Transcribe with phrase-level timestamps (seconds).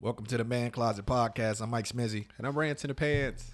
[0.00, 1.60] Welcome to the Man Closet Podcast.
[1.60, 2.24] I'm Mike Smizzy.
[2.38, 3.52] And I'm Rants in the Pants.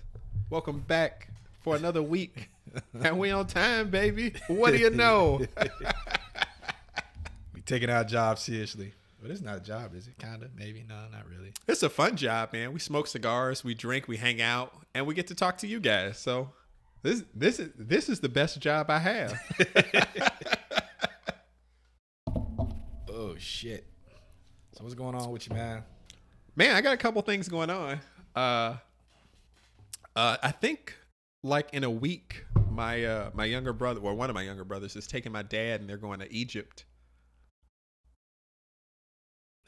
[0.48, 1.28] Welcome back
[1.60, 2.50] for another week.
[3.02, 4.32] and we on time, baby.
[4.46, 5.40] What do you know?
[7.52, 8.92] We taking our job seriously.
[9.20, 10.18] But it's not a job, is it?
[10.18, 10.84] Kinda, maybe.
[10.88, 11.52] No, not really.
[11.66, 12.72] it's a fun job, man.
[12.72, 15.80] We smoke cigars, we drink, we hang out, and we get to talk to you
[15.80, 16.18] guys.
[16.18, 16.52] So
[17.02, 19.40] this this is this is the best job I have.
[23.08, 23.86] Oh shit.
[24.76, 25.82] So what's going on with you, man?
[26.58, 28.00] Man, I got a couple things going on.
[28.34, 28.76] Uh,
[30.16, 30.94] uh, I think
[31.42, 34.96] like in a week, my uh, my younger brother, or one of my younger brothers,
[34.96, 36.86] is taking my dad, and they're going to Egypt.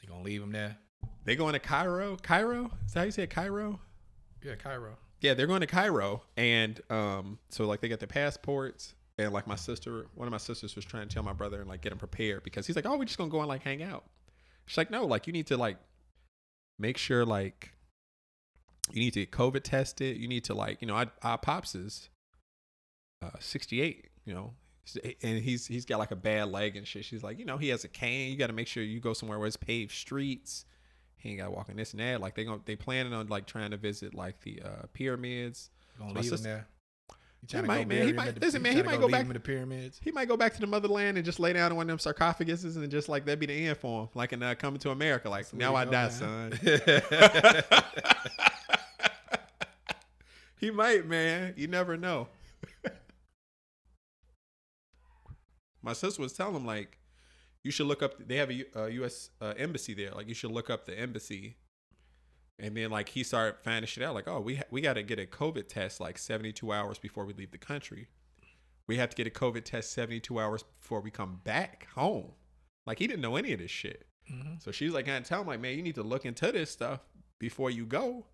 [0.01, 0.77] You gonna leave him there?
[1.25, 2.17] They going to Cairo.
[2.17, 2.71] Cairo?
[2.87, 3.29] Is that how you say it?
[3.29, 3.79] Cairo?
[4.43, 4.97] Yeah, Cairo.
[5.21, 9.45] Yeah, they're going to Cairo, and um, so like they got their passports, and like
[9.45, 11.91] my sister, one of my sisters was trying to tell my brother and like get
[11.91, 14.05] him prepared because he's like, oh, we're just gonna go and like hang out.
[14.65, 15.77] She's like, no, like you need to like
[16.79, 17.73] make sure like
[18.91, 20.17] you need to get COVID tested.
[20.17, 22.09] You need to like, you know, I, our pops is
[23.21, 24.53] uh, 68, you know,
[25.21, 27.05] and he's he's got like a bad leg and shit.
[27.05, 28.31] She's like, you know, he has a cane.
[28.31, 30.65] You got to make sure you go somewhere where it's paved streets.
[31.17, 32.21] He ain't got to walk in this and that.
[32.21, 35.69] Like they going they planning on like trying to visit like the uh, pyramids.
[35.99, 36.67] Gonna My leave him sister- there?
[37.47, 38.05] He might, man.
[38.07, 39.99] He might- the- listen, man, he might go leave back- in the pyramids.
[40.03, 42.13] He might go back to the motherland and just lay down in one of them
[42.13, 44.09] sarcophaguses and just like that'd be the end for him.
[44.13, 45.29] Like in uh, Coming to America.
[45.29, 46.51] Like now I to die, go, son.
[50.59, 51.53] he might, man.
[51.57, 52.27] You never know.
[55.81, 56.97] My sister was telling him like,
[57.63, 58.15] you should look up.
[58.27, 59.29] They have a, uh, U.S.
[59.41, 60.11] Uh, embassy there.
[60.11, 61.55] Like you should look up the embassy.
[62.59, 64.13] And then like he started finding shit out.
[64.15, 66.97] Like oh we ha- we got to get a COVID test like seventy two hours
[66.99, 68.07] before we leave the country.
[68.87, 72.31] We have to get a COVID test seventy two hours before we come back home.
[72.85, 74.05] Like he didn't know any of this shit.
[74.31, 74.61] Mhm.
[74.61, 76.99] So she's like, I tell him like, man, you need to look into this stuff
[77.39, 78.25] before you go,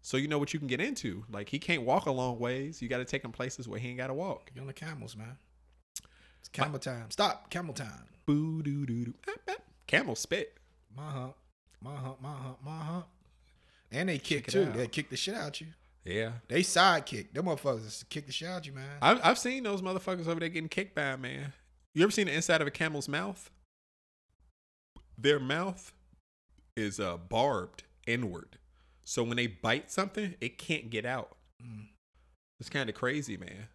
[0.00, 1.24] so you know what you can get into.
[1.30, 2.80] Like he can't walk a long ways.
[2.80, 4.50] You got to take him places where he ain't got to walk.
[4.54, 5.36] Get on the camels, man.
[6.40, 7.10] It's camel time.
[7.10, 7.50] Stop.
[7.50, 8.06] Camel time.
[8.24, 9.14] Boo doo doo doo.
[9.86, 10.56] Camel spit.
[10.96, 11.34] My hump.
[11.80, 12.20] My hump.
[12.22, 12.58] My hump.
[12.64, 13.06] My hump.
[13.92, 14.66] And they kick too.
[14.74, 15.68] They kick the shit out you.
[16.04, 17.34] Yeah, They side kick.
[17.34, 18.98] Them motherfuckers kick the shit out you, man.
[19.02, 21.52] I've I've seen those motherfuckers over there getting kicked by a man.
[21.94, 23.50] You ever seen the inside of a camel's mouth?
[25.18, 25.92] Their mouth
[26.76, 28.58] is uh barbed inward,
[29.04, 31.36] so when they bite something, it can't get out.
[31.60, 31.86] Mm.
[32.60, 33.68] It's kind of crazy, man.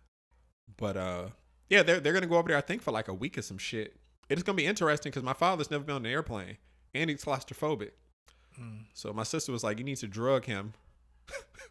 [0.78, 1.26] But uh,
[1.70, 2.58] yeah, they're they're gonna go over there.
[2.58, 3.98] I think for like a week or some shit.
[4.30, 6.58] It's gonna be interesting because my father's never been on an airplane
[6.94, 7.92] and he's claustrophobic.
[8.60, 8.86] Mm.
[8.94, 10.74] So my sister was like, "You need to drug him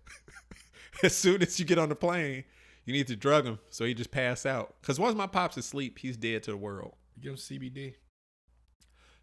[1.03, 2.45] as soon as you get on the plane.
[2.85, 4.75] You need to drug him so he just pass out.
[4.81, 6.95] Because once my pops asleep, he's dead to the world.
[7.21, 7.95] Give him CBD.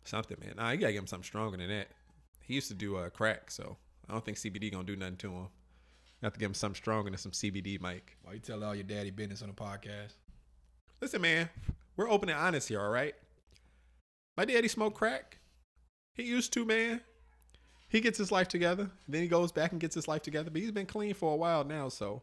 [0.03, 0.53] Something, man.
[0.57, 1.87] Nah, you gotta give him something stronger than that.
[2.41, 5.31] He used to do uh, crack, so I don't think CBD gonna do nothing to
[5.31, 5.47] him.
[6.21, 8.17] You have to give him something stronger than some CBD, Mike.
[8.23, 10.13] Why you tell all your daddy business on the podcast?
[11.01, 11.49] Listen, man,
[11.95, 13.15] we're open and honest here, all right?
[14.35, 15.39] My daddy smoked crack.
[16.15, 17.01] He used to, man.
[17.89, 18.91] He gets his life together.
[19.07, 20.49] Then he goes back and gets his life together.
[20.49, 22.21] But he's been clean for a while now, so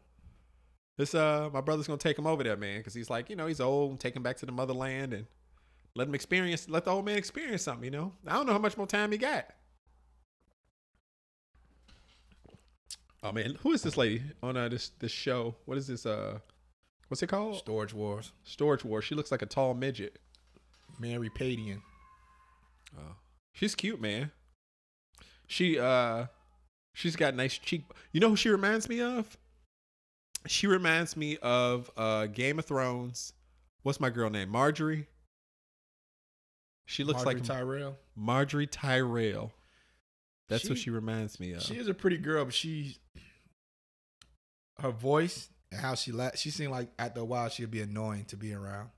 [0.96, 3.46] this uh my brother's gonna take him over there, man, because he's like, you know,
[3.46, 5.26] he's old and take him back to the motherland and
[5.96, 8.12] let him experience let the old man experience something, you know.
[8.26, 9.46] I don't know how much more time he got.
[13.22, 15.54] Oh man, who is this lady on uh, this this show?
[15.64, 16.38] What is this uh
[17.08, 17.56] what's it called?
[17.56, 18.32] Storage Wars.
[18.44, 19.00] Storage War.
[19.00, 20.18] She looks like a tall midget.
[21.00, 21.80] Mary Padian.
[22.96, 23.16] Oh.
[23.52, 24.30] She's cute, man.
[25.46, 26.26] She uh
[26.94, 27.84] she's got nice cheek.
[28.12, 29.36] You know who she reminds me of?
[30.46, 33.32] She reminds me of uh Game of Thrones.
[33.82, 34.50] What's my girl name?
[34.52, 35.06] Margaery.
[36.86, 37.96] She looks Margaery like Tyrell.
[38.18, 39.52] Margaery Tyrell.
[40.48, 41.62] That's what She- she reminds me of.
[41.62, 42.98] She is a pretty girl, but she
[44.80, 48.24] her voice and how she la- she seemed like after a while she'd be annoying
[48.26, 48.90] to be around.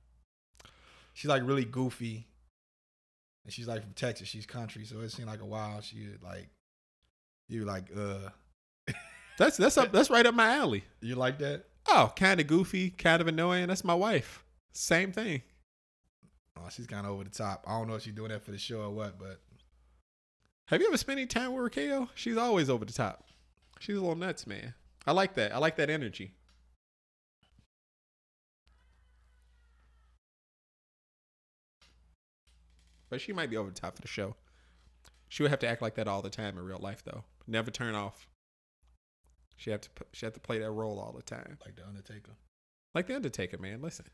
[1.12, 2.26] She's like really goofy.
[3.46, 4.26] And she's like from Texas.
[4.26, 6.48] She's country, so it seemed like a while she would like
[7.48, 8.28] you like uh
[9.38, 10.82] that's that's up that's right up my alley.
[11.00, 11.64] you like that?
[11.88, 13.68] Oh, kind of goofy, kind of annoying.
[13.68, 14.44] That's my wife.
[14.72, 15.42] Same thing.
[16.58, 17.64] Oh, she's kind of over the top.
[17.68, 19.40] I don't know if she's doing that for the show or what, but
[20.66, 22.10] Have you ever spent any time with Raquel?
[22.16, 23.28] She's always over the top.
[23.78, 24.74] She's a little nuts, man.
[25.06, 25.54] I like that.
[25.54, 26.32] I like that energy.
[33.08, 34.34] But she might be over the top for the show.
[35.28, 37.24] She would have to act like that all the time in real life, though.
[37.46, 38.28] Never turn off.
[39.56, 42.32] She have to she have to play that role all the time, like the Undertaker.
[42.94, 43.80] like the Undertaker, man.
[43.80, 44.04] Listen,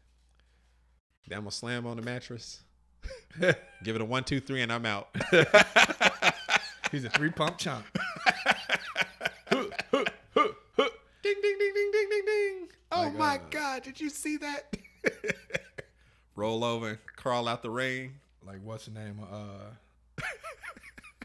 [1.27, 2.63] then I'm gonna slam on the mattress,
[3.41, 5.09] give it a one, two, three, and I'm out.
[6.93, 7.85] He's a three pump chump.
[9.51, 9.67] ding
[11.23, 12.69] ding ding ding ding ding ding.
[12.93, 14.77] Oh Like, my uh, god, did you see that?
[16.37, 18.15] Roll over crawl out the rain.
[18.45, 19.21] Like what's the name?
[19.31, 19.71] Uh,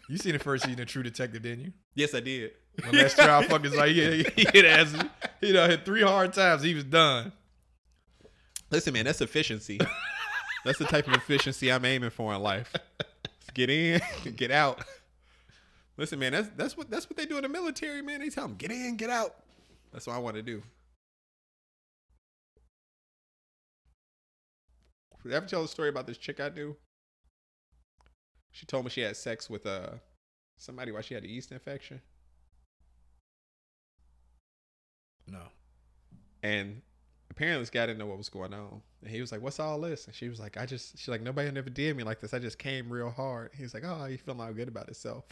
[0.10, 1.74] you seen the first season of True Detective, didn't you?
[1.96, 2.52] Yes, I did.
[2.84, 4.94] When Les Child fucker's like, yeah, he hit ass.
[5.42, 6.62] He done hit three hard times.
[6.62, 7.32] He was done.
[8.70, 9.80] Listen, man, that's efficiency.
[10.66, 12.74] that's the type of efficiency I'm aiming for in life.
[13.54, 14.02] Get in,
[14.36, 14.84] get out.
[15.98, 18.20] Listen, man, that's that's what that's what they do in the military, man.
[18.20, 19.36] They tell them get in, get out.
[19.92, 20.62] That's what I want to do.
[25.24, 26.76] Did I ever tell the story about this chick I knew?
[28.58, 29.90] She told me she had sex with uh
[30.58, 32.02] somebody while she had a yeast infection.
[35.28, 35.44] No.
[36.42, 36.82] And
[37.30, 38.82] apparently this guy didn't know what was going on.
[39.04, 40.08] And he was like, What's all this?
[40.08, 42.34] And she was like, I just she's like, Nobody never did me like this.
[42.34, 43.52] I just came real hard.
[43.56, 45.26] He was like, Oh, you feeling all good about itself.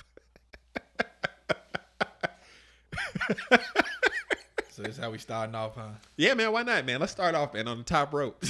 [4.69, 5.91] So this is how we starting off, huh?
[6.17, 6.99] yeah, man, why not, man?
[6.99, 8.43] Let's start off, man, on the top rope.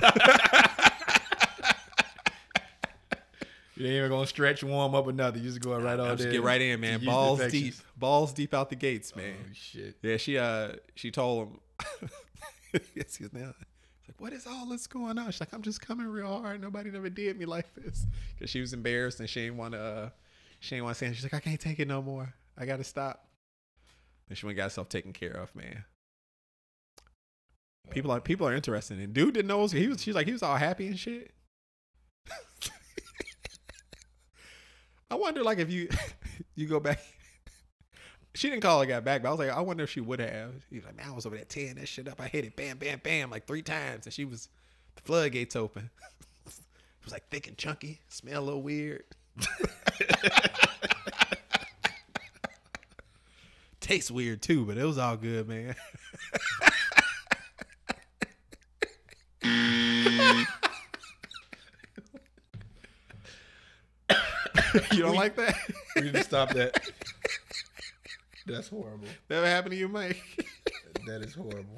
[3.76, 5.42] You ain't even gonna stretch, warm up, or nothing.
[5.42, 6.32] You just going right on just there.
[6.32, 7.04] get right in, man.
[7.04, 7.74] Balls deep.
[7.96, 9.34] Balls deep out the gates, man.
[9.40, 9.96] Oh shit.
[10.00, 12.10] Yeah, she uh she told him
[12.94, 15.30] yes, he's now like, What is all this going on?
[15.32, 16.60] She's like, I'm just coming real hard.
[16.60, 18.06] Nobody never did me like this.
[18.38, 20.08] Cause she was embarrassed and she didn't wanna uh
[20.60, 21.14] she didn't want to say it.
[21.16, 22.32] She's like, I can't take it no more.
[22.56, 23.26] I gotta stop.
[24.28, 25.84] And she went and got herself taken care of, man.
[27.90, 28.98] People are people are interested.
[28.98, 31.32] And dude didn't know he was she's like he was all happy and shit.
[35.14, 35.88] I wonder like if you
[36.56, 36.98] you go back
[38.34, 40.18] she didn't call a guy back, but I was like, I wonder if she would
[40.18, 40.50] have.
[40.68, 42.20] He was like, man, I was over there tearing that shit up.
[42.20, 44.48] I hit it, bam, bam, bam, like three times, and she was
[44.96, 45.88] the floodgates open.
[46.46, 46.52] it
[47.04, 49.04] was like thick and chunky, smell a little weird.
[53.80, 55.76] Tastes weird too, but it was all good, man.
[64.92, 65.56] you don't like that?
[65.96, 66.80] We need to stop that.
[68.46, 69.08] That's horrible.
[69.30, 70.22] Never happened to you, Mike?
[71.06, 71.76] That is horrible.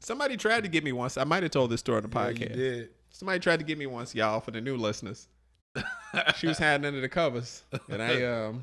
[0.00, 1.16] Somebody tried to get me once.
[1.16, 2.54] I might have told this story on the Yeah, you podcast.
[2.54, 2.88] did.
[3.10, 5.28] Somebody tried to get me once, y'all, for the new listeners.
[6.36, 8.62] she was hiding under the covers, and I um,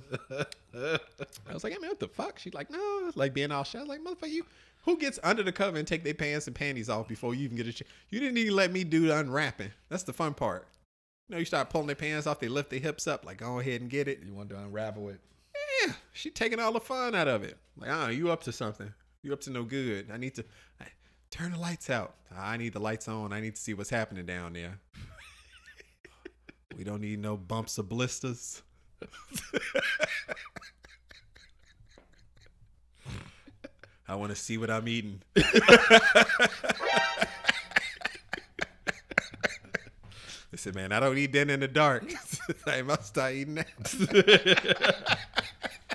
[0.76, 3.64] I was like, "Hey man, what the fuck?" She's like, "No, it's like being all
[3.64, 4.46] shy." I was like, "Motherfucker, you
[4.86, 7.58] who gets under the cover and take their pants and panties off before you even
[7.58, 9.72] get a ch- You didn't even let me do the unwrapping.
[9.90, 10.68] That's the fun part.
[11.30, 13.60] You know, you start pulling their pants off, they lift their hips up, like go
[13.60, 14.20] ahead and get it.
[14.26, 15.20] You want to unravel it.
[15.86, 17.56] Yeah, she taking all the fun out of it.
[17.78, 18.92] Like, ah, you up to something?
[19.22, 20.10] You up to no good?
[20.12, 20.46] I need to
[20.82, 20.86] I,
[21.30, 22.16] turn the lights out.
[22.36, 23.32] I need the lights on.
[23.32, 24.80] I need to see what's happening down there.
[26.76, 28.64] we don't need no bumps or blisters.
[34.08, 35.22] I want to see what I'm eating.
[40.52, 42.12] Listen, man, I don't eat dinner in the dark.
[42.66, 43.64] I must start eating now.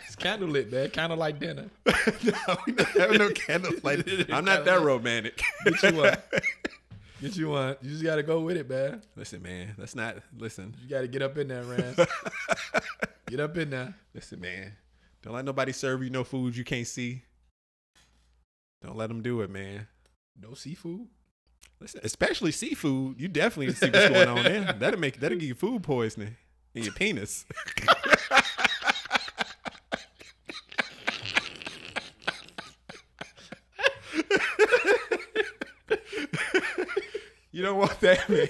[0.06, 0.90] It's candlelit, man.
[0.90, 1.70] Kind of like dinner.
[1.86, 4.30] no, we not having no candlelight.
[4.30, 5.40] I'm not that romantic.
[5.64, 6.16] Get you one.
[7.20, 7.76] Get you one.
[7.82, 9.02] You just got to go with it, man.
[9.16, 10.18] listen, man, Let's not.
[10.38, 11.96] Listen, You got to get up in there, man.
[13.28, 13.94] get up in there.
[14.14, 14.74] listen, man.
[15.22, 17.22] Don't let nobody serve you no food you can't see.
[18.82, 19.88] Don't let them do it, man.
[20.40, 21.08] No seafood.
[21.80, 23.20] Listen, especially seafood.
[23.20, 24.72] You definitely see what's going on there.
[24.78, 26.36] That'll make that'll give you food poisoning
[26.74, 27.44] in your penis.
[37.52, 38.48] you don't want that, man.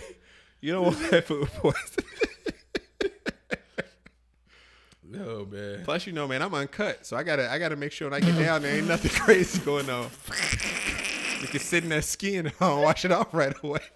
[0.61, 2.05] You don't want that food poisoning.
[5.03, 5.83] No, man.
[5.85, 8.25] Plus, you know, man, I'm uncut, so I gotta I gotta make sure when I
[8.25, 10.11] get down there ain't nothing crazy going on.
[11.41, 13.81] You can sit in that skin and I'll wash it off right away.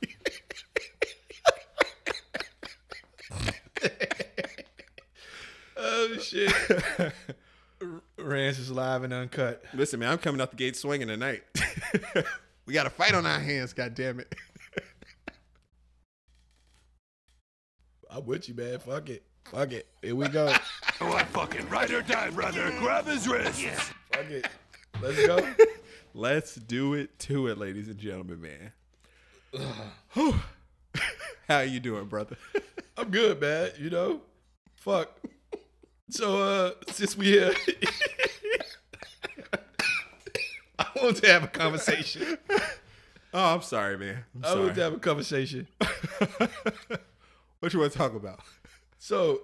[5.80, 6.52] Oh, shit.
[8.18, 9.62] Rance is live and uncut.
[9.73, 11.45] Listen, man, I'm coming out the gate swinging tonight.
[12.66, 14.35] we got a fight on our hands, god damn it.
[18.11, 18.80] I'm with you, man.
[18.80, 19.23] Fuck it.
[19.45, 19.87] Fuck it.
[20.02, 20.52] Here we go.
[21.00, 22.73] Oh, what fucking ride or die, brother?
[22.80, 23.62] Grab his wrist.
[23.62, 23.78] Yeah.
[24.12, 24.49] Fuck it.
[25.00, 25.54] Let's go.
[26.14, 28.72] Let's do it to it, ladies and gentlemen, man.
[31.48, 32.36] How you doing, brother?
[32.96, 33.70] I'm good, man.
[33.78, 34.22] You know?
[34.76, 35.20] Fuck.
[36.10, 37.52] So, uh, since we here,
[40.78, 42.38] I want to have a conversation.
[43.34, 44.24] Oh, I'm sorry, man.
[44.36, 45.68] I'm I want to have a conversation.
[47.60, 48.40] what you want to talk about?
[48.98, 49.42] So,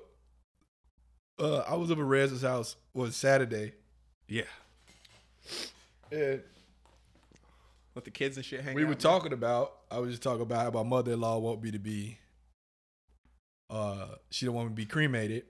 [1.39, 3.75] uh, I was up at Rez's house on Saturday.
[4.27, 4.45] Yeah.
[6.11, 6.43] And
[7.95, 9.73] Let the kids and shit hang we were talking about.
[9.91, 12.19] I was just talking about how my mother-in-law want me to be.
[13.71, 15.45] Uh, she don't want me to be cremated.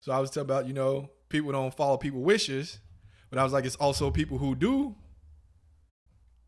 [0.00, 2.78] So I was talking about you know people don't follow people wishes,
[3.30, 4.94] but I was like it's also people who do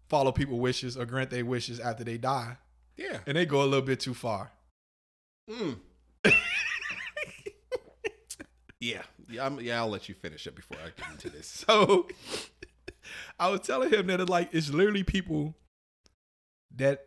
[0.09, 2.57] follow people wishes or grant their wishes after they die,
[2.97, 3.19] Yeah.
[3.27, 4.53] and they go a little bit too far.
[5.51, 5.79] Mm.
[8.81, 9.03] yeah.
[9.31, 11.47] Yeah, I'm, yeah, I'll let you finish it before I get into this.
[11.69, 12.09] So
[13.39, 15.55] I was telling him that it's like it's literally people
[16.77, 17.05] that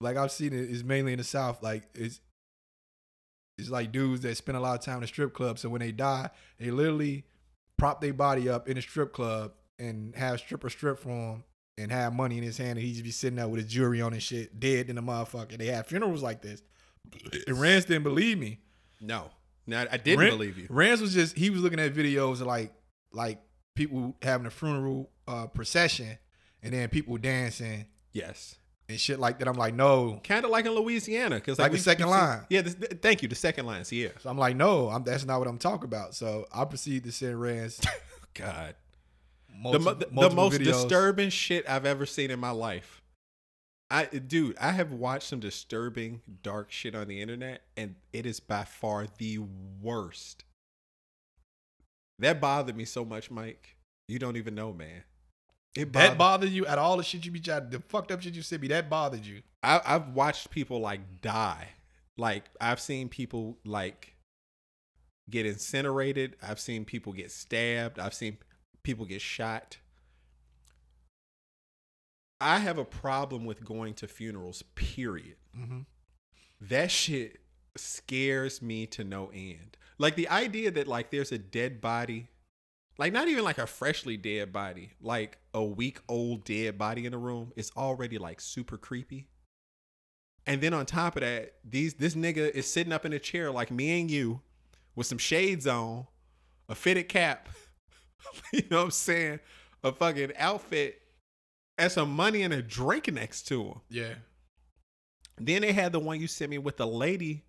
[0.00, 1.62] like I've seen it is mainly in the South.
[1.62, 2.20] Like it's
[3.58, 5.58] it's like dudes that spend a lot of time in the strip club.
[5.58, 7.24] So when they die, they literally
[7.76, 11.44] prop their body up in a strip club and have stripper strip for him
[11.76, 14.00] and have money in his hand and he just be sitting there with his jewelry
[14.00, 15.56] on and shit, dead in the motherfucker.
[15.56, 16.62] They have funerals like this.
[17.46, 18.60] And Rance didn't believe me.
[19.00, 19.30] No.
[19.66, 20.66] No, I didn't Ran- believe you.
[20.70, 22.72] Rance was just he was looking at videos of like
[23.12, 23.38] like
[23.78, 26.18] people having a funeral uh, procession
[26.62, 28.56] and then people dancing Yes.
[28.88, 29.46] and shit like that.
[29.48, 30.20] I'm like, no.
[30.24, 32.40] Kind of like in Louisiana, because Like the second line.
[32.50, 33.28] Yeah, this, thank you.
[33.28, 33.84] The second line.
[33.84, 34.08] So yeah.
[34.20, 36.14] So I'm like, no, I'm, that's not what I'm talking about.
[36.14, 37.80] So I proceed to send Rance
[38.34, 38.74] God,
[39.48, 40.64] the, multiple, mo- the, the most videos.
[40.64, 43.00] disturbing shit I've ever seen in my life.
[43.90, 48.38] I, dude, I have watched some disturbing, dark shit on the internet, and it is
[48.40, 49.38] by far the
[49.80, 50.44] worst.
[52.18, 53.76] That bothered me so much, Mike.
[54.08, 55.04] You don't even know, man.
[55.76, 58.22] It That bothered- bothered you at all the shit you be trying, the fucked up
[58.22, 58.68] shit you sent me.
[58.68, 59.42] That bothered you.
[59.62, 61.68] I, I've watched people like die.
[62.16, 64.16] Like I've seen people like
[65.30, 66.36] get incinerated.
[66.42, 67.98] I've seen people get stabbed.
[67.98, 68.38] I've seen
[68.82, 69.76] people get shot.
[72.40, 74.62] I have a problem with going to funerals.
[74.74, 75.36] Period.
[75.56, 75.80] Mm-hmm.
[76.60, 77.38] That shit
[77.76, 79.76] scares me to no end.
[79.98, 82.28] Like the idea that like there's a dead body,
[82.98, 87.14] like not even like a freshly dead body, like a week old dead body in
[87.14, 89.28] a room is already like super creepy.
[90.46, 93.50] And then on top of that, these this nigga is sitting up in a chair
[93.50, 94.40] like me and you
[94.94, 96.06] with some shades on,
[96.68, 97.48] a fitted cap,
[98.52, 99.40] you know what I'm saying?
[99.84, 101.00] A fucking outfit
[101.78, 103.80] and some money and a drink next to him.
[103.88, 104.14] Yeah.
[105.38, 107.44] Then they had the one you sent me with the lady.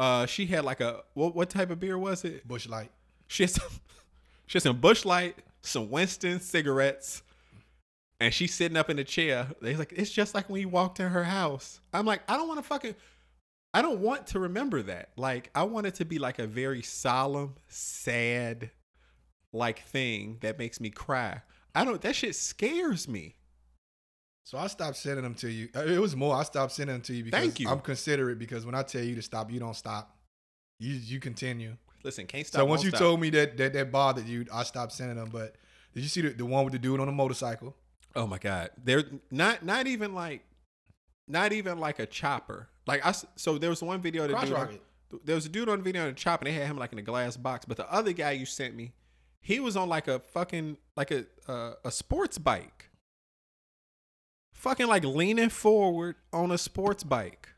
[0.00, 1.36] Uh, she had like a what?
[1.36, 2.48] What type of beer was it?
[2.48, 2.90] Busch light.
[3.26, 3.68] She had some,
[4.46, 7.22] she had some Busch Light, some Winston cigarettes,
[8.18, 9.48] and she's sitting up in the chair.
[9.60, 11.80] They're like, it's just like when you walked in her house.
[11.92, 12.94] I'm like, I don't want to fucking,
[13.74, 15.10] I don't want to remember that.
[15.18, 18.70] Like, I want it to be like a very solemn, sad,
[19.52, 21.42] like thing that makes me cry.
[21.74, 22.00] I don't.
[22.00, 23.36] That shit scares me.
[24.50, 25.68] So I stopped sending them to you.
[25.76, 26.34] Uh, It was more.
[26.34, 27.68] I stopped sending them to you because Thank you.
[27.68, 30.18] I'm considerate because when I tell you to stop, you don't stop.
[30.80, 31.76] You you continue.
[32.02, 32.58] Listen, can't stop.
[32.58, 32.98] So once you stop.
[32.98, 35.28] told me that, that that bothered you, I stopped sending them.
[35.30, 35.54] But
[35.94, 37.76] did you see the, the one with the dude on the motorcycle?
[38.16, 40.42] Oh my god, they're not not even like,
[41.28, 42.68] not even like a chopper.
[42.88, 44.78] Like I, so there was one video that dude on-
[45.22, 46.92] there was a dude on the video on a chopper, and they had him like
[46.92, 47.66] in a glass box.
[47.66, 48.94] But the other guy you sent me,
[49.40, 52.89] he was on like a fucking like a uh, a sports bike,
[54.60, 57.48] fucking like leaning forward on a sports bike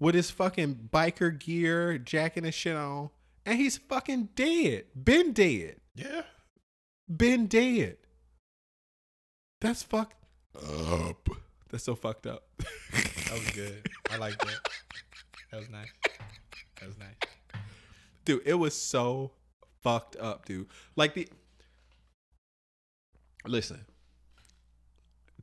[0.00, 3.10] with his fucking biker gear, jacking and shit on,
[3.46, 6.22] and he's fucking dead, been dead, Yeah.
[7.14, 7.96] been dead.
[9.60, 10.16] That's fucked
[10.56, 11.28] up.
[11.70, 12.42] That's so fucked up.
[13.24, 13.88] That was good.
[14.12, 14.68] I like that.
[15.50, 15.88] That was nice.
[16.78, 17.16] That was nice.
[18.24, 19.32] dude it was so
[19.82, 21.26] fucked up dude like the
[23.46, 23.84] listen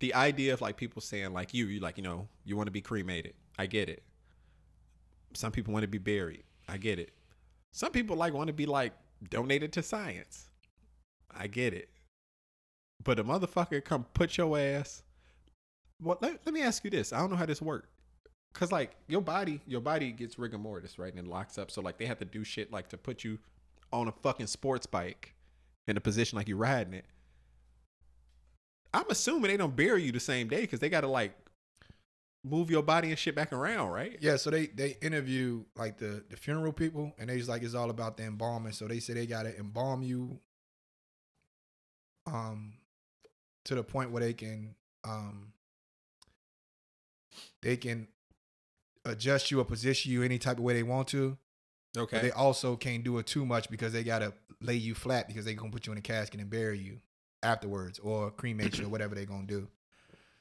[0.01, 2.71] the idea of like people saying like you you like you know you want to
[2.71, 3.33] be cremated.
[3.57, 4.03] I get it.
[5.33, 6.43] Some people want to be buried.
[6.67, 7.11] I get it.
[7.71, 8.91] Some people like want to be like
[9.29, 10.49] donated to science.
[11.31, 11.89] I get it.
[13.03, 15.03] But a motherfucker come put your ass
[16.01, 17.13] well let, let me ask you this.
[17.13, 17.87] I don't know how this works
[18.53, 21.13] Cause like your body, your body gets rigor mortis, right?
[21.13, 21.71] And it locks up.
[21.71, 23.39] So like they have to do shit like to put you
[23.93, 25.33] on a fucking sports bike
[25.87, 27.05] in a position like you're riding it.
[28.93, 31.33] I'm assuming they don't bury you the same day because they gotta like
[32.43, 34.17] move your body and shit back around, right?
[34.19, 37.75] Yeah, so they they interview like the the funeral people, and they just like it's
[37.75, 38.73] all about the embalming.
[38.73, 40.39] So they say they gotta embalm you,
[42.25, 42.73] um,
[43.65, 45.53] to the point where they can um
[47.61, 48.07] they can
[49.05, 51.37] adjust you or position you any type of way they want to.
[51.97, 52.17] Okay.
[52.17, 55.45] But they also can't do it too much because they gotta lay you flat because
[55.45, 56.99] they gonna put you in a casket and bury you
[57.43, 59.67] afterwards or cremation or whatever they're gonna do.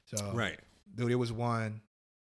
[0.04, 0.58] So right.
[0.94, 1.80] dude, it was one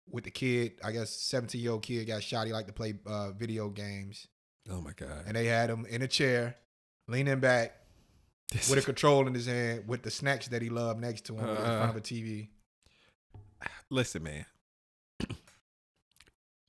[0.09, 0.73] with the kid.
[0.83, 2.47] I guess seventeen year old kid got shot.
[2.47, 4.27] He liked to play uh, video games,
[4.71, 5.23] Oh my god.
[5.27, 6.55] and they had him in a chair,
[7.07, 7.75] leaning back
[8.51, 11.33] This with a control in his hand, with the snacks that he loved next to
[11.35, 12.49] him in Uh, front of a TV.
[13.89, 14.45] listen, man.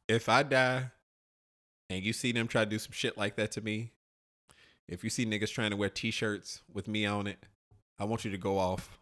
[0.08, 0.90] if I die
[1.88, 3.92] and you see them try to do some shit like that to me,
[4.88, 7.44] if you see niggas trying to wear t-shirts with me on it,
[8.00, 8.98] I want you to go off.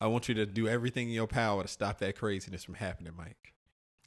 [0.00, 3.12] I want you to do everything in your power to stop that craziness from happening,
[3.16, 3.52] Mike.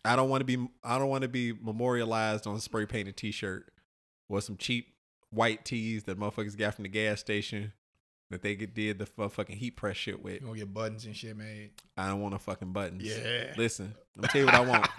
[0.04, 3.16] I don't want to be I don't want to be memorialized on a spray painted
[3.16, 3.72] t-shirt
[4.28, 4.96] or some cheap
[5.30, 7.74] white tees that motherfuckers got from the gas station
[8.32, 10.42] that they get, did the fucking heat press shit with.
[10.42, 11.72] You gonna get buttons and shit made.
[11.96, 13.04] I don't want no fucking buttons.
[13.04, 13.54] Yeah.
[13.58, 14.88] Listen, I'm tell you what I want.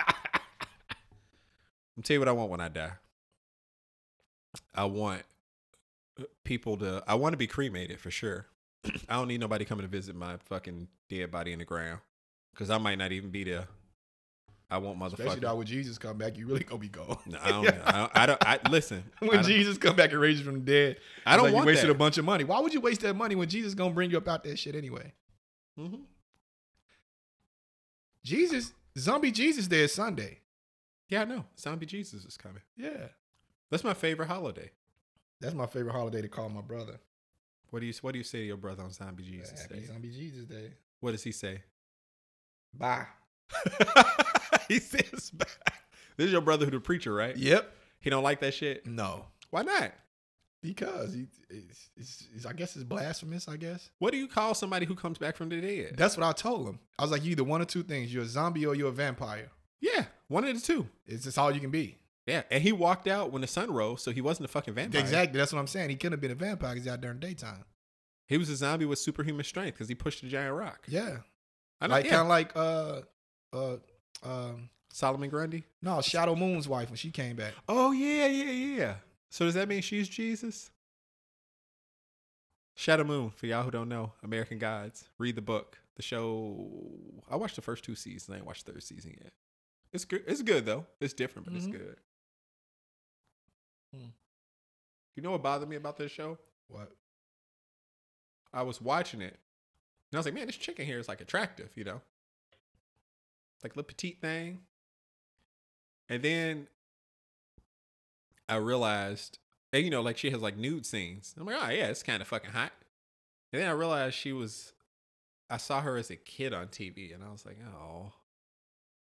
[1.97, 2.93] I'm tell you what I want when I die.
[4.75, 5.23] I want
[6.45, 7.03] people to.
[7.09, 8.47] I want to be cremated for sure.
[9.09, 12.01] I don't need nobody coming to visit my fucking dead body in the ground
[12.53, 13.67] because I might not even be there.
[14.71, 15.43] I want Especially motherfuckers.
[15.43, 17.19] now when Jesus come back, you really gonna be gone.
[17.27, 17.67] No, I don't.
[17.87, 18.11] I don't.
[18.15, 19.05] I, don't, I listen.
[19.23, 20.97] I when don't, Jesus come back and raise you from the dead,
[21.27, 21.93] I don't like want you wasted that.
[21.93, 22.45] a bunch of money.
[22.45, 24.75] Why would you waste that money when Jesus gonna bring you up out that shit
[24.75, 25.13] anyway?
[25.79, 26.01] Mhm.
[28.25, 30.39] Jesus, zombie Jesus Day is Sunday.
[31.09, 31.45] Yeah, I know.
[31.59, 32.63] Zombie Jesus is coming.
[32.77, 33.09] Yeah,
[33.71, 34.71] That's my favorite holiday.
[35.41, 36.99] that's my favorite holiday to call my brother.
[37.73, 39.87] What do you What do you say to your brother on Zombie Jesus Happy Day?
[39.87, 40.75] Zombie Jesus Day.
[41.01, 41.63] What does he say?
[42.75, 43.07] Bye.
[44.69, 45.49] he says back.
[46.19, 47.35] This is your brother who the preacher, right?
[47.35, 47.73] Yep.
[48.01, 48.87] He don't like that shit.
[48.87, 49.93] No, Why not?
[50.63, 53.49] because he, it's, it's, it's, I guess it's blasphemous.
[53.49, 55.95] I guess What do you call somebody who comes back from the dead?
[55.97, 56.79] that's what I told him.
[56.99, 58.93] I was like, you either one or two things: you're a zombie or you're a
[58.93, 59.51] vampire.
[59.81, 60.87] yeah, one of the two.
[61.07, 61.97] It's just all you can be.
[62.27, 65.01] Yeah, and he walked out when the sun rose, so he wasn't a fucking vampire.
[65.01, 65.39] Exactly.
[65.39, 65.91] That's what I'm saying.
[65.91, 67.65] He couldn't have been a vampire because he's out during daytime.
[68.29, 70.85] He was a zombie with superhuman strength because he pushed a giant rock.
[70.89, 71.19] Yeah.
[71.81, 71.95] I know.
[71.95, 72.11] like yeah.
[72.11, 73.01] kind of like uh
[73.53, 73.77] uh
[74.23, 75.65] um Solomon Grundy.
[75.83, 77.55] no Shadow Moon's wife when she came back.
[77.69, 78.95] Oh yeah, yeah, yeah.
[79.31, 80.71] So does that mean she's Jesus?
[82.75, 85.05] Shadow Moon, for y'all who don't know, American Gods.
[85.19, 85.79] Read the book.
[85.97, 86.71] The show.
[87.31, 88.31] I watched the first two seasons.
[88.33, 89.33] I ain't watched the third season yet.
[89.93, 90.25] It's good.
[90.27, 90.87] It's good though.
[91.01, 91.59] It's different, but Mhm.
[91.59, 91.97] it's good.
[93.95, 94.11] Hmm.
[95.15, 96.39] You know what bothered me about this show?
[96.69, 96.93] What?
[98.53, 99.39] I was watching it,
[100.11, 102.01] and I was like, "Man, this chicken here is like attractive," you know,
[103.63, 104.61] like a little petite thing.
[106.09, 106.69] And then
[108.49, 109.39] I realized,
[109.73, 111.35] and you know, like she has like nude scenes.
[111.39, 112.73] I'm like, "Oh yeah, it's kind of fucking hot."
[113.53, 114.73] And then I realized she was.
[115.51, 118.13] I saw her as a kid on TV, and I was like, "Oh,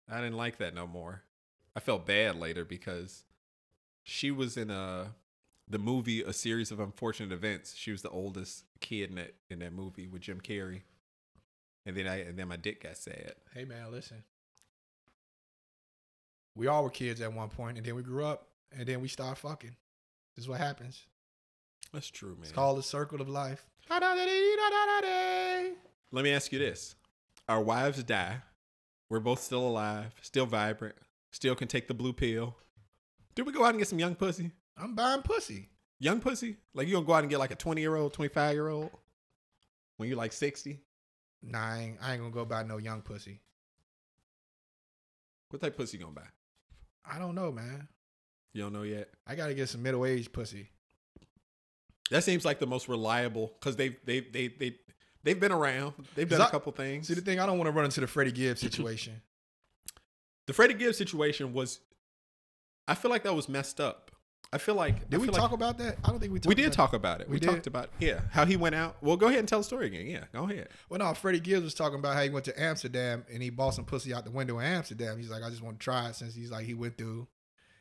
[0.10, 1.24] I didn't like that no more."
[1.76, 3.24] I felt bad later because
[4.04, 5.14] she was in a
[5.68, 9.60] the movie a series of unfortunate events she was the oldest kid in that in
[9.60, 10.82] that movie with jim carrey
[11.86, 14.24] and then i and then my dick got sad Hey man, listen.
[16.56, 19.08] We all were kids at one point, and then we grew up, and then we
[19.08, 19.76] started fucking.
[20.36, 21.02] This is what happens.
[21.92, 23.66] that's true man It's called the circle of life.
[26.12, 26.96] let me ask you this
[27.50, 28.38] our wives die
[29.10, 30.96] we're both still alive still vibrant
[31.32, 32.56] still can take the blue pill
[33.36, 35.70] do we go out and get some young pussy I'm buying pussy.
[36.00, 38.54] young pussy like you gonna go out and get like a 20 year old 25
[38.54, 38.90] year old
[39.98, 40.80] when you're like 60
[41.46, 43.42] Nah, I ain't, I ain't gonna go buy no young pussy.
[45.50, 46.28] what type of pussy you gonna buy
[47.06, 47.88] I don't know, man.
[48.54, 50.70] you don't know yet I gotta get some middle aged pussy.
[52.12, 54.76] That seems like the most reliable because they've they they they
[55.24, 55.94] they've been around.
[56.16, 57.08] They've done Cause a I- couple things.
[57.08, 59.22] See, the thing, I don't want to run into the Freddie Gibbs situation.
[60.48, 61.80] the Freddie Gibbs situation was,
[62.88, 64.12] I feel like that was messed up.
[64.52, 65.98] I feel like Did I we feel talk like, about that?
[66.04, 67.28] I don't think we talked We did talk about it.
[67.28, 68.98] We We, talked about yeah how he went out.
[69.02, 70.06] Well, go ahead and tell the story again.
[70.06, 70.70] Yeah, go ahead.
[70.90, 73.74] Well, no, Freddie Gibbs was talking about how he went to Amsterdam and he bought
[73.74, 75.18] some pussy out the window in Amsterdam.
[75.18, 77.28] He's like, I just want to try it since he's like he went through,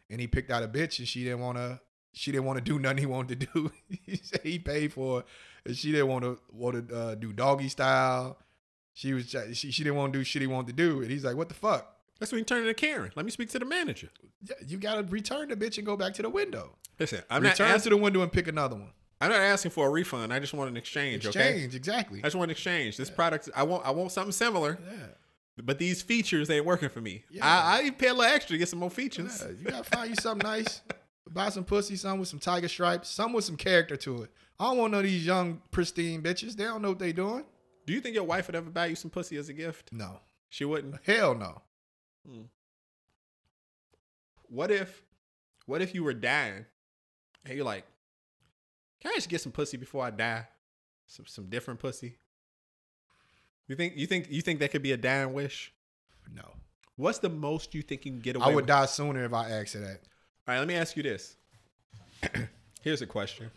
[0.09, 1.79] and he picked out a bitch and she didn't want to.
[2.15, 3.73] She didn't want to do nothing he wanted to do.
[4.07, 5.27] he said he paid for it,
[5.67, 8.39] and she didn't want to want to uh, do doggy style.
[8.95, 11.25] She was she she didn't want to do shit he wanted to do, and he's
[11.25, 11.99] like, what the fuck?
[12.23, 13.11] That's when you turn into Karen.
[13.17, 14.09] Let me speak to the manager.
[14.49, 16.77] Yeah, You gotta return the bitch and go back to the window.
[17.01, 18.93] Listen, I'm return not to the window and pick another one.
[19.21, 20.33] I'm not asking for a refund.
[20.33, 21.27] I just want an exchange.
[21.27, 21.49] Okay.
[21.51, 22.21] Exchange, exactly.
[22.21, 22.97] I just want an exchange.
[22.97, 23.85] This product, I want.
[23.85, 24.79] I want something similar.
[24.87, 25.07] Yeah.
[25.65, 27.25] But these features ain't working for me.
[27.29, 27.45] Yeah.
[27.45, 29.43] I, I pay a little extra to get some more features.
[29.45, 30.81] Yeah, you gotta find you something nice.
[31.29, 34.31] Buy some pussy, some with some tiger stripes, some with some character to it.
[34.61, 36.55] I don't want none of these young pristine bitches.
[36.55, 37.45] They don't know what they doing.
[37.85, 39.93] Do you think your wife would ever buy you some pussy as a gift?
[39.93, 40.97] No, She wouldn't.
[41.05, 41.63] hell no.
[42.27, 42.43] Hmm.
[44.49, 45.03] What if,
[45.67, 46.67] what if you were dying,
[47.45, 47.85] and you're like,
[49.01, 50.47] "Can I just get some pussy before I die?
[51.07, 52.19] Some some different pussy."
[53.69, 55.73] You think you think you think that could be a dying wish?
[56.33, 56.55] No,
[56.97, 58.45] What's the most you think you can get away?
[58.45, 58.67] I would with?
[58.67, 60.01] die sooner if I asked that.
[60.47, 61.37] All right, let me ask you this:
[62.83, 63.51] Here's a question.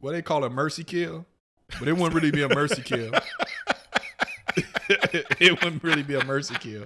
[0.00, 1.26] What they call a mercy kill,
[1.78, 3.10] but it wouldn't really be a mercy kill.
[4.58, 6.84] it wouldn't really be a mercy kill.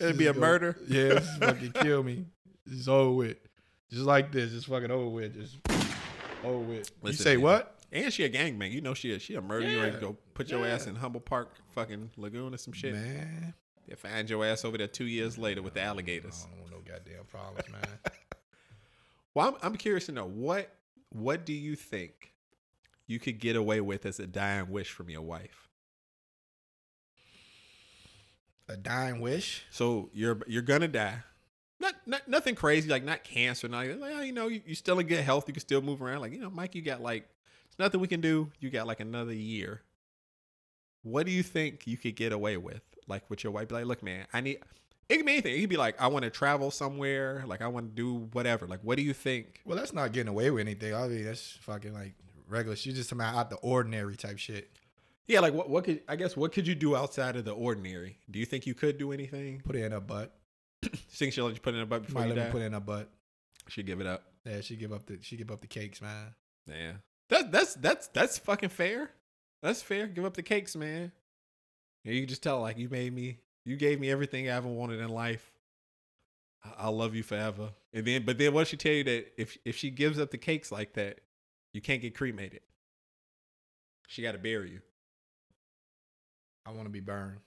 [0.00, 0.76] It'd be a go- murder.
[0.88, 2.26] Yeah, just fucking kill me.
[2.68, 3.36] Just over with.
[3.90, 4.50] Just like this.
[4.52, 5.34] Just fucking over with.
[5.34, 5.56] Just
[6.44, 6.90] over with.
[7.02, 7.42] you say man.
[7.42, 7.74] what?
[7.90, 8.70] And she a gangbang.
[8.70, 9.68] You know she a, she a murder.
[9.68, 12.94] You ready to go put your ass in Humboldt Park, fucking lagoon or some shit.
[12.94, 13.54] Man,
[13.88, 16.46] They find your ass over there two years later with the alligators.
[16.46, 17.80] I don't want no goddamn problems, man.
[19.34, 20.68] Well, I'm, I'm curious to know what
[21.10, 22.32] what do you think
[23.06, 25.67] you could get away with as a dying wish from your wife?
[28.68, 29.64] A dying wish.
[29.70, 31.22] So you're you're gonna die.
[31.80, 34.98] Not, not nothing crazy, like not cancer, not like, oh, you know, you, you're still
[34.98, 36.20] in good health, you can still move around.
[36.20, 37.28] Like, you know, Mike, you got like
[37.68, 38.50] there's nothing we can do.
[38.58, 39.82] You got like another year.
[41.02, 42.82] What do you think you could get away with?
[43.06, 44.58] Like with your wife, be like, look, man, I need
[45.08, 45.54] it can be anything.
[45.54, 48.66] It could be like, I want to travel somewhere, like I want to do whatever.
[48.66, 49.60] Like, what do you think?
[49.64, 50.94] Well, that's not getting away with anything.
[50.94, 52.14] I mean, that's fucking like
[52.48, 52.76] regular.
[52.76, 54.70] She's just some out the ordinary type shit.
[55.28, 58.18] Yeah, like what what could I guess what could you do outside of the ordinary?
[58.30, 59.60] Do you think you could do anything?
[59.64, 60.34] Put it in her butt.
[61.10, 62.50] Think she'll let you put it in a butt before Might you let me die?
[62.50, 63.10] put it in her butt.
[63.68, 64.22] She give it up.
[64.46, 66.34] Yeah, she give up the she give up the cakes, man.
[66.66, 66.92] Yeah.
[67.28, 69.10] That that's that's that's fucking fair.
[69.62, 70.06] That's fair.
[70.06, 71.12] Give up the cakes, man.
[72.04, 74.68] And you can just tell like you made me you gave me everything I ever
[74.68, 75.52] wanted in life.
[76.64, 77.70] I- I'll love you forever.
[77.92, 80.38] And then but then what she tell you that if if she gives up the
[80.38, 81.20] cakes like that,
[81.74, 82.60] you can't get cremated.
[84.06, 84.80] She gotta bury you.
[86.68, 87.38] I want to be burned.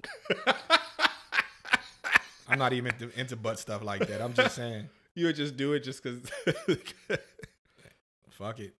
[2.49, 4.19] I'm not even into, into butt stuff like that.
[4.19, 6.19] I'm just saying, you would just do it just cause
[8.31, 8.73] fuck it.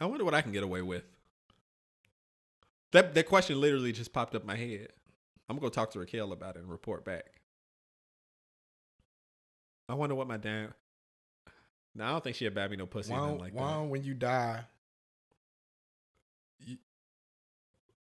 [0.00, 1.04] I wonder what I can get away with.
[2.90, 4.88] That that question literally just popped up in my head.
[5.48, 7.26] I'm gonna go talk to Raquel about it and report back.
[9.88, 10.74] I wonder what my damn.
[11.94, 13.82] No, I don't think she'd bab me no pussy Why, like why that.
[13.84, 14.64] when you die,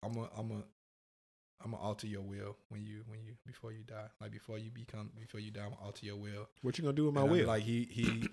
[0.02, 0.62] I'm a, I'm a,
[1.64, 4.08] I'm gonna alter your will when you when you before you die.
[4.20, 6.48] Like before you become before you die, I'm gonna alter your will.
[6.62, 7.46] What you gonna do with my And will?
[7.46, 8.28] Like he he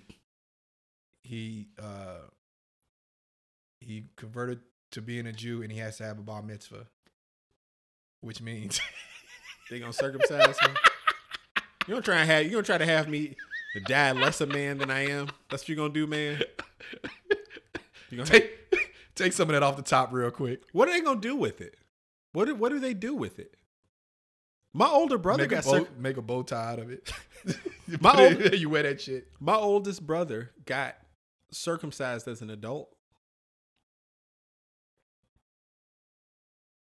[1.23, 2.27] he uh
[3.79, 4.59] he converted
[4.91, 6.87] to being a Jew and he has to have a bar mitzvah,
[8.21, 8.79] which means
[9.69, 10.73] they gonna circumcise me?
[11.87, 13.35] You gonna try and have you gonna try to have me
[13.85, 15.29] die less a man than I am?
[15.49, 16.41] That's what you gonna do, man.
[18.09, 18.62] You gonna take
[19.15, 20.63] take some of that off the top real quick.
[20.71, 21.75] what are they gonna do with it?
[22.33, 23.55] What do, what do they do with it?
[24.73, 27.11] My older brother make a got bow, circ- make a bow tie out of it.
[28.01, 29.27] My old- you wear that shit.
[29.39, 30.95] My oldest brother got
[31.51, 32.89] circumcised as an adult.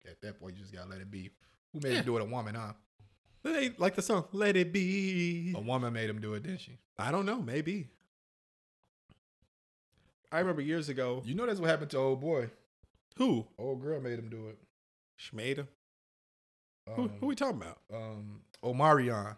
[0.08, 1.30] At that point, you just gotta let it be.
[1.72, 2.22] Who made him do it?
[2.22, 2.72] A woman, huh?
[3.42, 6.78] They like the song "Let It Be." A woman made him do it, didn't she?
[6.98, 7.90] I don't know, maybe.
[10.30, 11.22] I remember years ago.
[11.24, 12.50] You know that's what happened to old boy.
[13.16, 13.46] Who?
[13.58, 14.58] Old girl made him do it.
[15.16, 15.66] She Schmada.
[16.86, 17.78] Um, Who, who we talking about?
[17.92, 19.36] um, Omarion.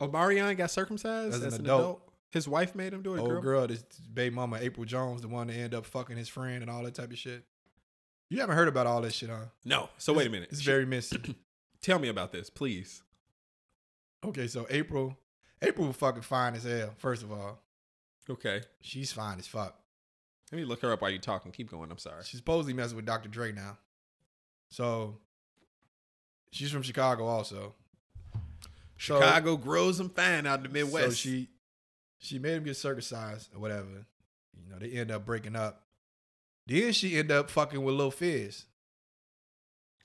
[0.00, 1.80] Oh, Marion got circumcised As as, an adult.
[1.80, 2.00] adult.
[2.32, 3.20] His wife made him do it.
[3.20, 3.40] Old girl.
[3.40, 6.70] girl, this baby mama, Apryl Jones, the one that ended up fucking his friend and
[6.70, 7.44] all that type of shit.
[8.28, 9.46] You haven't heard about all this shit, huh?
[9.64, 9.88] No.
[9.98, 10.48] So wait a minute.
[10.50, 11.36] It's very missing.
[11.82, 13.02] Tell me about this, please.
[14.26, 15.16] okay, so April,
[15.62, 16.94] April fucking fine as hell.
[16.96, 17.60] First of all,
[18.28, 18.62] Okay.
[18.80, 19.78] she's fine as fuck.
[20.52, 21.50] Let me look her up while you're talking.
[21.52, 21.90] Keep going.
[21.90, 22.22] I'm sorry.
[22.24, 23.28] She's supposedly messing with Dr.
[23.28, 23.78] Dre now.
[24.68, 25.18] So
[26.50, 27.74] she's from Chicago also.
[28.98, 31.06] So- Chicago grows them fine out in the Midwest.
[31.06, 31.48] So she
[32.18, 34.06] she made him get circumcised or whatever.
[34.56, 35.82] You know, they end up breaking up.
[36.66, 38.64] Then she end up fucking with Lil Fizz.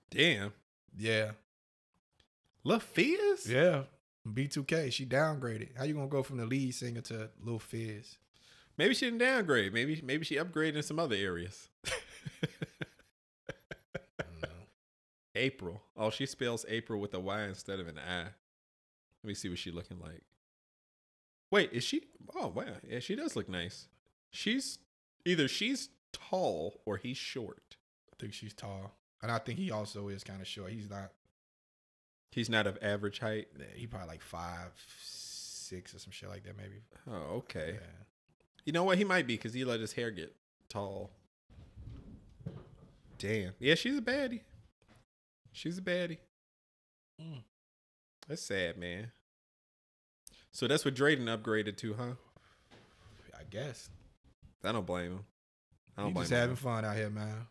[0.09, 0.53] Damn.
[0.97, 1.31] Yeah.
[2.63, 3.49] Lil Fizz?
[3.49, 3.83] Yeah.
[4.27, 4.91] B2K.
[4.91, 5.77] She downgraded.
[5.77, 8.17] How you gonna go from the lead singer to Lil Fizz?
[8.79, 9.73] Maybe she didn't downgrade.
[9.73, 11.67] Maybe maybe she upgraded in some other areas.
[11.85, 11.91] I
[14.19, 14.67] don't know.
[15.35, 15.81] April.
[15.97, 18.21] Oh, she spells April with a Y instead of an I.
[18.21, 18.31] Let
[19.25, 20.21] me see what she looking like.
[21.51, 22.03] Wait, is she?
[22.33, 23.89] Oh wow, yeah, she does look nice.
[24.31, 24.79] She's
[25.25, 27.75] either she's tall or he's short.
[28.13, 28.93] I think she's tall.
[29.21, 30.71] And I think he also is kind of short.
[30.71, 31.11] He's not
[32.31, 33.47] He's not of average height.
[33.75, 34.71] he probably like five,
[35.03, 36.83] six or some shit like that, maybe.
[37.09, 37.73] Oh, okay.
[37.73, 38.05] Yeah.
[38.65, 38.97] You know what?
[38.97, 40.35] He might be because he let his hair get
[40.69, 41.11] tall.
[43.17, 43.53] Damn.
[43.59, 44.41] Yeah, she's a baddie.
[45.51, 46.17] She's a baddie.
[47.21, 47.43] Mm.
[48.27, 49.11] That's sad, man.
[50.51, 52.13] So that's what Drayden upgraded to, huh?
[53.37, 53.89] I guess.
[54.63, 55.25] I don't blame him.
[55.97, 56.39] I don't He blame just him.
[56.39, 57.47] having fun out here, man.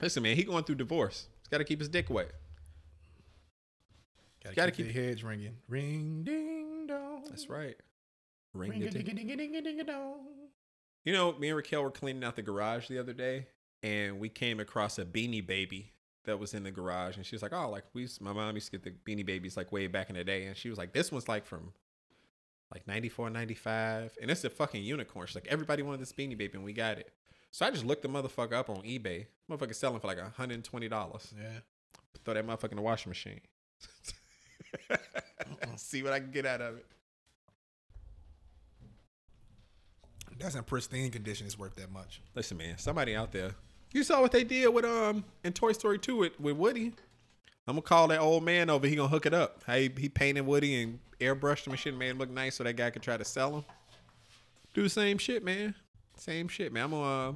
[0.00, 1.26] Listen, man, he going through divorce.
[1.40, 2.32] He's got to keep his dick wet.
[4.44, 5.56] Gotta, Gotta keep, keep- the heads ringing.
[5.68, 7.24] Ring ding dong.
[7.28, 7.76] That's right.
[8.58, 9.06] Ring a ding.
[11.04, 13.46] You know, me and Raquel were cleaning out the garage the other day,
[13.82, 15.92] and we came across a Beanie Baby
[16.24, 18.54] that was in the garage, and she was like, "Oh, like we, used, my mom
[18.54, 20.78] used to get the Beanie Babies like way back in the day," and she was
[20.78, 21.72] like, "This one's like from
[22.72, 26.54] like 94, 95, and it's a fucking unicorn." She's like, "Everybody wanted this Beanie Baby,
[26.54, 27.12] and we got it."
[27.52, 29.26] So I just looked the motherfucker up on eBay.
[29.50, 31.32] Motherfucker selling for like hundred and twenty dollars.
[31.40, 31.60] Yeah.
[32.24, 33.40] Throw that motherfucker in the washing machine.
[35.76, 36.86] See what I can get out of it.
[40.38, 41.46] That's in pristine condition.
[41.46, 42.20] It's worth that much.
[42.34, 43.52] Listen, man, somebody out there.
[43.92, 46.92] You saw what they did with um in Toy Story 2 with, with Woody.
[47.68, 48.86] I'm gonna call that old man over.
[48.86, 49.62] He gonna hook it up.
[49.66, 52.74] How he, painted Woody and airbrushed him and shit, made him look nice so that
[52.74, 53.64] guy could try to sell him.
[54.74, 55.74] Do the same shit, man.
[56.16, 56.84] Same shit, man.
[56.84, 57.32] I'm gonna uh,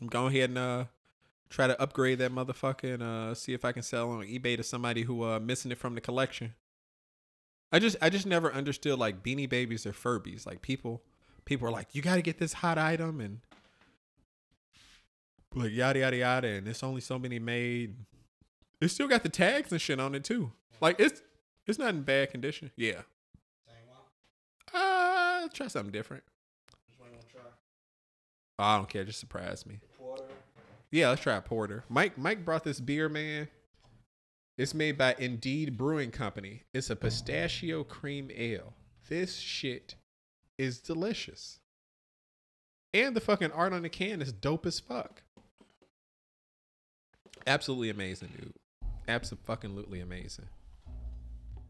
[0.00, 0.84] I'm going ahead and uh
[1.48, 4.62] try to upgrade that motherfucker and uh see if I can sell on eBay to
[4.62, 6.54] somebody who uh missing it from the collection.
[7.70, 10.44] I just I just never understood like beanie babies or Furbies.
[10.44, 11.02] Like people
[11.44, 13.40] people are like, you got to get this hot item and
[15.54, 17.96] like yada yada yada, and it's only so many made.
[18.80, 20.52] It still got the tags and shit on it too.
[20.80, 21.22] Like it's
[21.66, 22.70] it's not in bad condition.
[22.76, 23.02] Yeah.
[24.74, 26.24] Uh, try something different.
[28.58, 29.04] Oh, I don't care.
[29.04, 29.80] Just surprise me.
[30.90, 31.84] Yeah, let's try a porter.
[31.88, 33.48] Mike Mike brought this beer, man.
[34.58, 36.64] It's made by Indeed Brewing Company.
[36.74, 38.74] It's a pistachio cream ale.
[39.08, 39.96] This shit
[40.62, 41.58] is delicious.
[42.94, 45.22] And the fucking art on the can is dope as fuck.
[47.46, 48.54] Absolutely amazing, dude.
[49.08, 50.46] Absolutely amazing.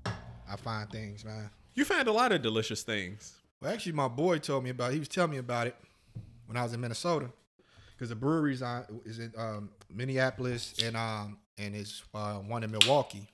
[0.05, 1.49] I find things, man.
[1.75, 3.35] You find a lot of delicious things.
[3.61, 4.91] Well, actually, my boy told me about.
[4.91, 4.95] it.
[4.95, 5.77] He was telling me about it
[6.47, 7.31] when I was in Minnesota,
[7.95, 12.71] because the brewery's on is in um, Minneapolis and um and it's uh, one in
[12.71, 13.29] Milwaukee.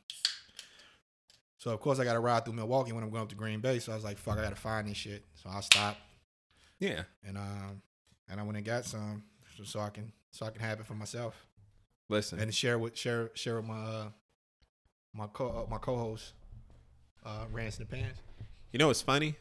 [1.59, 3.61] So of course I got to ride through Milwaukee when I'm going up to Green
[3.61, 3.79] Bay.
[3.81, 5.25] So I was like, fuck, I got to find this shit.
[5.35, 5.99] So I stopped
[6.79, 7.03] Yeah.
[7.27, 7.83] and um
[8.29, 9.25] and I went and got some
[9.57, 11.47] so, so I can so I can have it for myself
[12.09, 12.39] Listen.
[12.39, 14.09] and share with share share with my uh,
[15.15, 16.33] my co uh, my co-host
[17.27, 18.21] uh, Rants in the Pants.
[18.73, 19.35] You know what's funny?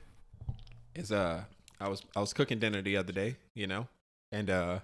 [0.95, 1.43] Is uh
[1.79, 3.87] I was I was cooking dinner the other day, you know,
[4.31, 4.79] and uh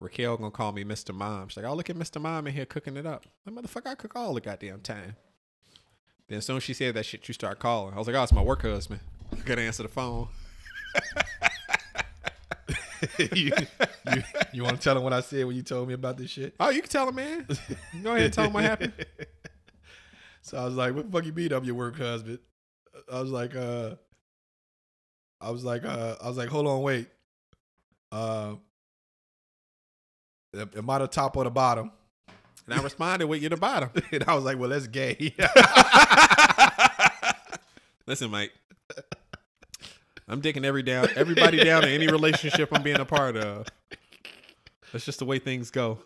[0.00, 1.14] Raquel gonna call me Mr.
[1.14, 1.48] Mom.
[1.48, 2.20] She's like, Oh look at Mr.
[2.20, 3.26] Mom in here cooking it up.
[3.46, 5.14] Like motherfucker, I cook all the goddamn time.
[6.32, 7.92] Then as soon as she said that shit, you start calling.
[7.92, 9.00] I was like, Oh, it's my work husband.
[9.34, 10.28] I gotta answer the phone.
[13.18, 13.52] you,
[14.14, 14.22] you,
[14.54, 16.54] you want to tell him what I said when you told me about this shit?
[16.58, 17.46] Oh, you can tell him, man.
[18.02, 18.94] Go ahead and tell him what happened.
[20.44, 22.40] So I was like, "What the fuck you beat up your work husband?"
[23.12, 23.94] I was like, "Uh,
[25.40, 27.06] I was like, uh, I was like, hold on, wait.
[28.10, 28.56] Uh,
[30.52, 31.92] am I the top or the bottom?"
[32.66, 33.90] And I responded with you're the bottom.
[34.12, 35.34] And I was like, "Well, that's gay."
[38.06, 38.52] Listen, Mike.
[40.28, 43.66] I'm dicking every down everybody down in any relationship I'm being a part of.
[44.92, 45.98] That's just the way things go.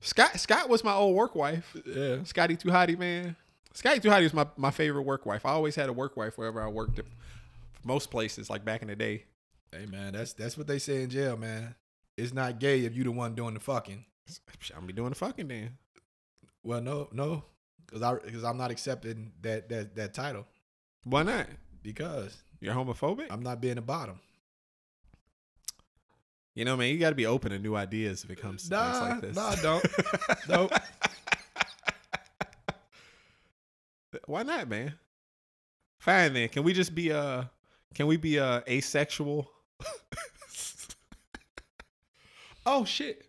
[0.00, 1.76] Scott Scott was my old work wife.
[1.84, 2.22] yeah.
[2.24, 3.36] Scotty Too Hottie, man.
[3.74, 5.44] Scotty Too Hottie was my, my favorite work wife.
[5.44, 7.04] I always had a work wife wherever I worked at
[7.84, 9.24] most places, like back in the day.
[9.72, 11.74] Hey man, that's that's what they say in jail, man.
[12.16, 14.04] It's not gay if you the one doing the fucking.
[14.76, 15.78] I'm be doing the fucking then.
[16.62, 17.44] Well, no, no,
[17.86, 20.46] because I because I'm not accepting that that that title
[21.04, 21.46] Why not?
[21.82, 23.26] because You're homophobic?
[23.30, 24.18] I'm not being the bottom.
[26.54, 29.00] you know, man, you gotta be open to new ideas if it comes to things
[29.00, 29.36] like this.
[29.36, 29.84] nah, don't.
[30.48, 30.72] Nope.
[34.26, 34.94] Why not, man?
[36.00, 36.48] Fine then.
[36.48, 37.44] Can we just be uh
[37.94, 39.50] can we be uh asexual?
[42.66, 43.24] oh shit.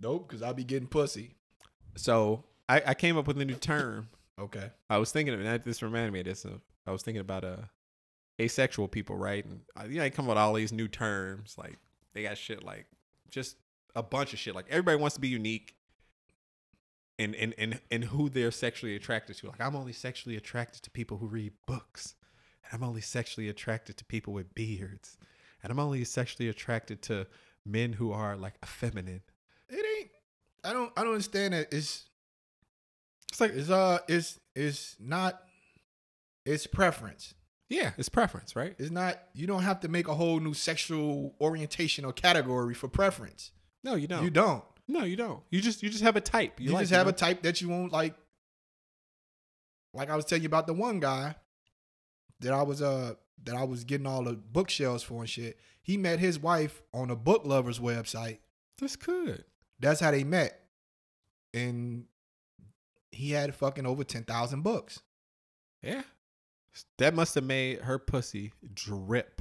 [0.00, 1.34] Nope, because I'll be getting pussy.
[1.96, 4.08] So I, I came up with a new term.
[4.38, 4.70] Okay.
[4.88, 5.64] I was thinking of that.
[5.64, 6.46] This reminded me of this.
[6.86, 7.56] I was thinking about uh
[8.40, 9.44] asexual people, right?
[9.44, 11.56] And uh, you know, they come up with all these new terms.
[11.56, 11.78] Like
[12.14, 12.86] they got shit like
[13.30, 13.56] just
[13.94, 14.54] a bunch of shit.
[14.54, 15.74] Like everybody wants to be unique.
[17.16, 19.46] And, and, and, and who they're sexually attracted to.
[19.46, 22.16] Like, I'm only sexually attracted to people who read books.
[22.64, 25.16] And I'm only sexually attracted to people with beards.
[25.62, 27.28] And I'm only sexually attracted to
[27.64, 29.22] men who are like feminine.
[29.68, 30.10] It ain't.
[30.64, 30.92] I don't.
[30.96, 31.72] I don't understand that.
[31.72, 32.06] It's.
[33.34, 33.98] It's like, It's uh.
[34.06, 34.38] It's.
[34.54, 35.42] It's not.
[36.46, 37.34] It's preference.
[37.68, 38.76] yeah, it's preference, right?
[38.78, 39.18] It's not.
[39.34, 43.50] You don't have to make a whole new sexual orientation or category for preference.
[43.82, 44.22] No, you don't.
[44.22, 44.62] You don't.
[44.86, 45.42] No, you don't.
[45.50, 46.60] You just you just have a type.
[46.60, 47.10] You, like, just have know?
[47.10, 48.14] a type that you won't like.
[49.92, 51.34] Like I was telling you about the one guy
[52.38, 55.58] that I was uh that I was getting all the bookshelves for and shit.
[55.82, 58.38] He met his wife on a book lovers website.
[58.78, 59.44] That's good.
[59.80, 60.60] That's how they met,
[61.52, 62.04] and
[63.14, 65.00] he had fucking over ten thousand books.
[65.82, 66.02] Yeah.
[66.98, 69.40] That must have made her pussy drip.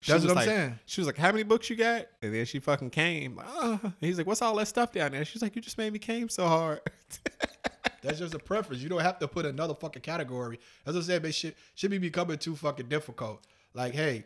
[0.00, 0.78] She That's what I'm like- saying.
[0.84, 3.40] She was like, "How many books you got?" And then she fucking came.
[3.42, 5.98] Uh, he's like, "What's all that stuff down there?" She's like, "You just made me
[5.98, 6.80] came so hard."
[8.02, 8.82] That's just a preference.
[8.82, 10.60] You don't have to put another fucking category.
[10.84, 13.46] As I said, man, shit should be becoming too fucking difficult.
[13.72, 14.24] Like, hey,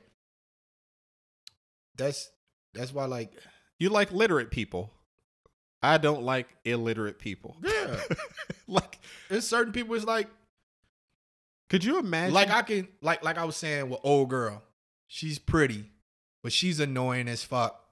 [1.96, 2.30] that's
[2.74, 3.32] that's why like
[3.78, 4.92] you like literate people.
[5.82, 7.56] I don't like illiterate people.
[7.62, 8.00] yeah,
[8.66, 9.94] like, there's certain people.
[9.94, 10.28] It's like
[11.70, 12.34] could you imagine?
[12.34, 14.62] like I can like like I was saying with old girl,
[15.06, 15.90] she's pretty,
[16.42, 17.84] but she's annoying as fuck.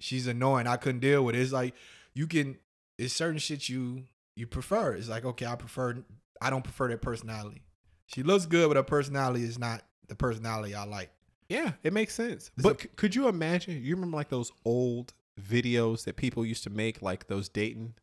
[0.00, 0.66] She's annoying.
[0.66, 1.40] I couldn't deal with it.
[1.40, 1.74] It's like
[2.14, 2.58] you can.
[2.98, 4.04] It's certain shit you
[4.36, 4.94] you prefer.
[4.94, 6.04] It's like okay, I prefer.
[6.40, 7.62] I don't prefer that personality.
[8.06, 11.10] She looks good, but her personality is not the personality I like.
[11.48, 12.50] Yeah, it makes sense.
[12.56, 13.82] It's But a- could you imagine?
[13.82, 17.94] You remember like those old videos that people used to make, like those dating,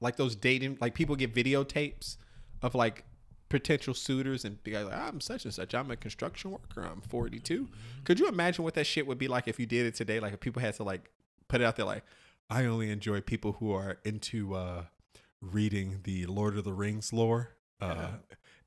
[0.00, 2.16] like those dating, like people get videotapes
[2.62, 3.04] of like
[3.48, 5.74] potential suitors and be like, I'm such and such.
[5.74, 6.82] I'm a construction worker.
[6.82, 7.68] I'm 42.
[8.04, 10.20] Could you imagine what that shit would be like if you did it today?
[10.20, 11.10] Like if people had to like
[11.48, 12.04] put it out there, like
[12.50, 14.84] I only enjoy people who are into uh
[15.40, 17.50] reading the Lord of the Rings lore.
[17.80, 18.08] Uh,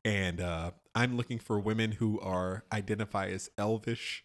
[0.06, 4.24] and uh, I'm looking for women who are identify as elvish.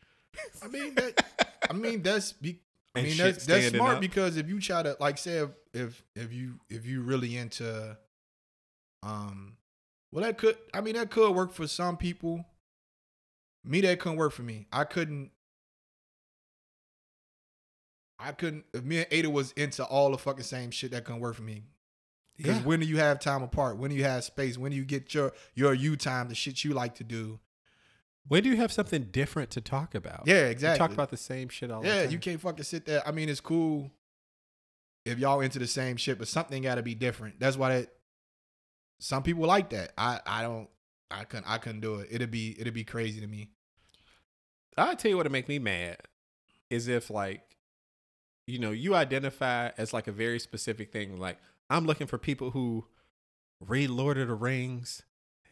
[0.62, 1.24] I mean, that,
[1.68, 2.60] I mean that's be,
[2.96, 4.00] I mean that's that's smart up.
[4.00, 7.96] because if you try to like say if, if if you if you really into
[9.02, 9.56] um
[10.12, 12.44] well that could I mean that could work for some people.
[13.64, 14.66] Me that couldn't work for me.
[14.72, 15.30] I couldn't
[18.18, 21.20] I couldn't if me and Ada was into all the fucking same shit that couldn't
[21.20, 21.64] work for me.
[22.36, 22.62] Because Yeah.
[22.64, 23.76] when do you have time apart?
[23.78, 24.56] When do you have space?
[24.58, 27.40] When do you get your your you time, the shit you like to do?
[28.28, 30.22] When do you have something different to talk about?
[30.26, 30.78] Yeah, exactly.
[30.78, 33.06] talk about the same shit all the Yeah, you can't fucking sit there.
[33.06, 33.90] I mean, it's cool
[35.04, 37.38] if y'all into the same shit, but something got to be different.
[37.38, 37.88] That's why that
[38.98, 39.92] some people like that.
[39.96, 40.68] I I don't.
[41.10, 41.48] I couldn't.
[41.48, 42.08] I couldn't do it.
[42.10, 43.50] It'd be it'd be crazy to me.
[44.76, 45.98] I'll tell you what'd make me mad
[46.68, 47.56] is if like,
[48.46, 51.18] you know, you identify as like a very specific thing.
[51.18, 51.38] Like,
[51.70, 52.86] I'm looking for people who
[53.60, 55.02] read Lord of the Rings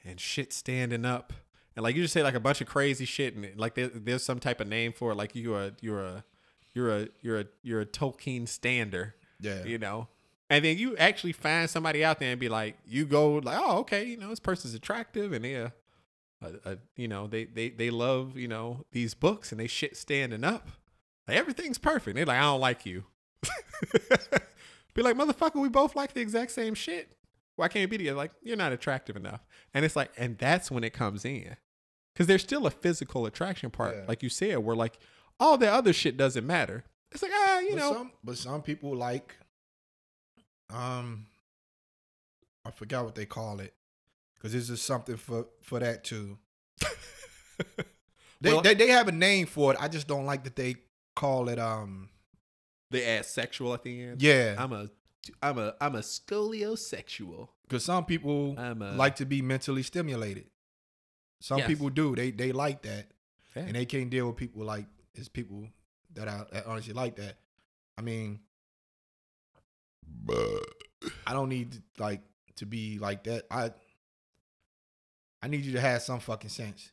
[0.04, 1.32] and shit standing up.
[1.76, 4.22] And like you just say like a bunch of crazy shit and like there, there's
[4.22, 5.16] some type of name for it.
[5.16, 6.24] Like you're a you're a
[6.72, 9.14] you're a you're a you're a Tolkien stander.
[9.40, 9.64] Yeah.
[9.64, 10.08] you know.
[10.50, 13.78] And then you actually find somebody out there and be like, you go like, oh,
[13.78, 15.72] okay, you know, this person's attractive and they're,
[16.42, 19.96] uh, uh, you know, they they they love you know these books and they shit
[19.96, 20.68] standing up.
[21.26, 22.14] Like everything's perfect.
[22.14, 23.04] They're like, I don't like you.
[24.94, 27.16] be like, motherfucker, we both like the exact same shit.
[27.56, 28.16] Why can't we be together?
[28.16, 29.40] Like, you're not attractive enough.
[29.72, 31.56] And it's like, and that's when it comes in.
[32.16, 34.04] Cause there's still a physical attraction part, Yeah.
[34.06, 34.98] like you said, where like
[35.40, 36.84] all the other shit doesn't matter.
[37.10, 39.34] It's like, ah, you but know, some but some people like
[40.72, 41.26] um
[42.64, 43.74] I forgot what they call it
[44.36, 46.38] because this is something for for that too.
[48.40, 49.78] They, Well- they they have a name for it.
[49.80, 50.76] I just don't like that they
[51.16, 52.10] call it um
[52.90, 54.22] they add sexual at the end.
[54.22, 54.90] yeah I'm a
[55.42, 57.48] I'm a I'm a scoliosexual.
[57.66, 60.46] because some people a like to be mentally stimulated.
[61.44, 61.68] Some Yes.
[61.68, 62.16] people do.
[62.16, 63.04] They they like that,
[63.54, 65.68] and they can't deal with people like it's people
[66.14, 67.36] that are that honestly like that.
[67.98, 68.40] I mean,
[71.26, 72.22] I don't need to, like
[72.56, 73.44] to be like that.
[73.50, 73.72] I
[75.42, 76.92] I need you to have some fucking sense.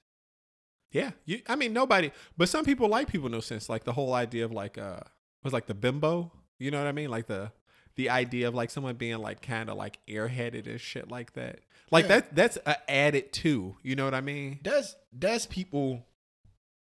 [0.91, 1.11] yeah.
[1.25, 3.69] You, I mean nobody, but some people like people no sense.
[3.69, 4.99] Like the whole idea of like uh
[5.43, 6.31] was like the bimbo.
[6.59, 7.09] You know what I mean?
[7.09, 7.51] Like the
[7.95, 11.59] the idea of like someone being like kind of like airheaded and shit like that.
[11.91, 12.19] Like Yeah.
[12.19, 13.75] that that's a added too.
[13.83, 14.59] You know what I mean?
[14.63, 16.05] That's that's people.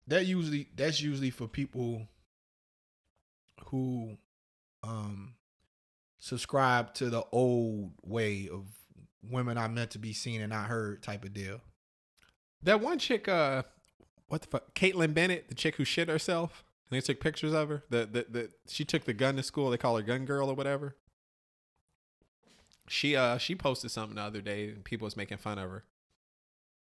[0.08, 2.08] That usually that's usually for people
[3.68, 4.18] who
[4.84, 5.36] um
[6.20, 8.66] subscribe to the old way of
[9.22, 11.60] women are meant to be seen and not heard type of deal.
[12.62, 13.64] That one chick, uh,
[14.28, 16.64] what the fuck, Kaitlin Bennett, the chick who shit herself,
[16.94, 17.84] they took pictures of her.
[17.90, 19.70] The the the she took the gun to school.
[19.70, 20.96] They call her Gun Girl or whatever.
[22.88, 25.84] She uh she posted something the other day and people was making fun of her.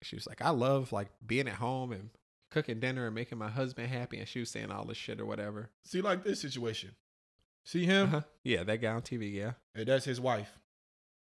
[0.02, 2.10] She was like, I love like being at home and
[2.50, 5.26] cooking dinner and making my husband happy, and she was saying all this shit or
[5.26, 5.70] whatever.
[5.84, 6.90] See, like this situation.
[7.64, 8.06] See him?
[8.08, 8.20] Uh-huh.
[8.44, 9.34] Yeah, that guy on TV.
[9.34, 10.50] Yeah, Hey, that's his wife.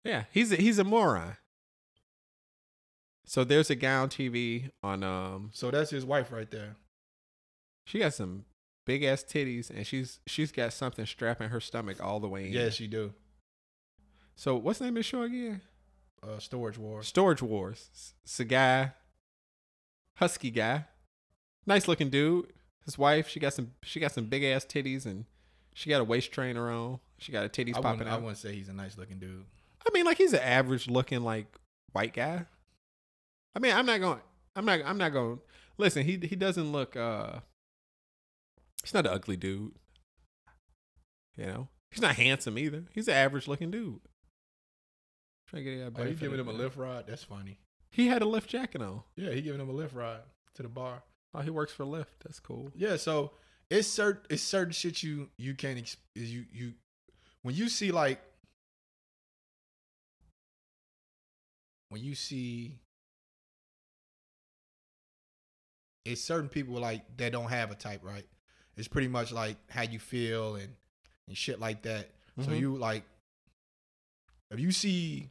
[0.05, 0.25] yeah.
[0.31, 1.37] He's a, he's a moron.
[3.25, 6.77] So there's a guy on TV on um So that's his wife right there.
[7.89, 8.45] She got some
[8.85, 12.53] big ass titties, and she's she's got something strapping her stomach all the way in.
[12.53, 13.15] Yeah, she do.
[14.37, 15.63] So what's the name of the show again?
[16.23, 17.07] Uh, Storage Wars.
[17.09, 17.89] Storage Wars.
[18.25, 18.93] It's- a guy,
[20.17, 20.85] husky guy,
[21.67, 22.53] nice looking dude.
[22.85, 25.25] His wife, she got some she got some big ass titties, and
[25.73, 27.01] she got a waist trainer on.
[27.19, 29.47] She got her titties I popping wouldn't, I wouldn't say he's a nice looking dude.
[29.87, 31.47] I mean, like he's an average looking like
[31.93, 32.45] white guy.
[33.57, 34.21] I mean, I'm not going.
[34.55, 34.81] I'm not.
[34.85, 35.41] I'm not going.
[35.79, 36.95] Listen, he he doesn't look.
[36.95, 37.41] uh
[38.83, 39.73] He's not an ugly dude.
[41.37, 42.85] You know, he's not handsome either.
[42.93, 44.01] He's an average looking dude.
[45.49, 47.07] Trying to get Are that oh, you giving him a lift ride?
[47.07, 47.59] That's funny.
[47.91, 49.03] He had a Lyft jacket on.
[49.17, 50.21] Yeah, he giving him a lift ride
[50.55, 51.03] to the bar.
[51.35, 52.07] Oh, he works for Lyft.
[52.23, 52.71] That's cool.
[52.75, 53.33] Yeah, so
[53.71, 56.73] it's certain it's certain shit you you can't ex- is you you
[57.43, 58.21] when you see like
[61.91, 62.79] when you see
[66.05, 68.27] it's certain people like that don't have a type, right?
[68.79, 70.75] It's pretty much like how you feel and
[71.27, 72.11] and shit like that.
[72.41, 72.59] So Mhm.
[72.61, 73.05] you like
[74.51, 75.31] if you see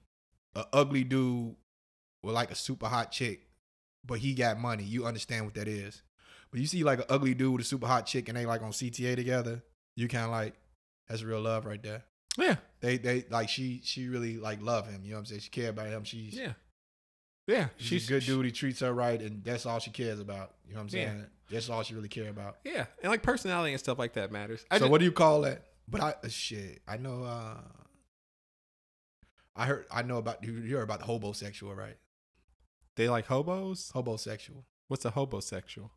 [0.55, 1.55] a ugly dude
[2.23, 3.47] with like a super hot chick,
[4.05, 6.01] but he got money, you understand what that is.
[6.51, 8.61] But you see like an ugly dude with a super hot chick and they like
[8.61, 9.63] on CTA together,
[9.95, 10.53] you kind of like
[11.07, 12.03] that's real love right there.
[12.37, 15.03] Yeah, They they like she she really like love him.
[15.03, 15.41] You know what I'm saying?
[15.41, 16.03] She care about him.
[16.03, 16.53] She's yeah,
[17.47, 17.67] yeah.
[17.77, 18.45] she's, a good dude.
[18.45, 20.53] He treats her right, and that's all she cares about.
[20.67, 21.05] You know what I'm Yeah.
[21.07, 21.25] saying?
[21.49, 22.57] That's all she really care about.
[22.65, 24.65] Yeah, and like personality and stuff like that matters.
[24.69, 25.63] I so just- what do you call that?
[25.87, 27.23] But I uh, shit, I know.
[27.23, 27.57] uh
[29.55, 30.51] I heard I know about you.
[30.53, 31.97] You heard about the hobosexual, right?
[32.95, 33.91] they like hobos.
[33.93, 34.63] Hobosexual.
[34.87, 35.89] What's a hobosexual?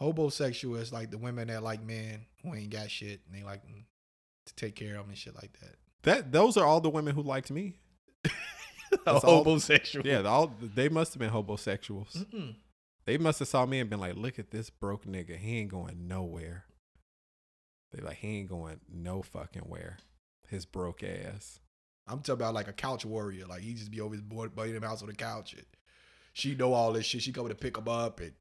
[0.00, 3.62] Hobosexual is like the women that like men who ain't got shit and they like
[4.46, 5.76] to take care of them and shit like that.
[6.02, 7.74] That those are all the women who liked me.
[9.04, 9.44] That's all-
[10.04, 12.16] Yeah, all they must have been hobosexuals.
[12.26, 12.54] Mm-mm.
[13.04, 15.36] They must have saw me and been like, "Look at this broke nigga.
[15.36, 16.66] He ain't going nowhere."
[17.92, 19.98] They like, "He ain't going no fucking where."
[20.48, 21.60] His broke ass.
[22.06, 23.46] I'm talking about like a couch warrior.
[23.46, 25.54] Like he just be over his board, buddy in the house on the couch.
[25.54, 25.64] And
[26.34, 27.22] she know all this shit.
[27.22, 28.32] She coming to pick him up and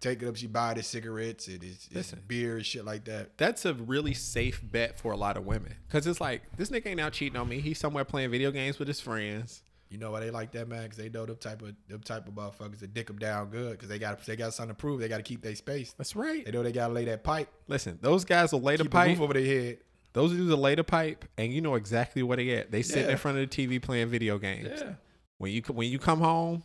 [0.00, 0.36] take it up.
[0.36, 2.22] She buy his cigarettes and his, his Listen.
[2.28, 3.36] beer and shit like that.
[3.38, 6.86] That's a really safe bet for a lot of women because it's like this nigga
[6.86, 7.60] ain't out cheating on me.
[7.60, 9.62] He's somewhere playing video games with his friends.
[9.90, 10.82] You know why they like that, man?
[10.82, 13.72] Because they know them type of them type of motherfuckers that dick them down good.
[13.72, 15.00] Because they got they got something to prove.
[15.00, 15.94] They got to keep their space.
[15.96, 16.44] That's right.
[16.44, 17.48] They know they got to lay that pipe.
[17.68, 19.20] Listen, those guys will lay the Keep pipe.
[19.20, 19.78] over their head.
[20.12, 22.70] Those dudes will lay the pipe, and you know exactly where they at.
[22.70, 23.12] They sitting Yeah.
[23.12, 24.68] in front of the TV playing video games.
[24.80, 24.94] Yeah.
[25.38, 26.64] When you when you come home,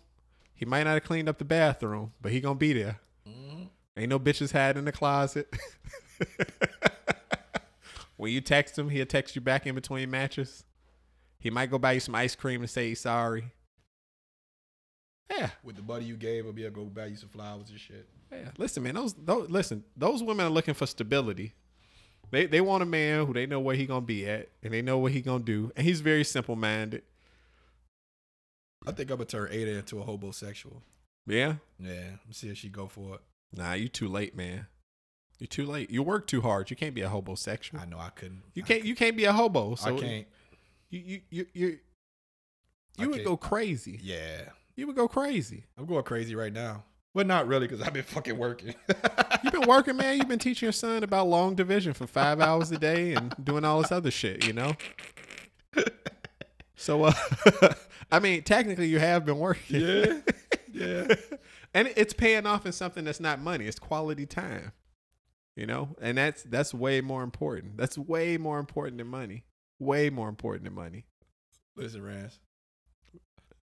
[0.54, 3.00] he might not have cleaned up the bathroom, but he gonna be there.
[3.28, 3.70] Mhm.
[3.96, 5.54] Ain't no bitches had in the closet.
[8.18, 10.64] when you text him, he'll text you back in between matches.
[11.44, 13.52] He might go buy you some ice cream and say he's sorry.
[15.30, 17.70] Yeah, With the buddy you gave he'll be able to go buy you some flowers
[17.70, 18.08] and shit.
[18.32, 18.50] yeah.
[18.58, 18.96] Listen, man.
[18.96, 19.84] Those, those listen.
[19.98, 21.54] Those women are looking for stability.
[22.32, 24.82] They they want a man who they know where he gonna be at and they
[24.82, 27.04] know what he gonna do, and he's very simple minded.
[28.88, 30.82] I think I'm gonna turn Ada into a hobosexual.
[31.28, 31.56] Yeah.
[31.78, 33.22] Yeah, let's see if she go for it.
[33.56, 34.68] Nah, you too late, man.
[35.40, 35.90] You too late.
[35.90, 36.70] You work too hard.
[36.70, 37.82] You can't be a hobosexual.
[37.82, 38.44] I know I couldn't.
[38.54, 38.86] You I can't.
[38.86, 39.76] You can't be a hobo.
[39.76, 40.28] So I can't.
[40.94, 41.80] You you you you,
[43.00, 44.00] you would go crazy.
[44.04, 44.42] Yeah,
[44.76, 45.64] You would go crazy.
[45.76, 46.84] I'm going crazy right now.
[47.16, 48.76] But not really, because I've been fucking working.
[49.44, 50.18] You've been working, man.
[50.18, 53.66] You've been teaching your son about long division for five hours a day and doing
[53.66, 54.46] all this other shit.
[54.46, 54.74] You know.
[56.76, 57.14] So, uh,
[58.12, 59.82] I mean, technically, you have been working.
[59.82, 60.20] yeah,
[60.72, 61.16] yeah.
[61.74, 63.66] and it's paying off in something that's not money.
[63.66, 64.74] It's quality time.
[65.56, 67.78] You know, and that's that's way more important.
[67.78, 69.44] That's way more important than money.
[69.80, 71.06] Way more important than money.
[71.76, 72.40] Listen, Rance.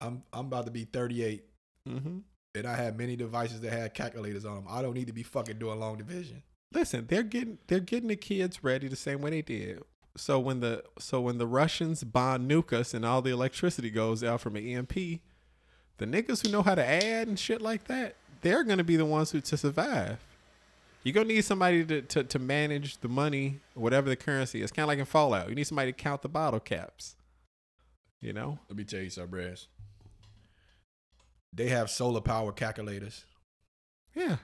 [0.02, 1.44] I'm I'm about to be 38,
[1.88, 2.18] Mm-hmm.
[2.56, 4.66] and I have many devices that have calculators on them.
[4.70, 6.44] I don't need to be fucking doing long division.
[6.74, 9.82] Listen, they're getting they're getting the kids ready the same way they did.
[10.18, 14.24] So when the so when the Russians bomb nuke us and all the electricity goes
[14.24, 18.16] out from an EMP, the niggas who know how to add and shit like that,
[18.42, 20.20] they're gonna be the ones who to survive.
[21.04, 24.72] You're gonna need somebody to, to, to manage the money, whatever the currency is.
[24.72, 25.50] Kind of like in Fallout.
[25.50, 27.16] You need somebody to count the bottle caps.
[28.22, 28.60] You know?
[28.68, 29.68] Let me tell you something, Rance.
[31.54, 33.26] They have solar power calculators.
[34.14, 34.38] Yeah.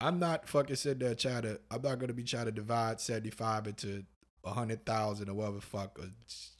[0.00, 1.60] I'm not fucking sitting there trying to.
[1.70, 4.04] I'm not gonna be trying to divide 75 into
[4.44, 6.06] a hundred thousand or whatever the fuck or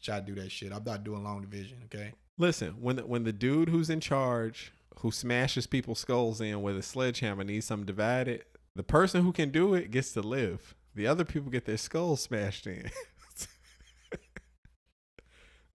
[0.03, 0.73] try to do that shit.
[0.73, 1.79] I'm not doing long division.
[1.85, 2.13] Okay.
[2.39, 6.77] Listen, when the, when the dude who's in charge, who smashes people's skulls in with
[6.77, 8.45] a sledgehammer, needs something divided,
[8.77, 10.75] the person who can do it gets to live.
[10.95, 12.91] The other people get their skulls smashed in.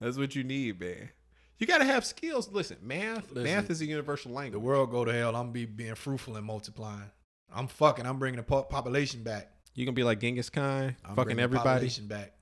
[0.00, 1.10] That's what you need, man.
[1.58, 2.48] You got to have skills.
[2.50, 4.52] Listen, math, Listen, math is a universal language.
[4.54, 5.36] The world go to hell.
[5.36, 7.10] I'm be being fruitful and multiplying.
[7.54, 8.06] I'm fucking.
[8.06, 9.50] I'm bringing the po- population back.
[9.74, 11.68] you gonna be like Genghis Khan, I'm fucking everybody.
[11.68, 12.32] population back.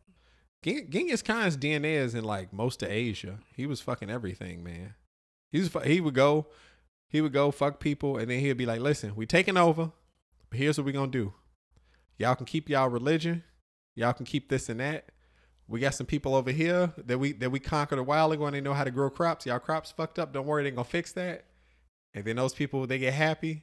[0.62, 3.40] Gen- Genghis Khan's DNA is in like most of Asia.
[3.56, 4.94] He was fucking everything, man.
[5.50, 6.46] He was fu- he would go,
[7.08, 9.90] he would go fuck people, and then he'd be like, "Listen, we taking over,
[10.50, 11.32] but here's what we're gonna do.
[12.18, 13.44] Y'all can keep y'all religion,
[13.94, 15.10] y'all can keep this and that.
[15.66, 18.56] We got some people over here that we that we conquered a while ago, and
[18.56, 19.44] they know how to grow crops.
[19.46, 20.32] Y'all crops fucked up.
[20.32, 21.44] Don't worry, they gonna fix that.
[22.14, 23.62] and then those people they get happy,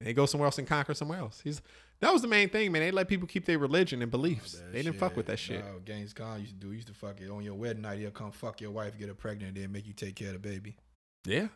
[0.00, 1.40] and they go somewhere else and conquer somewhere else.
[1.42, 1.62] He's
[2.00, 2.82] that was the main thing, man.
[2.82, 4.52] They let people keep their religion and beliefs.
[4.52, 5.64] That they didn't fuck with that shit.
[5.64, 6.68] No, Genghis Khan used to do.
[6.68, 8.00] He used to fuck it on your wedding night.
[8.00, 10.34] He'll come fuck your wife, get her pregnant, and then make you take care of
[10.34, 10.76] the baby.
[11.24, 11.48] Yeah,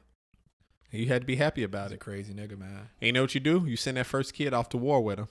[0.92, 2.00] you had to be happy about a it.
[2.00, 2.88] crazy nigga, man.
[3.00, 3.64] And you know what you do?
[3.66, 5.28] You send that first kid off to war with him.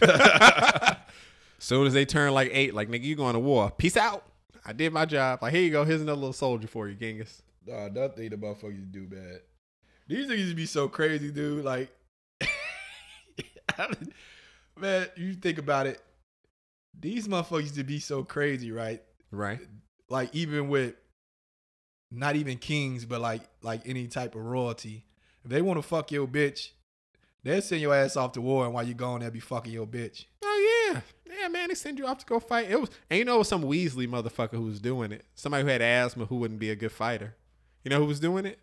[1.58, 3.70] Soon as they turn like eight, like nigga, you going to war.
[3.70, 4.24] Peace out.
[4.64, 5.40] I did my job.
[5.42, 5.84] Like here you go.
[5.84, 7.42] Here's another little soldier for you, Genghis.
[7.66, 9.40] Nah, that thing the motherfuckers do bad.
[10.08, 11.64] These niggas be so crazy, dude.
[11.64, 11.90] Like,
[14.78, 16.00] man, you think about it.
[16.98, 19.02] These motherfuckers to be so crazy, right?
[19.30, 19.60] Right.
[20.08, 20.94] Like even with
[22.10, 25.04] not even kings, but like like any type of royalty.
[25.44, 26.70] If they want to fuck your bitch,
[27.42, 29.86] they'll send your ass off to war, and while you're gone, they'll be fucking your
[29.86, 30.24] bitch.
[30.44, 31.00] Oh yeah,
[31.40, 31.68] yeah, man.
[31.68, 32.70] They send you off to go fight.
[32.70, 35.24] It was, and you know, it was some Weasley motherfucker who was doing it.
[35.34, 37.36] Somebody who had asthma who wouldn't be a good fighter.
[37.84, 38.58] You know who was doing it?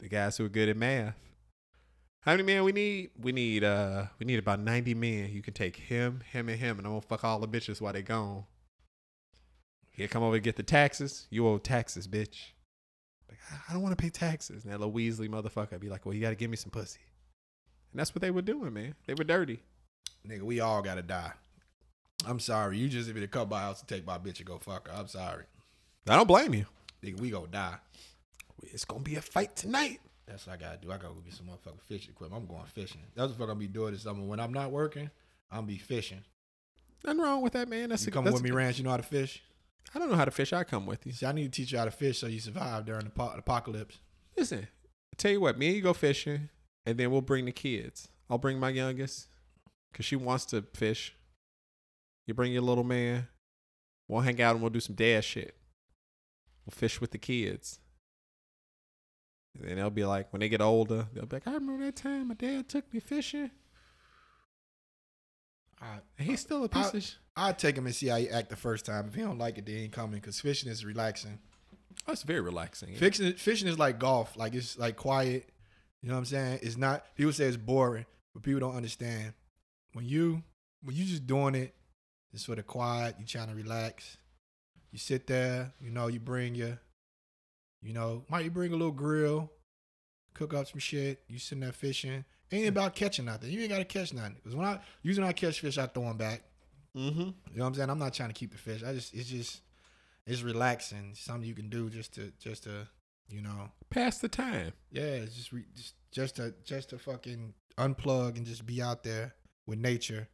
[0.00, 1.16] The guys who were good at math.
[2.22, 3.10] How many men we need?
[3.20, 5.30] We need uh, we need about ninety men.
[5.32, 7.92] You can take him, him, and him, and I'm gonna fuck all the bitches while
[7.92, 8.44] they gone.
[9.92, 11.26] He'll come over and get the taxes.
[11.30, 12.52] You owe taxes, bitch.
[13.30, 14.64] Like, I- don't want to pay taxes.
[14.64, 17.00] And that little Weasley motherfucker be like, well, you got to give me some pussy.
[17.92, 18.94] And that's what they were doing, man.
[19.06, 19.62] They were dirty.
[20.28, 21.32] Nigga, we all gotta die.
[22.26, 22.76] I'm sorry.
[22.78, 24.94] You just be to come by house to take my bitch and go fuck her.
[24.94, 25.44] I'm sorry.
[26.08, 26.66] I don't blame you.
[27.02, 27.76] Nigga, we gonna die.
[28.62, 30.00] It's gonna be a fight tonight.
[30.26, 30.92] That's what I gotta do.
[30.92, 32.42] I gotta go get some motherfucking fishing equipment.
[32.42, 33.00] I'm going fishing.
[33.16, 34.22] That's what I'm gonna be doing this summer.
[34.22, 35.10] When I'm not working,
[35.50, 36.20] I'm be fishing.
[37.04, 37.88] Nothing wrong with that, man.
[37.88, 38.76] That's You a, come that's with a me, Rance.
[38.76, 39.42] You know how to fish?
[39.94, 40.52] I don't know how to fish.
[40.52, 41.12] I come with you.
[41.12, 43.34] See, I need to teach you how to fish so you survive during the po-
[43.36, 43.98] apocalypse.
[44.36, 46.48] Listen, I tell you what, me and you go fishing,
[46.86, 48.08] and then we'll bring the kids.
[48.28, 49.26] I'll bring my youngest,
[49.92, 51.14] cause she wants to fish.
[52.26, 53.26] You bring your little man.
[54.06, 55.56] We'll hang out and we'll do some dad shit.
[56.64, 57.80] We'll fish with the kids.
[59.58, 61.96] And then they'll be like, when they get older, they'll be like, I remember that
[61.96, 63.50] time my dad took me fishing.
[65.80, 68.28] I, he's still a piece I- of sh- I'll take him and see how he
[68.28, 69.06] act the first time.
[69.08, 71.38] If he don't like it, they ain't coming because fishing is relaxing.
[72.06, 72.94] Oh, it's very relaxing.
[72.96, 74.36] Fishing, fishing is like golf.
[74.36, 75.48] Like it's like quiet.
[76.02, 76.58] You know what I'm saying?
[76.62, 77.04] It's not.
[77.14, 78.04] People say it's boring,
[78.34, 79.32] but people don't understand.
[79.92, 80.42] When you
[80.82, 81.74] when you just doing it,
[82.32, 83.16] it's sort of quiet.
[83.18, 84.18] You trying to relax.
[84.92, 85.72] You sit there.
[85.80, 86.08] You know.
[86.08, 86.78] You bring your.
[87.82, 88.24] You know.
[88.28, 89.50] Might you bring a little grill,
[90.34, 91.22] cook up some shit.
[91.28, 92.24] You sitting there fishing.
[92.52, 93.50] Ain't about catching nothing.
[93.50, 94.36] You ain't gotta catch nothing.
[94.42, 96.42] Cause when I usually when I catch fish, I throw them back.
[96.96, 97.20] Mm-hmm.
[97.20, 97.32] You know
[97.62, 97.90] what I'm saying?
[97.90, 98.82] I'm not trying to keep the fish.
[98.82, 99.60] I just it's just
[100.26, 101.12] it's relaxing.
[101.14, 102.88] Something you can do just to just to
[103.28, 104.72] you know Pass the time.
[104.90, 109.04] yeah, it's just re, just just to just to fucking unplug and just be out
[109.04, 109.34] there
[109.66, 110.28] with nature.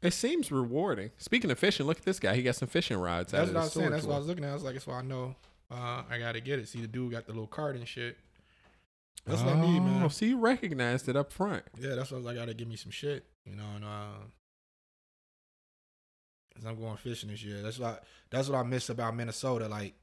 [0.00, 1.10] It seems rewarding.
[1.18, 2.36] Speaking of fishing, look at this guy.
[2.36, 3.86] He got some fishing rods out That's of what I was saying.
[3.86, 4.50] storage That's what I was looking at.
[4.50, 5.34] I was like, that's why I know
[5.72, 6.68] uh, I gotta get it.
[6.68, 8.16] See the dude got the little card and shit.
[9.26, 10.02] That's what I need, man.
[10.04, 11.62] Oh, So you recognized it up front.
[11.78, 12.36] Yeah, that's what I was like.
[12.36, 13.66] I gotta give me some shit, you know.
[13.76, 14.24] And uh,
[16.54, 17.60] cause I'm going fishing this year.
[17.62, 17.98] That's what I,
[18.30, 19.68] that's what I miss about Minnesota.
[19.68, 19.94] Like,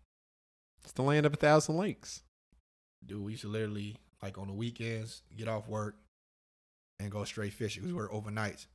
[0.84, 2.22] It's the land of a thousand lakes.
[3.06, 5.96] dude, we used to literally like on the weekends get off work
[7.00, 7.84] and go straight fishing.
[7.84, 8.68] We work overnights.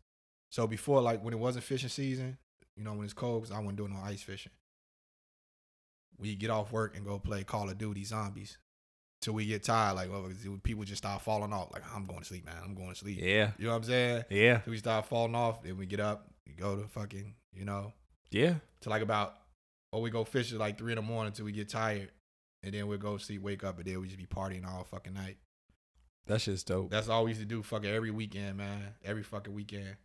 [0.51, 2.39] So before, like when it wasn't fishing season,
[2.77, 4.53] you know, when it's cold, cause I wasn't doing no ice fishing.
[6.19, 8.59] We get off work and go play Call of Duty Zombies
[9.21, 9.97] till we get tired.
[9.97, 10.29] Like, well,
[10.63, 11.73] people just start falling off.
[11.73, 12.57] Like, I'm going to sleep, man.
[12.65, 13.19] I'm going to sleep.
[13.21, 13.53] Yeah.
[13.59, 14.25] You know what I'm saying?
[14.31, 14.59] Yeah.
[14.59, 17.93] Till we start falling off, then we get up, we go to fucking, you know,
[18.31, 18.55] Yeah.
[18.83, 19.35] to like about,
[19.93, 22.11] or we go fishing like three in the morning till we get tired,
[22.63, 25.15] and then we'll go sleep, wake up, and then we just be partying all fucking
[25.15, 25.37] night.
[26.27, 26.91] That's just dope.
[26.91, 28.95] That's all we used to do fucking every weekend, man.
[29.05, 29.97] Every fucking weekend.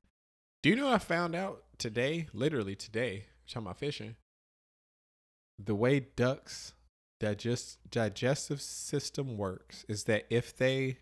[0.63, 2.27] Do you know what I found out today?
[2.33, 3.25] Literally today.
[3.47, 4.15] Talking about fishing.
[5.63, 6.73] The way ducks
[7.19, 10.97] digest digestive system works is that if they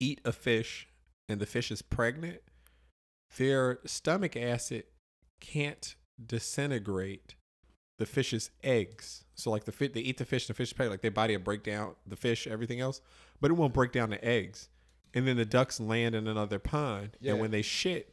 [0.00, 0.88] eat a fish
[1.28, 2.40] and the fish is pregnant,
[3.36, 4.84] their stomach acid
[5.40, 7.34] can't disintegrate
[7.98, 9.24] the fish's eggs.
[9.34, 11.36] So like the fish, they eat the fish, the fish is pregnant, like their body
[11.36, 13.00] will break down the fish, everything else,
[13.40, 14.68] but it won't break down the eggs.
[15.14, 17.32] And then the ducks land in another pond, Yeah.
[17.32, 18.12] and when they shit,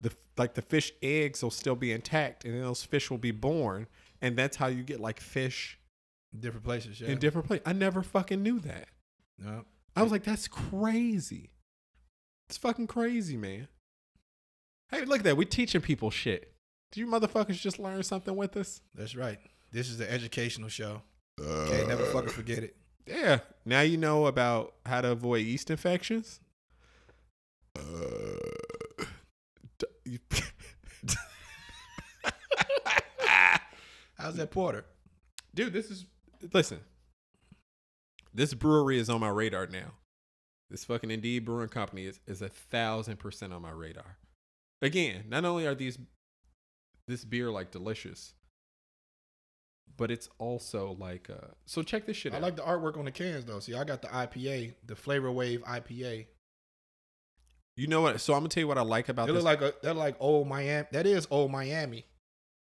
[0.00, 3.30] the like the fish eggs will still be intact, and then those fish will be
[3.30, 3.86] born,
[4.22, 5.78] and that's how you get like fish
[6.38, 7.08] Different places, yeah.
[7.08, 7.62] in different places.
[7.66, 8.88] I never fucking knew that.
[9.38, 11.50] no, I was like, that's crazy.
[12.48, 13.68] It's fucking crazy, man.
[14.90, 15.36] Hey, look at that.
[15.36, 16.54] We're teaching people shit.
[16.90, 18.80] Did you motherfuckers just learn something with us?
[18.94, 19.38] that's right.
[19.72, 21.02] This is the educational show.
[21.38, 22.12] Can't never uh.
[22.12, 22.76] fucking forget it.
[23.06, 23.40] Yeah.
[23.64, 26.40] Now you know about how to avoid yeast infections.
[27.78, 27.82] Uh.
[29.78, 30.18] D-
[34.22, 34.84] How's that porter?
[35.54, 36.06] Dude, this is
[36.52, 36.78] listen.
[38.32, 39.94] this brewery is on my radar now.
[40.70, 44.16] This fucking Indeed Brewing Company is, is a thousand percent on my radar.
[44.80, 45.98] Again, not only are these
[47.08, 48.32] this beer like delicious,
[49.96, 52.42] but it's also like uh so check this shit I out.
[52.42, 53.58] like the artwork on the cans though.
[53.58, 56.26] See, I got the IPA, the Flavor Wave IPA.
[57.76, 58.20] you know what?
[58.20, 59.42] So I'm gonna tell you what I like about They this.
[59.42, 60.86] look like a they're like old Miami.
[60.92, 62.06] That is old Miami,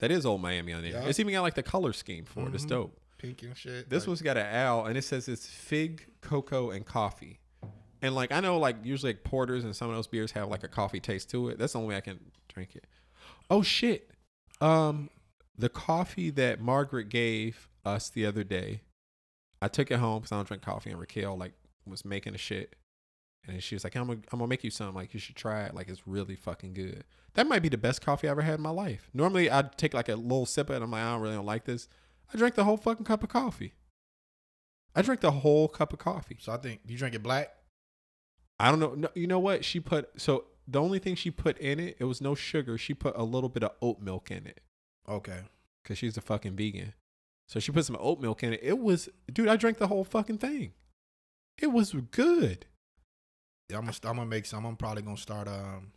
[0.01, 0.93] that is old Miami on there.
[0.93, 1.05] Yeah.
[1.07, 2.55] It's even got like the color scheme for it.
[2.55, 2.69] It's Mhm.
[2.69, 3.01] dope.
[3.19, 3.91] pink and shit.
[3.91, 7.41] This Like, one's got an owl, and it says it's fig, cocoa, and coffee.
[8.01, 10.63] And like I know, like usually like porters and some of those beers have like
[10.63, 11.59] a coffee taste to it.
[11.59, 12.87] That's the only way I can drink it.
[13.51, 14.13] Oh shit!
[14.61, 15.11] Um,
[15.57, 18.83] the coffee that Margaret gave us the other day,
[19.61, 21.55] I took it home because I don't drink coffee, and Raquel like
[21.87, 22.77] was making a shit,
[23.49, 24.95] and she was like, "I'm gonna, I'm gonna make you some.
[24.95, 25.75] Like you should try it.
[25.75, 27.05] Like it's really fucking good.
[27.35, 29.11] That might be the best coffee I ever had in my life.
[29.15, 31.35] Normally I'd take like a little sip of it, and I'm like, I don't really
[31.35, 31.89] don't like this.
[32.33, 33.73] I drank the whole fucking cup of coffee.
[34.95, 36.37] I drank the whole cup of coffee.
[36.41, 37.51] So I think you drink it black.
[38.59, 38.95] I don't know.
[38.95, 39.65] No, you know what?
[39.65, 42.77] She put so the only thing she put in it, it was no sugar.
[42.77, 44.61] She put a little bit of oat milk in it
[45.09, 45.41] Okay.
[45.83, 46.93] because she's a fucking vegan.
[47.47, 48.61] So she put some oat milk in it.
[48.63, 49.49] It was, dude.
[49.49, 50.73] I drank the whole fucking thing.
[51.57, 52.67] It was good.
[53.69, 54.65] Yeah, I'm gonna I'm gonna make some.
[54.65, 55.93] I'm probably gonna start um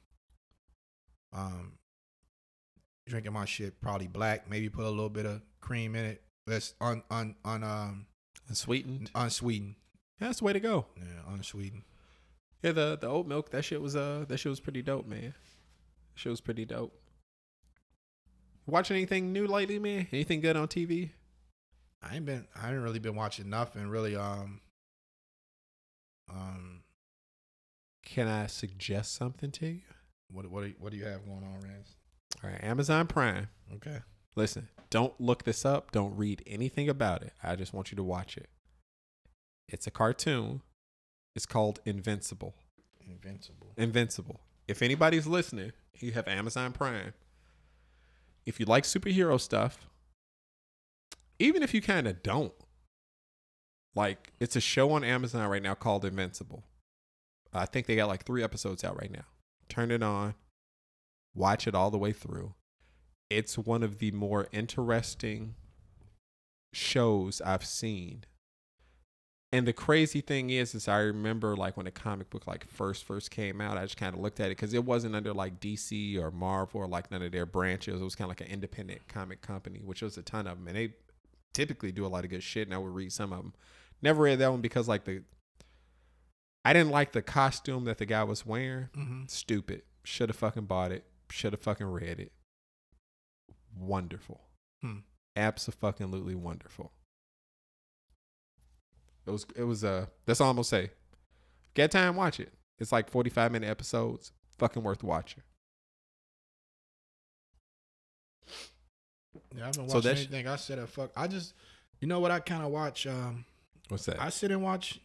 [1.33, 1.73] um
[3.07, 4.49] drinking my shit probably black.
[4.49, 6.23] Maybe put a little bit of cream in it.
[6.45, 8.07] That's un un un um
[8.47, 9.11] And sweetened.
[9.15, 9.75] unsweetened.
[10.19, 10.85] That's the way to go.
[10.97, 11.83] Yeah, unsweetened.
[12.61, 13.51] Yeah, the the oat milk.
[13.51, 15.33] That shit was uh that shit was pretty dope, man.
[15.33, 15.33] That
[16.15, 16.93] shit was pretty dope.
[18.67, 20.07] Watching anything new lately, man?
[20.11, 21.11] Anything good on TV?
[22.03, 24.59] I ain't been I ain't really been watching nothing really um
[26.29, 26.80] um
[28.11, 29.81] Can I suggest something to you?
[30.33, 31.95] what what do you, what do you have going on, Rance?
[32.43, 33.47] All right, Amazon Prime.
[33.75, 33.99] Okay.
[34.35, 35.93] Listen, don't look this up.
[35.93, 37.31] Don't read anything about it.
[37.41, 38.49] I just want you to watch it.
[39.69, 40.61] It's a cartoon.
[41.37, 42.53] It's called Invincible.
[42.99, 43.71] Invincible.
[43.77, 44.41] Invincible.
[44.67, 47.13] If anybody's listening, you have Amazon Prime.
[48.45, 49.87] If you like superhero stuff,
[51.39, 52.53] even if you kind of don't,
[53.95, 56.65] like it's a show on Amazon right now called Invincible.
[57.53, 59.25] I think they got like three episodes out right now.
[59.69, 60.35] Turn it on,
[61.33, 62.53] watch it all the way through.
[63.29, 65.55] It's one of the more interesting
[66.73, 68.25] shows I've seen.
[69.53, 73.03] And the crazy thing is, is I remember like when the comic book like first
[73.03, 75.59] first came out, I just kind of looked at it because it wasn't under like
[75.59, 77.99] DC or Marvel or like none of their branches.
[77.99, 80.67] It was kind of like an independent comic company, which was a ton of them,
[80.67, 80.93] and they
[81.53, 82.67] typically do a lot of good shit.
[82.67, 83.53] And I would read some of them.
[84.01, 85.21] Never read that one because like the
[86.63, 88.89] I didn't like the costume that the guy was wearing.
[88.95, 89.23] Mm-hmm.
[89.27, 89.81] Stupid.
[90.03, 91.05] Should have fucking bought it.
[91.31, 92.31] Should have fucking read it.
[93.77, 94.41] Wonderful.
[94.81, 94.97] Hmm.
[95.35, 96.91] Absolutely wonderful.
[99.25, 100.91] It was it was uh that's all I'm gonna say.
[101.73, 102.51] Get time, watch it.
[102.79, 104.31] It's like 45 minute episodes.
[104.57, 105.43] Fucking worth watching.
[109.55, 110.47] Yeah, I haven't So watched that's- anything.
[110.47, 111.11] I said, fuck.
[111.15, 111.53] I just,
[111.99, 112.31] you know what?
[112.31, 113.07] I kind of watch.
[113.07, 113.45] Um,
[113.89, 114.21] What's that?
[114.21, 114.99] I sit and watch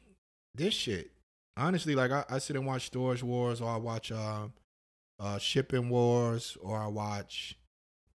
[0.54, 1.11] this shit.
[1.57, 4.48] Honestly, like I, I sit and watch Storage Wars, or I watch uh,
[5.18, 7.59] uh, Shipping Wars, or I watch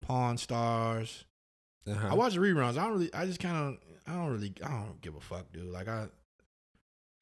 [0.01, 1.25] Pawn Stars.
[1.87, 2.09] uh-huh.
[2.11, 2.77] I watch reruns.
[2.77, 3.13] I don't really.
[3.13, 3.77] I just kind of.
[4.07, 4.53] I don't really.
[4.63, 5.71] I don't give a fuck, dude.
[5.71, 6.07] Like I.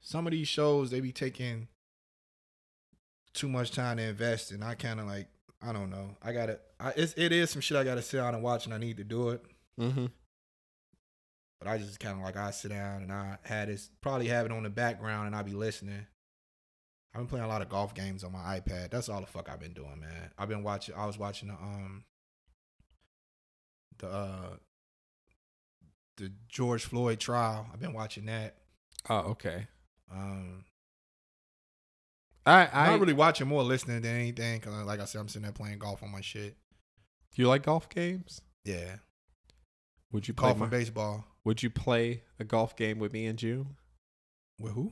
[0.02, 1.68] Some of these shows they be taking
[3.34, 5.28] too much time to invest, and I kind of like.
[5.62, 6.16] I don't know.
[6.22, 6.60] I gotta.
[6.80, 8.98] I, it's, it is some shit I gotta sit down and watch, and I need
[8.98, 9.44] to do it.
[9.80, 10.06] mm-hmm.
[11.60, 14.46] But I just kind of like I sit down and I had this probably have
[14.46, 16.06] it on the background and I be listening.
[17.14, 18.92] I've been playing a lot of golf games on my iPad.
[18.92, 20.32] That's all the fuck I've been doing, man.
[20.38, 20.96] I've been watching.
[20.96, 22.04] I was watching the um
[23.98, 24.50] the uh
[26.18, 27.68] the George Floyd trial.
[27.74, 28.56] I've been watching that.
[29.10, 29.68] Oh, okay.
[30.12, 30.66] Um,
[32.46, 34.60] I I not really watching, more listening than anything.
[34.62, 36.58] Cause like I said, I'm sitting there playing golf on my shit.
[37.36, 38.42] Do you like golf games?
[38.66, 38.98] Yeah,
[40.12, 41.26] Would you play golf my, and baseball.
[41.46, 43.78] Would you play a golf game with me in June?
[44.60, 44.92] With who?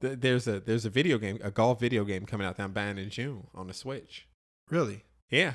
[0.00, 2.72] Th- There's a there's a video game, a golf video game coming out that I'm
[2.72, 4.28] buying in June on the Switch.
[4.70, 5.04] Really?
[5.30, 5.54] Yeah.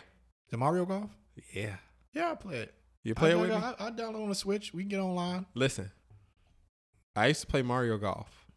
[0.50, 1.12] The Mario Golf?
[1.54, 1.78] Yeah.
[2.14, 2.74] Yeah, I play it.
[3.04, 3.56] You play I, it with me?
[3.56, 4.74] I, I download on the Switch.
[4.74, 5.46] We can get online.
[5.56, 5.92] Listen,
[7.16, 8.48] I used to play Mario Golf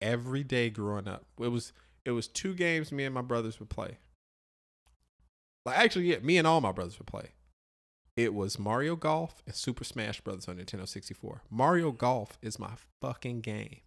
[0.00, 1.26] every day growing up.
[1.40, 1.72] It was
[2.04, 3.98] it was two games me and my brothers would play.
[5.64, 7.30] Like actually, yeah, me and all my brothers would play.
[8.16, 11.42] It was Mario Golf and Super Smash Brothers on Nintendo 64.
[11.50, 13.80] Mario Golf is my fucking game.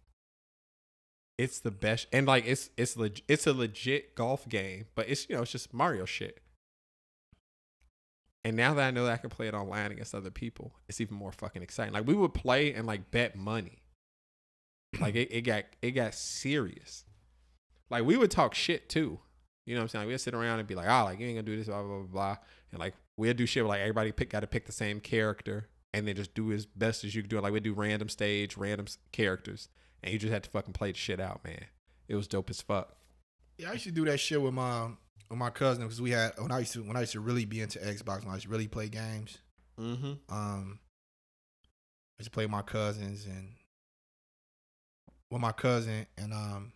[1.36, 5.28] It's the best, and like it's it's leg, it's a legit golf game, but it's
[5.28, 6.40] you know it's just Mario shit.
[8.44, 11.00] And now that I know that I can play it online against other people, it's
[11.00, 11.92] even more fucking exciting.
[11.92, 13.82] Like we would play and like bet money.
[15.00, 17.04] like it, it got it got serious.
[17.90, 19.18] Like we would talk shit too.
[19.66, 20.04] You know what I'm saying?
[20.04, 21.82] Like, we'd sit around and be like, oh, like you ain't gonna do this, blah
[21.82, 22.36] blah blah blah.
[22.70, 25.68] And like we'd do shit where like everybody pick got to pick the same character
[25.92, 27.42] and then just do as best as you could do it.
[27.42, 29.68] Like we'd do random stage, random characters,
[30.02, 31.66] and you just had to fucking play the shit out, man.
[32.08, 32.96] It was dope as fuck.
[33.58, 34.88] Yeah, I used to do that shit with my
[35.30, 37.44] with my cousin because we had when I used to when I used to really
[37.44, 39.38] be into Xbox when I used to really play games.
[39.78, 40.12] Mm-hmm.
[40.34, 40.78] Um,
[42.18, 43.52] I used to play with my cousins and
[45.30, 46.72] with my cousin and um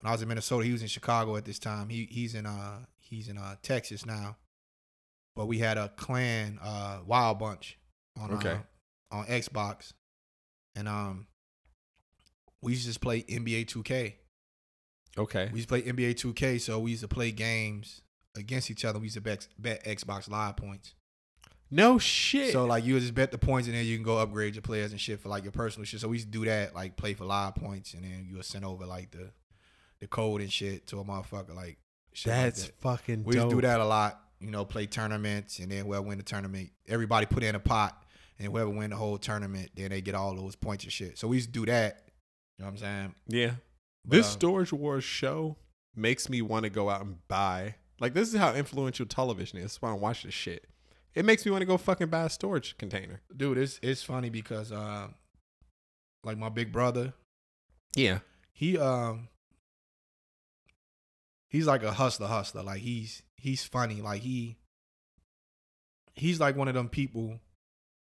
[0.00, 1.88] when I was in Minnesota, he was in Chicago at this time.
[1.88, 4.36] He he's in uh he's in uh Texas now.
[5.34, 7.78] But we had a clan uh Wild Bunch
[8.20, 8.50] on Okay.
[9.10, 9.92] uh, on Xbox.
[10.74, 11.26] And um
[12.60, 14.14] we used to just play NBA 2K.
[15.18, 15.48] Okay.
[15.52, 18.02] We used to play NBA 2K, so we used to play games
[18.36, 18.98] against each other.
[18.98, 20.94] We used to bet, bet Xbox Live points.
[21.70, 22.52] No shit.
[22.52, 24.62] So like you would just bet the points and then you can go upgrade your
[24.62, 26.00] players and shit for like your personal shit.
[26.00, 28.44] So we used to do that, like play for live points and then you would
[28.44, 29.30] send over like the
[30.00, 31.78] the code and shit to a motherfucker like
[32.12, 32.80] shit like that's that.
[32.80, 33.50] fucking we used dope.
[33.50, 34.20] to do that a lot.
[34.42, 38.02] You know, play tournaments and then whoever win the tournament, everybody put in a pot
[38.38, 41.18] and whoever win the whole tournament, then they get all those points and shit.
[41.18, 42.02] So we used to do that.
[42.58, 43.14] You know what I'm saying?
[43.28, 43.50] Yeah.
[44.04, 45.56] But, this uh, Storage Wars show
[45.94, 47.76] makes me want to go out and buy.
[48.00, 49.64] Like this is how influential television is.
[49.64, 50.66] That's why I watch this shit.
[51.14, 53.20] It makes me want to go fucking buy a storage container.
[53.36, 55.08] dude, it's it's funny because uh,
[56.24, 57.12] like my big brother,
[57.94, 58.20] Yeah.
[58.52, 59.28] he um
[61.48, 64.56] he's like a hustler hustler like he's he's funny like he
[66.14, 67.40] he's like one of them people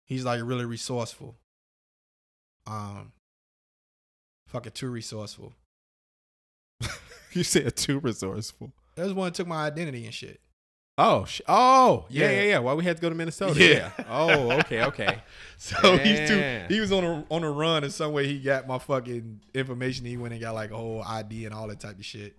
[0.05, 1.35] he's like really resourceful
[2.67, 3.11] um
[4.47, 5.53] fucking too resourceful
[7.33, 8.71] You said too resourceful.
[8.95, 10.39] that's one that took my identity and shit
[10.95, 12.31] Oh, sh- oh, yeah, Yeah.
[12.35, 12.59] yeah, yeah.
[12.59, 13.59] Why we had to go to Minnesota?
[13.59, 13.89] Yeah.
[13.97, 14.05] Yeah.
[14.07, 15.23] Oh, okay, okay.
[15.57, 18.67] so he's too he was on a on a run in some way he got
[18.67, 21.97] my fucking information he went and got like a whole id and all that type
[21.97, 22.37] of shit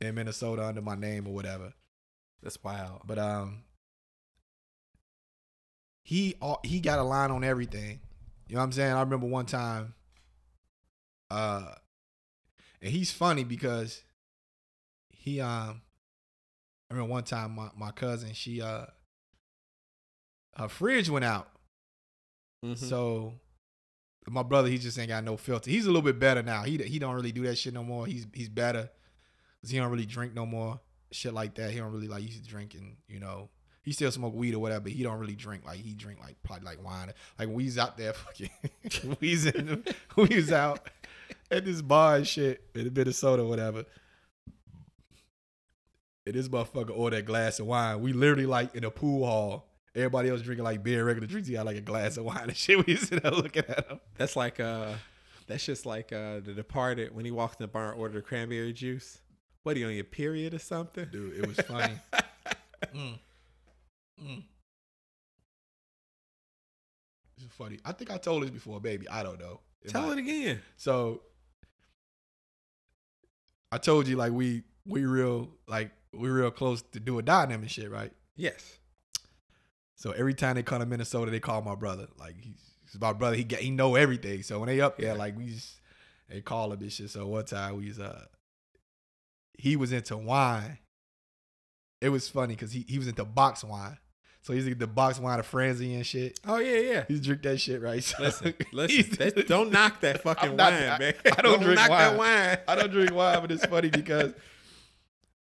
[0.00, 1.72] in minnesota under my name or whatever
[2.42, 3.02] That's wild.
[3.06, 3.64] But um,
[6.04, 8.00] he all- he got a line on everything.
[8.48, 8.92] You know what I'm saying?
[8.92, 9.94] I remember one time,
[11.30, 11.74] uh,
[12.80, 14.02] and he's funny because
[15.10, 15.82] he um,
[16.90, 18.86] I remember one time my my cousin she uh,
[20.56, 21.48] her fridge went out,
[22.64, 22.76] Mhm.
[22.76, 23.34] so
[24.28, 25.70] my brother he just ain't got no filter.
[25.70, 26.64] He's a little bit better now.
[26.64, 28.06] He he don't really do that shit no more.
[28.06, 28.90] He's he's better.
[29.60, 30.80] 'Cause he don't really drink no more.
[31.12, 31.70] Shit like that.
[31.70, 33.50] He don't really like used to drink and you know
[33.82, 34.80] he still smoke weed or whatever.
[34.80, 37.12] But he don't really drink like he drink like probably like wine.
[37.38, 39.84] Like he's out there fucking we's in
[40.16, 40.88] we out
[41.50, 43.84] at this bar and shit in Minnesota or whatever.
[46.24, 48.00] And this motherfucker ordered a glass of wine.
[48.00, 49.68] We literally like in a pool hall.
[49.94, 51.48] Everybody else drinking like beer, regular drinks.
[51.48, 52.78] He had like a glass of wine and shit.
[52.86, 54.00] We sitting there looking at him.
[54.16, 54.92] That's like uh,
[55.46, 58.72] that's just like uh, the Departed when he walked in the bar and ordered cranberry
[58.72, 59.20] juice.
[59.62, 61.06] What are you on your period or something?
[61.10, 61.94] Dude, it was funny.
[62.92, 63.16] Mm.
[64.20, 64.42] Mm.
[67.36, 67.78] It's funny.
[67.84, 69.08] I think I told this before, baby.
[69.08, 69.60] I don't know.
[69.86, 70.60] Tell it again.
[70.76, 71.22] So
[73.70, 77.70] I told you like we we real like we real close to do a and
[77.70, 78.12] shit, right?
[78.34, 78.78] Yes.
[79.94, 82.08] So every time they come to Minnesota, they call my brother.
[82.18, 82.56] Like he's,
[82.90, 83.36] he's my brother.
[83.36, 84.42] He get he know everything.
[84.42, 85.18] So when they up there, Yeah.
[85.18, 85.80] like we just
[86.28, 87.10] they call him and shit.
[87.10, 88.24] So one time we was uh
[89.58, 90.78] he was into wine.
[92.00, 93.98] It was funny because he, he was into box wine.
[94.42, 96.40] So he's into the box wine of Franzia and shit.
[96.46, 97.04] Oh yeah, yeah.
[97.06, 98.02] He's drink that shit, right?
[98.02, 99.16] So Listen, listen.
[99.18, 101.14] that- don't knock that fucking not- wine, I- man.
[101.38, 102.48] I don't drink knock that wine.
[102.48, 102.58] wine.
[102.66, 104.32] I don't drink wine, but it's funny because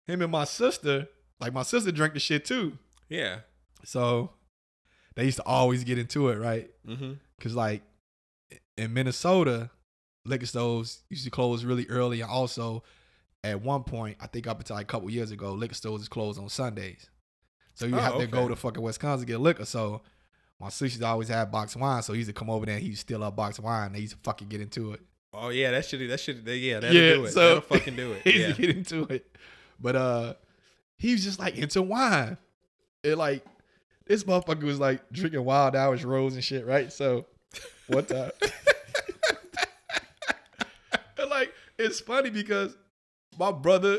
[0.06, 1.08] him and my sister,
[1.40, 2.78] like my sister drank the shit too.
[3.08, 3.40] Yeah.
[3.84, 4.30] So
[5.16, 6.70] they used to always get into it, right?
[6.86, 7.14] Mm-hmm.
[7.40, 7.82] Cause like
[8.78, 9.70] in Minnesota,
[10.24, 12.84] liquor stores used to close really early, and also
[13.44, 16.08] at one point, I think up until like a couple years ago, liquor stores is
[16.08, 17.08] closed on Sundays.
[17.74, 18.26] So you Oh, have to okay.
[18.26, 19.64] go to fucking Wisconsin to get liquor.
[19.64, 20.02] So
[20.60, 22.76] my sister used to always have box wine, so he used to come over there
[22.76, 23.92] and he to steal a box of wine.
[23.92, 25.00] They used to fucking get into it.
[25.32, 27.32] Oh yeah, that should that should yeah that'll Yeah, do it.
[27.32, 28.22] so- that'll fucking do it.
[28.22, 28.54] he used Yeah.
[28.54, 29.36] to get into it.
[29.80, 30.34] But uh
[30.96, 32.38] he was just like into wine.
[33.02, 33.44] It like
[34.06, 36.92] this motherfucker was like drinking Wild Irish Rose and shit, right?
[36.92, 37.26] So
[37.88, 38.30] what time
[41.28, 42.76] like it's funny because
[43.38, 43.98] my brother,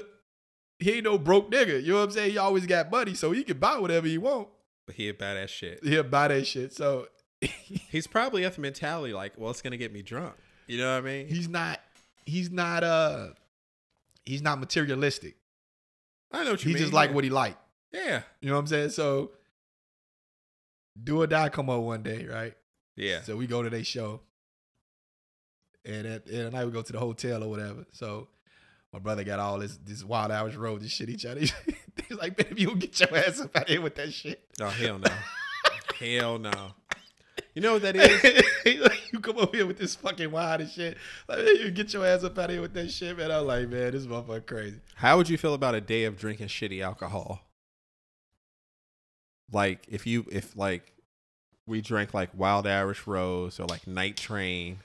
[0.80, 1.82] he ain't no broke nigga.
[1.82, 2.32] You know what I'm saying?
[2.32, 4.48] He always got money, so he can buy whatever he want.
[4.86, 5.84] But he buy that shit.
[5.84, 6.74] He'll buy that shit.
[6.74, 7.08] So
[7.42, 10.36] He's probably at the mentality like, well, it's gonna get me drunk.
[10.68, 11.28] You know what I mean?
[11.28, 11.80] he's not
[12.26, 13.28] he's not uh
[14.26, 15.36] he's not materialistic.
[16.32, 16.82] I know what you He mean.
[16.84, 17.16] just like yeah.
[17.16, 17.58] what he like.
[17.92, 18.22] Yeah.
[18.42, 18.90] You know what I'm saying?
[18.90, 19.32] So
[21.02, 22.54] do or die come up one day, right?
[22.96, 23.22] Yeah.
[23.22, 24.22] So we go to their show.
[25.84, 27.86] and at, and at night we go to the hotel or whatever.
[27.92, 28.28] So
[28.96, 31.10] my brother got all this this Wild Irish Rose and shit.
[31.10, 31.42] each other.
[32.08, 34.42] He's like, man, if you don't get your ass up out here with that shit.
[34.62, 35.12] Oh hell no,
[36.00, 36.72] hell no.
[37.54, 38.82] You know what that is?
[38.82, 40.98] Like, you come over here with this fucking wild and shit.
[41.28, 43.32] Like, man, you get your ass up out of here with that shit, man.
[43.32, 44.80] I'm like, man, this motherfucker crazy.
[44.96, 47.42] How would you feel about a day of drinking shitty alcohol?
[49.52, 50.94] Like if you if like
[51.68, 54.80] we drank like Wild Irish Rose or like Night Train,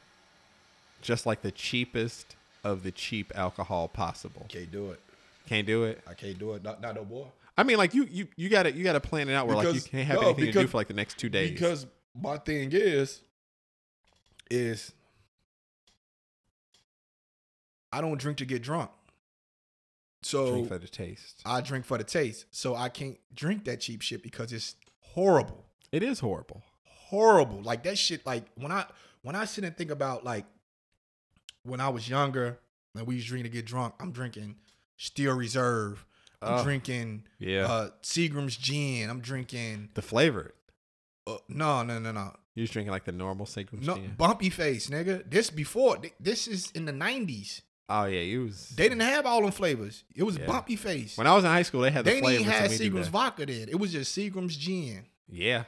[1.00, 4.46] just like the cheapest of the cheap alcohol possible.
[4.48, 5.00] Can't do it.
[5.48, 6.00] Can't do it.
[6.08, 6.62] I can't do it.
[6.62, 7.32] Not, not no more.
[7.58, 9.56] I mean, like you you you got to you got to plan it out where
[9.56, 11.50] like you can't have no, anything to do for like the next two days.
[11.50, 13.20] Because my thing is,
[14.50, 14.92] is
[17.92, 18.90] I don't drink to get drunk.
[20.22, 21.42] So drink for the taste.
[21.44, 22.46] I drink for the taste.
[22.50, 25.64] So I can't drink that cheap shit because it's horrible.
[25.92, 26.62] It is horrible.
[26.84, 27.62] Horrible.
[27.62, 28.86] Like that shit, like when I
[29.22, 30.44] when I sit and think about like
[31.64, 32.58] when I was younger
[32.94, 34.56] and we used to drink to get drunk, I'm drinking
[34.96, 36.04] Steel Reserve.
[36.42, 37.66] I'm Oh, drinking Yeah.
[37.66, 39.10] uh Seagram's gin.
[39.10, 40.54] I'm drinking the flavor.
[41.26, 42.34] uh, no, no, no, no.
[42.54, 44.14] You was drinking like the normal Seagram's No, gin.
[44.16, 45.30] bumpy face, nigga.
[45.30, 45.98] This before.
[46.18, 47.62] This is in the nineties.
[47.88, 48.70] Oh yeah, you was.
[48.70, 50.04] They didn't have all them flavors.
[50.14, 50.46] It was Yeah.
[50.46, 51.16] bumpy face.
[51.18, 52.52] When I was in high school, they had the they didn't flavors.
[52.54, 53.68] have we Seagram's vodka then.
[53.68, 55.04] It was just Seagram's gin.
[55.28, 55.64] Yeah.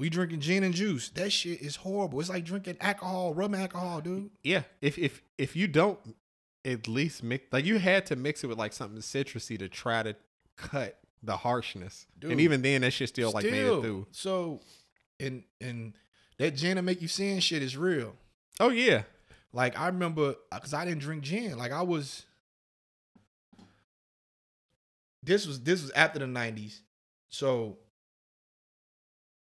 [0.00, 1.10] We drinking gin and juice.
[1.10, 2.20] That shit is horrible.
[2.20, 4.30] It's like drinking alcohol, rum alcohol, dude.
[4.42, 5.98] Yeah, if if if you don't
[6.64, 10.02] at least mix like you had to mix it with like something citrusy to try
[10.02, 10.16] to
[10.56, 12.06] cut the harshness.
[12.18, 12.30] Dude.
[12.30, 13.82] and even then that shit still, like made it Still.
[13.82, 14.06] through.
[14.12, 14.60] So,
[15.20, 15.92] and and
[16.38, 18.16] that gin to make you sin shit is real.
[18.58, 19.02] Oh yeah.
[19.52, 21.58] Like I remember, uh, cause I didn't drink gin.
[21.58, 22.24] Like I was.
[25.22, 26.80] This was this was after the nineties,
[27.28, 27.76] so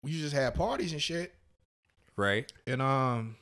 [0.03, 1.33] we just had parties and shit.
[2.15, 2.51] Right.
[2.67, 3.35] And um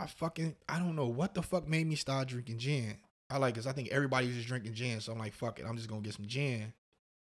[0.00, 2.96] I fucking I don't know what the fuck made me start drinking gin.
[3.30, 5.66] I like cause I think everybody was just drinking gin, so I'm like, fuck it,
[5.66, 6.72] I'm just gonna get some gin.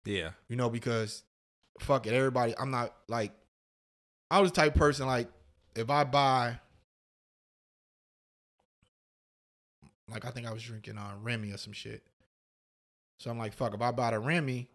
[0.05, 0.31] Yeah.
[0.49, 1.23] You know, because
[1.81, 3.33] fuck it, everybody, I'm not like
[4.31, 5.29] I was the type of person like
[5.75, 6.59] if I buy
[10.11, 12.03] like I think I was drinking uh Remy or some shit.
[13.19, 14.69] So I'm like, fuck, if I buy the Remy,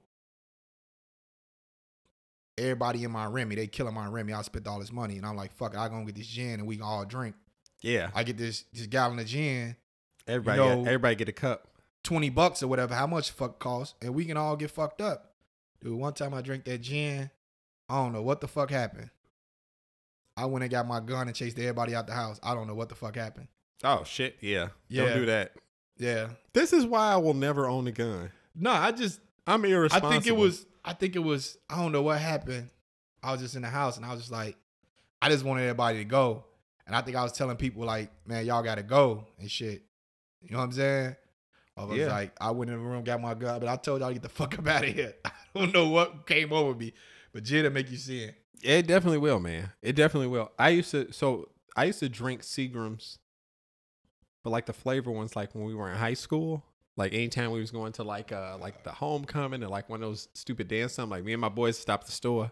[2.60, 4.34] everybody in my Remy, they killing my Remy.
[4.34, 5.18] I spent all this money.
[5.18, 7.36] And I'm like, fuck it, I gonna get this gin and we can all drink.
[7.82, 8.10] Yeah.
[8.14, 9.76] I get this this gallon of gin,
[10.28, 11.68] Everybody know- got, everybody get a cup.
[12.04, 15.34] 20 bucks or whatever, how much fuck cost, and we can all get fucked up.
[15.82, 17.30] Dude, one time I drank that gin,
[17.90, 19.10] I don't know what the fuck happened.
[20.38, 22.40] I went and got my gun and chased everybody out the house.
[22.42, 23.48] I don't know what the fuck happened.
[23.84, 24.38] Oh shit.
[24.42, 24.70] Yeah.
[24.88, 25.06] Yeah.
[25.06, 25.54] Don't do that.
[25.98, 26.30] Yeah.
[26.54, 28.32] This is why I will never own a gun.
[28.56, 30.10] No, I just I'm irresponsible.
[30.10, 32.70] I think it was I think it was I don't know what happened.
[33.22, 34.56] I was just in the house and I was just like,
[35.22, 36.46] I just wanted everybody to go.
[36.88, 39.84] And I think I was telling people like, man, y'all gotta go and shit.
[40.42, 41.16] You know what I'm saying?
[41.78, 42.08] I was Yeah.
[42.08, 44.24] like, I went in the room, got my gun, but I told y'all to get
[44.24, 45.14] the fuck up out of here.
[45.26, 46.94] I don't know what came over me,
[47.34, 48.34] but Jada make you sin.
[48.62, 49.72] It definitely will, man.
[49.82, 50.52] It definitely will.
[50.58, 53.18] I used to so I used to drink Seagrams,
[54.44, 56.64] but like the flavor ones, like when we were in high school.
[57.00, 60.10] Like anytime we was going to like uh like the homecoming or like one of
[60.10, 62.52] those stupid dance something, like me and my boys stop the store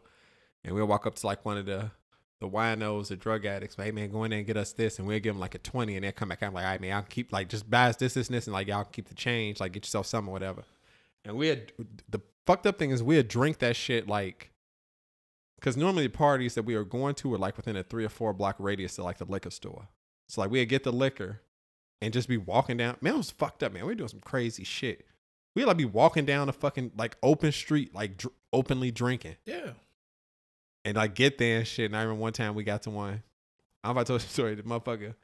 [0.63, 1.91] and we'll walk up to like one of the
[2.39, 5.07] the winos, the drug addicts, hey man, go in there and get us this, and
[5.07, 6.41] we'll give them like a twenty, and they'll come back.
[6.43, 8.47] I'm like, all right, man, I'll keep like just buy us this, this, and this,
[8.47, 10.63] and like y'all keep the change, like get yourself some or whatever.
[11.25, 11.73] And we had
[12.09, 14.51] the fucked up thing is we'd drink that shit like
[15.59, 18.09] because normally the parties that we were going to were like within a three or
[18.09, 19.89] four block radius of like the liquor store.
[20.29, 21.41] So like we'd get the liquor
[22.01, 22.97] and just be walking down.
[23.01, 23.83] Man, I was fucked up, man.
[23.83, 25.05] We were doing some crazy shit.
[25.55, 29.37] We'd like be walking down a fucking like open street, like dr- openly drinking.
[29.45, 29.71] Yeah.
[30.85, 31.87] And like get there and shit.
[31.87, 33.23] And I remember one time we got to one.
[33.83, 34.55] I don't know if I told you the story.
[34.55, 35.15] The motherfucker,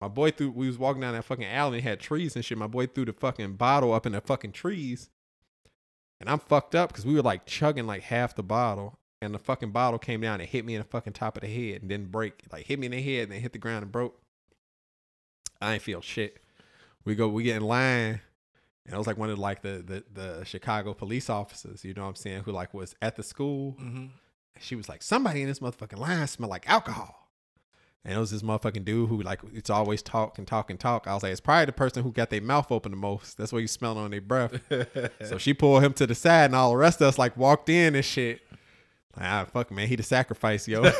[0.00, 0.50] my boy threw.
[0.50, 2.58] We was walking down that fucking alley and had trees and shit.
[2.58, 5.10] My boy threw the fucking bottle up in the fucking trees,
[6.20, 9.38] and I'm fucked up because we were like chugging like half the bottle, and the
[9.38, 11.88] fucking bottle came down and hit me in the fucking top of the head and
[11.88, 12.42] didn't break.
[12.50, 14.18] Like hit me in the head and then hit the ground and broke.
[15.62, 16.38] I ain't feel shit.
[17.04, 17.28] We go.
[17.28, 18.20] We get in line.
[18.84, 22.02] And it was like one of like the, the the Chicago police officers, you know
[22.02, 24.06] what I'm saying, who like was at the school Mm-hmm.
[24.58, 27.18] she was like, somebody in this motherfucking line smell like alcohol.
[28.04, 31.06] And it was this motherfucking dude who like it's always talk and talk and talk.
[31.06, 33.38] I was like, it's probably the person who got their mouth open the most.
[33.38, 34.60] That's what you smell on their breath.
[35.24, 37.68] so she pulled him to the side and all the rest of us like walked
[37.68, 38.40] in and shit.
[39.16, 40.82] Like, ah, fuck man, he the sacrifice, yo.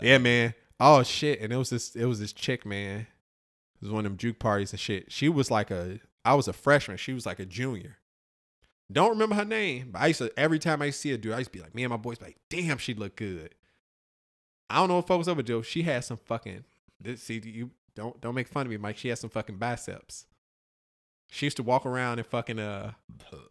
[0.00, 0.54] yeah, man.
[0.80, 1.40] Oh shit.
[1.40, 3.00] And it was this it was this chick, man.
[3.00, 5.10] It was one of them juke parties and shit.
[5.12, 6.96] She was like a I was a freshman.
[6.96, 7.98] She was like a junior.
[8.92, 11.38] Don't remember her name, but I used to every time I see a dude, I
[11.38, 13.54] used to be like, me and my boys like, damn, she look good.
[14.68, 15.62] I don't know what folks over Joe.
[15.62, 16.64] She had some fucking.
[17.00, 18.96] This, see, you don't don't make fun of me, Mike.
[18.98, 20.26] She has some fucking biceps.
[21.30, 22.92] She used to walk around in fucking uh,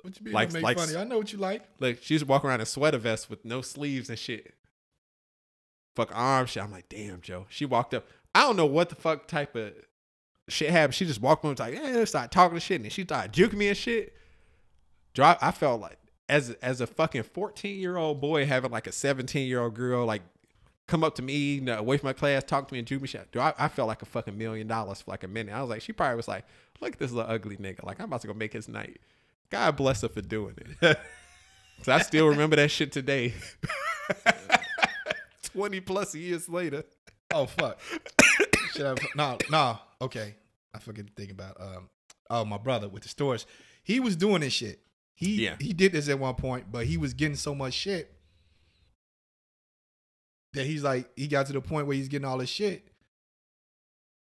[0.01, 0.33] What you mean?
[0.33, 0.95] Like- Like, make like- funny.
[0.95, 1.63] I know what you like.
[1.79, 4.53] like she used to walk around in sweater vests with no sleeves and shit.
[5.95, 6.63] Fuck arm shit.
[6.63, 7.45] I'm like, damn, Joe.
[7.49, 8.05] She walked up.
[8.33, 9.73] I don't know what the fuck type of
[10.47, 10.95] shit happened.
[10.95, 13.53] She just walked up and was like, yeah, started talking shit, and she started juking
[13.53, 14.13] me and shit.
[15.13, 18.91] Joe, I, felt like as as a fucking 14 year old boy having like a
[18.91, 20.23] 17 year old girl like
[20.87, 23.01] come up to me you know, away from my class, talk to me and juke
[23.01, 23.31] me shit.
[23.31, 25.53] Dude, I, I felt like a fucking million dollars for like a minute.
[25.53, 26.45] I was like, she probably was like,
[26.81, 27.83] look at this little ugly nigga.
[27.83, 28.99] Like I'm about to go make his night.
[29.51, 30.99] God bless her for doing it.
[31.81, 33.33] So I still remember that shit today.
[35.53, 36.83] 20 plus years later.
[37.33, 37.79] Oh fuck.
[38.73, 38.95] Should I?
[39.15, 39.79] No, no.
[40.01, 40.35] Okay,
[40.73, 41.59] I forget to think about.
[41.59, 41.89] Um,
[42.29, 43.45] oh, my brother with the stores.
[43.83, 44.79] He was doing this shit.
[45.15, 45.55] He Yeah.
[45.59, 48.11] he did this at one point, but he was getting so much shit
[50.53, 52.87] that he's like he got to the point where he's getting all this shit.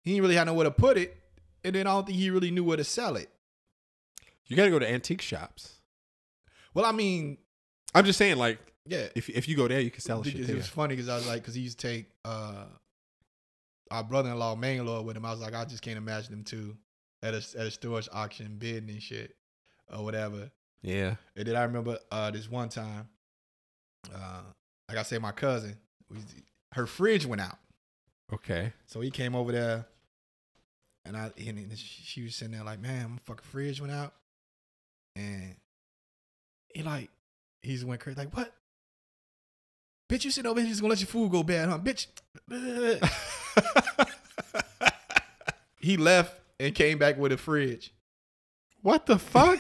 [0.03, 1.17] He didn't really had nowhere to put it,
[1.65, 3.31] and then I don't think he really knew where to sell it.
[4.47, 5.79] You got to go to antique shops.
[6.75, 7.39] Well, I mean,
[7.95, 10.37] I'm just saying, like, yeah, if if you go there, you can sell shit.
[10.41, 10.57] it There.
[10.57, 12.65] was funny because I was like, because he used to take uh,
[13.91, 15.25] our brother-in-law Mangalore with him.
[15.25, 16.77] I was like, I just can't imagine him too
[17.23, 19.37] at a at a storage auction bidding and shit
[19.93, 20.51] or whatever.
[20.83, 21.15] Yeah.
[21.37, 23.09] And then I remember uh, this one time,
[24.13, 24.43] uh,
[24.89, 25.77] like I said, my cousin,
[26.11, 26.25] was,
[26.73, 27.59] her fridge went out,
[28.33, 28.73] Okay.
[28.87, 29.87] so he came over there,
[31.05, 34.13] and I and she was sitting there like, man, my fucking fridge went out,
[35.15, 35.55] and
[36.75, 37.11] he like,
[37.63, 38.53] he's went crazy like, what?
[40.13, 41.79] Bitch, you sitting over here just gonna let your food go bad, huh?
[41.79, 42.07] Bitch.
[45.81, 47.95] he left and came back with a fridge.
[48.83, 49.59] what the fuck?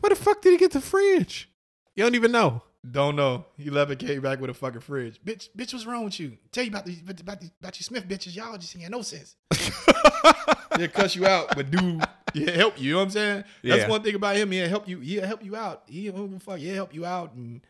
[0.00, 1.48] Where the fuck did he get the fridge?
[1.94, 2.62] You don't even know.
[2.88, 3.46] Don't know.
[3.56, 5.18] He left and came back with a fucking fridge.
[5.24, 6.36] Bitch, bitch, what's wrong with you?
[6.52, 8.36] Tell you about these about these about you Smith bitches.
[8.36, 9.34] Y'all just ain't got no sense.
[10.76, 12.00] He'll cuss you out, but do
[12.34, 12.88] yeah, help you.
[12.88, 13.44] You know what I'm saying?
[13.64, 13.88] That's Yeah.
[13.88, 14.50] one thing about him.
[14.50, 15.00] He'll help you.
[15.00, 15.84] He'll help you out.
[15.86, 16.58] He don't give a fuck.
[16.58, 17.62] He'll help you out, and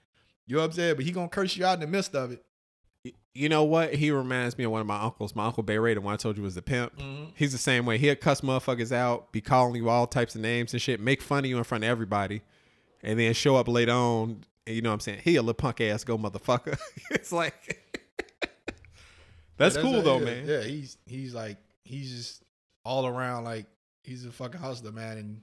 [0.47, 0.97] you know what I'm saying.
[0.97, 2.43] But he gonna curse you out in the midst of it.
[3.35, 3.95] You know what?
[3.95, 5.35] He reminds me of one of my uncles.
[5.37, 6.97] My uncle Bay Ray, the one I told you was the pimp.
[6.97, 7.31] Mm-hmm.
[7.35, 7.99] He's the same way.
[7.99, 11.41] He'll cuss motherfuckers out, be calling you all types of names and shit, make fun
[11.41, 12.41] of you in front of everybody,
[13.03, 14.45] and then show up later on.
[14.67, 15.21] and You know what I'm saying?
[15.23, 16.79] He a little punk ass go motherfucker.
[17.11, 17.83] it's like
[19.59, 20.49] that's, Yeah, cool a- though, yeah, man.
[20.49, 22.43] Yeah, he's he's like he's just
[22.85, 23.67] all around like
[24.03, 25.19] he's a fucking hustler, man.
[25.19, 25.41] And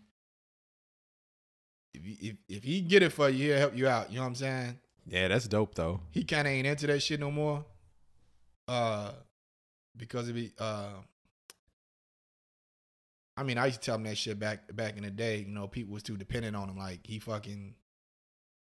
[1.93, 4.10] if he, if if he get it for you, he'll help you out.
[4.10, 4.80] You know what I'm saying?
[5.08, 6.01] Yeah, that's dope though.
[6.12, 7.66] he kind of ain't into that shit no more.
[8.68, 9.12] Uh,
[9.97, 10.54] because of it.
[10.58, 10.93] Uh,
[13.36, 15.39] I mean, I used to tell him that shit back back in the day.
[15.39, 16.78] You know, people was too dependent on him.
[16.78, 17.74] Like he fucking,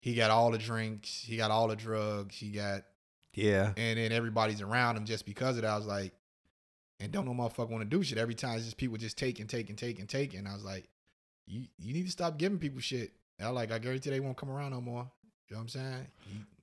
[0.01, 2.83] he got all the drinks, he got all the drugs, he got,
[3.33, 5.71] Yeah, and then everybody's around him just because of that.
[5.71, 6.13] I was like,
[6.99, 8.19] and don't no motherfucker want to do shit.
[8.19, 10.35] Every time it's just people just take and take and take and take.
[10.35, 10.89] And I was like,
[11.47, 13.13] you you need to stop giving people shit.
[13.39, 15.11] And I like, I guarantee they won't come around no more.
[15.49, 16.07] You know what I'm saying?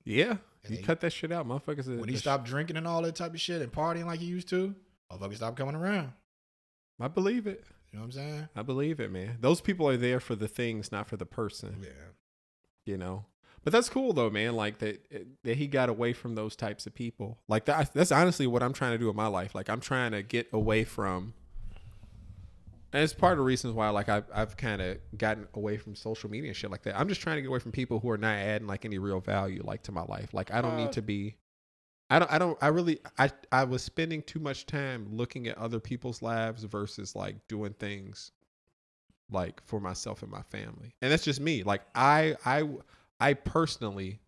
[0.06, 0.38] He- yeah.
[0.70, 1.88] You cut that shit out, motherfuckers.
[2.00, 4.48] when he stopped drinking and all that type of shit and partying like he used
[4.50, 4.74] to,
[5.12, 6.14] motherfuckers stopped coming around.
[7.00, 7.64] I believe it.
[7.92, 8.48] You know what I'm saying?
[8.56, 9.38] I believe it, man.
[9.42, 11.78] Those people are there for the things, not for the person.
[11.82, 11.90] Yeah.
[12.86, 13.26] you know
[13.64, 15.06] but that's cool though man like that
[15.44, 18.74] that he got away from those types of people like that that's honestly what i'm
[18.74, 21.34] trying to do in my life like i'm trying to get away from
[22.94, 25.96] and it's part of the reasons why like i've, I've kind of gotten away from
[25.96, 26.98] social media and shit like that.
[27.00, 29.20] I'm just trying to get away from people who are not adding like any real
[29.20, 30.34] value like to my life.
[30.34, 31.36] Like i don't Uh, need to be
[32.10, 35.58] i don't i don't i really i i was spending too much time looking at
[35.58, 38.32] other people's lives versus like doing things
[39.32, 40.94] like for myself and my family.
[41.02, 41.64] And that's just me.
[41.64, 42.68] Like i i
[43.20, 44.20] i personally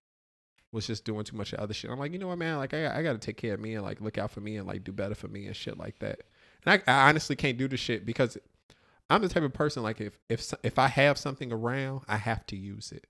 [0.71, 1.91] was just doing too much of other shit.
[1.91, 2.57] I'm like you know what man?
[2.57, 4.65] Like i, I gotta take care of me and like look out for me and
[4.67, 6.21] like do better for me and shit like that.
[6.65, 8.37] And i, I honestly can't do the shit because
[9.09, 12.45] i'm the type of person like if if if i have something around i have
[12.45, 13.07] to use it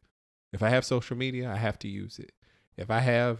[0.53, 2.31] if i have social media i have to use it
[2.77, 3.39] if i have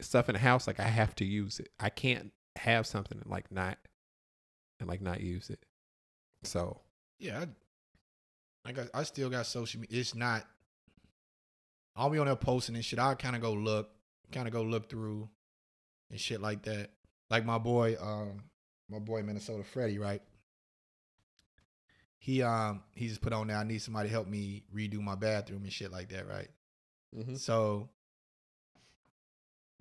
[0.00, 3.30] stuff in the house like i have to use it i can't have something and
[3.30, 3.78] like not
[4.80, 5.64] and like not use it
[6.42, 6.80] so
[7.18, 7.44] Yeah.
[8.64, 10.00] I, I got I still got social media.
[10.00, 10.44] It's not
[11.96, 12.98] I'll be on there posting and shit.
[12.98, 13.90] I kind of go look,
[14.32, 15.28] kind of go look through
[16.10, 16.90] and shit like that.
[17.30, 18.42] Like my boy, um,
[18.90, 20.22] my boy Minnesota Freddie, right?
[22.24, 23.58] He um he just put on there.
[23.58, 26.48] I need somebody to help me redo my bathroom and shit like that, right?
[27.14, 27.34] Mm-hmm.
[27.34, 27.90] So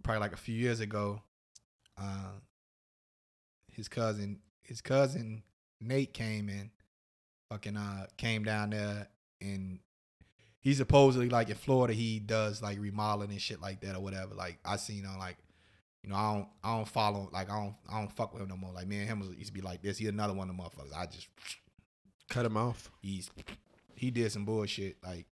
[0.03, 1.21] probably like a few years ago,
[1.97, 2.33] uh,
[3.71, 5.43] his cousin, his cousin
[5.79, 6.69] Nate came in,
[7.49, 9.07] fucking uh, came down there,
[9.39, 9.79] and
[10.59, 14.35] he supposedly like in Florida he does like remodeling and shit like that or whatever.
[14.35, 15.37] Like I seen on like
[16.03, 18.49] you know, I don't I don't follow like I don't I don't fuck with him
[18.49, 18.73] no more.
[18.73, 19.97] Like me and him was, used to be like this.
[19.97, 20.93] He another one of the motherfuckers.
[20.93, 21.29] I just
[22.33, 22.89] Cut him off.
[23.01, 23.29] he's
[23.95, 25.25] he did some bullshit like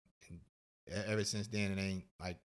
[1.07, 2.37] ever since then it ain't like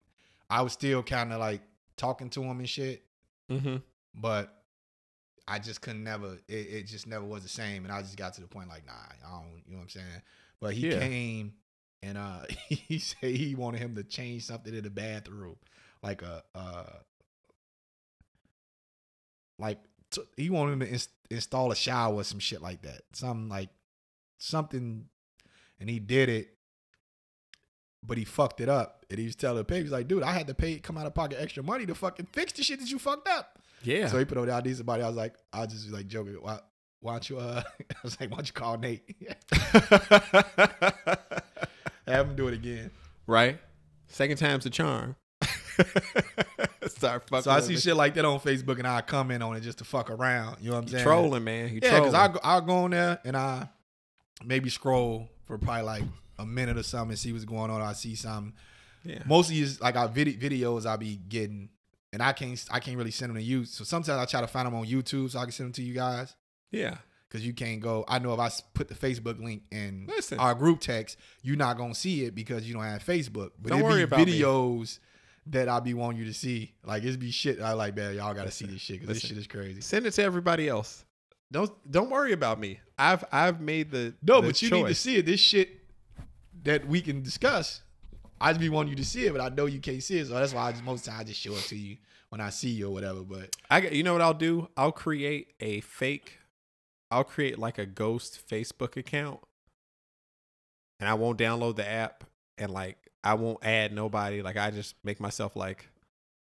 [0.50, 1.62] I was still kind of like
[1.98, 3.04] talking to him and shit,
[3.52, 3.78] Mm-hmm.
[4.16, 4.52] but
[5.48, 8.34] I just couldn't never it, it just never was the same and I just got
[8.36, 10.22] to the point like nah I don't you know what I'm saying
[10.62, 11.00] but he Yeah.
[11.00, 11.54] came
[12.02, 12.40] and uh
[12.70, 15.58] he said he wanted him to change something in the bathroom
[16.02, 16.84] like a uh
[19.60, 19.80] like
[20.12, 23.50] t- he wanted him to ins- install a shower or some shit like that something
[23.50, 23.70] like
[24.38, 25.06] something
[25.80, 26.50] and he did it
[28.04, 30.32] but he fucked it up and he was telling the pay he's like dude I
[30.32, 32.90] had to pay come out of pocket extra money to fucking fix the shit that
[32.92, 34.08] you fucked up Yeah.
[34.08, 35.04] so he put on the I need somebody.
[35.04, 36.34] I was like, I was just like joking.
[36.40, 36.60] Why,
[37.02, 39.04] why don't you, uh, I was like, why don't you call Nate?
[42.08, 42.92] Have him do it again.
[43.28, 43.60] right.
[44.08, 45.16] Second time's the charm.
[46.88, 47.42] Start fucking.
[47.44, 47.80] So I see me.
[47.80, 50.58] shit like that on Facebook and I comment on it just to fuck around.
[50.62, 51.04] You know what I'm You saying?
[51.04, 51.70] trolling, man.
[51.74, 52.14] You Yeah, because.
[52.34, 53.68] Go- I'll go on there and I
[54.44, 56.04] maybe scroll for probably like
[56.38, 57.82] a minute or something and see what's going on.
[57.82, 58.54] I see something.
[59.04, 59.20] yeah.
[59.26, 61.70] Mostly is like our vid- videos I be getting
[62.12, 63.66] and I can't, I can't really send them to you.
[63.66, 65.82] So sometimes I try to find them on YouTube so I can send them to
[65.84, 66.36] you guys.
[66.72, 66.98] Yeah.
[67.30, 68.04] because you can't go.
[68.08, 70.40] I know if I put the Facebook link in Listen.
[70.40, 73.52] our group text, you're not gonna see it because you don't have Facebook.
[73.62, 74.40] But Don't worry be about me.
[74.40, 75.00] videos
[75.48, 76.74] that I be wanting you to see.
[76.84, 77.62] Like it's be shit.
[77.62, 79.80] I like, man, y'all gotta see this shit because this shit is crazy.
[79.80, 81.05] Send it to everybody else.
[81.56, 82.82] Don't don't worry about me.
[83.00, 85.26] I've I've made the No, the but you need to see it.
[85.26, 85.70] This shit
[86.64, 87.82] that we can discuss.
[88.42, 90.28] I just be wanting you to see it, but I know you can't see it,
[90.28, 91.96] so that's why I just most times I just show it to you
[92.28, 93.22] when I see you or whatever.
[93.22, 94.68] But I got, you know what I'll do?
[94.76, 96.40] I'll create a fake.
[97.10, 99.40] I'll create like a ghost Facebook account,
[101.00, 102.26] and I won't download the app,
[102.58, 104.42] and like I won't add nobody.
[104.42, 105.88] Like I just make myself like,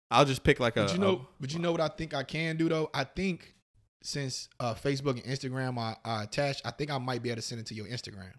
[0.09, 0.85] I'll just pick like a.
[0.85, 2.89] But you know, a- but you know what I think I can do though.
[2.95, 3.53] I think
[4.01, 7.41] since uh, Facebook and Instagram are, are attached, I think I might be able to
[7.41, 8.31] send it to your Instagram.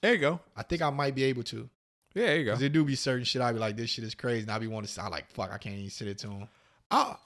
[0.00, 0.40] there you go.
[0.56, 1.68] I think I might be able to.
[2.14, 2.52] Yeah, there you go.
[2.52, 4.58] Cause there do be certain shit I be like, this shit is crazy, and I
[4.58, 5.02] be wanting to.
[5.02, 6.48] I like, fuck, I can't even send it to him.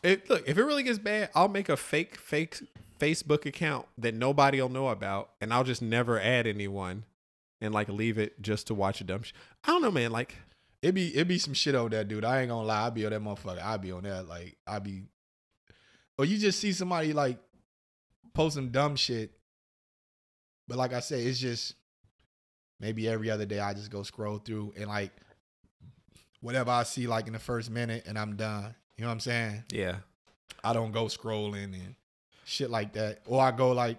[0.03, 2.61] It, look, if it really gets bad, I'll make a fake fake
[3.01, 7.05] Facebook account that nobody will know about, and I'll just never add anyone,
[7.61, 9.23] and like leave it just to watch a dumb.
[9.25, 9.33] Sh-
[9.65, 10.13] I don't know, man.
[10.13, 10.37] Like
[10.83, 12.25] It be it be some shit over there, dude.
[12.25, 12.87] I ain't gonna lie.
[12.87, 13.61] I be on that motherfucker.
[13.61, 14.29] I be on that.
[14.29, 15.03] Like I be,
[16.19, 17.39] or you just see somebody like
[18.35, 19.33] post some dumb shit.
[20.69, 21.75] But like I said, it's just
[22.81, 25.13] maybe every other day I just go scroll through and like
[26.41, 28.75] whatever I see like in the first minute and I'm done.
[28.97, 29.65] You know what I'm saying?
[29.71, 29.97] yeah,
[30.65, 31.95] I don't go scrolling and
[32.45, 33.21] shit like that.
[33.27, 33.99] Or I go like,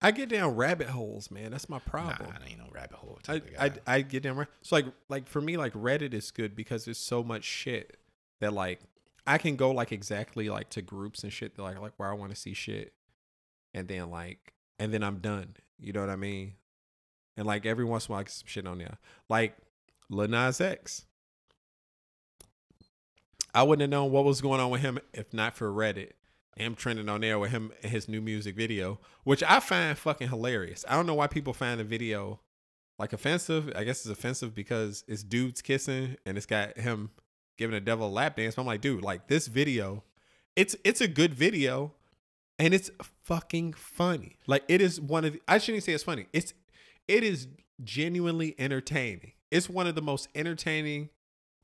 [0.00, 1.52] I get down rabbit holes, man.
[1.52, 2.28] That's my problem.
[2.28, 2.44] nah.
[2.44, 3.18] I ain't no rabbit hole.
[3.28, 3.94] I, type of I.
[3.94, 4.46] I get down.
[4.62, 7.96] So like like for me, like Reddit is good because there's so much shit
[8.40, 8.80] that like
[9.26, 12.30] I can go like exactly like to groups and shit like like where I want
[12.30, 12.92] to see shit,
[13.72, 15.54] and then like and then I'm done.
[15.78, 16.54] You know what I mean?
[17.36, 18.98] And like every once in a while, I get some shit on there,
[19.28, 19.56] like
[20.10, 21.06] Lil Nas X.
[23.54, 26.12] I wouldn't have known what was going on with him if not for Reddit.
[26.58, 30.28] Am trending on there with him and his new music video, which I find fucking
[30.28, 30.84] hilarious.
[30.86, 32.40] I don't know why people find the video
[32.98, 33.72] like offensive.
[33.74, 37.10] I guess it's offensive because it's dudes kissing and it's got him
[37.62, 38.56] giving a devil a lap dance.
[38.56, 40.02] But I'm like, dude, like this video,
[40.56, 41.92] it's it's a good video
[42.58, 42.90] and it's
[43.22, 44.38] fucking funny.
[44.46, 46.26] Like it is one of the, I shouldn't say it's funny.
[46.32, 46.54] It's
[47.06, 47.46] it is
[47.84, 49.32] genuinely entertaining.
[49.50, 51.10] It's one of the most entertaining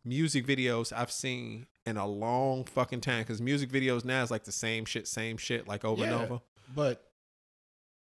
[0.04, 3.22] music videos I've seen in a long fucking time.
[3.22, 6.40] Because music videos now is like the same shit, same shit, like over and over.
[6.74, 7.02] But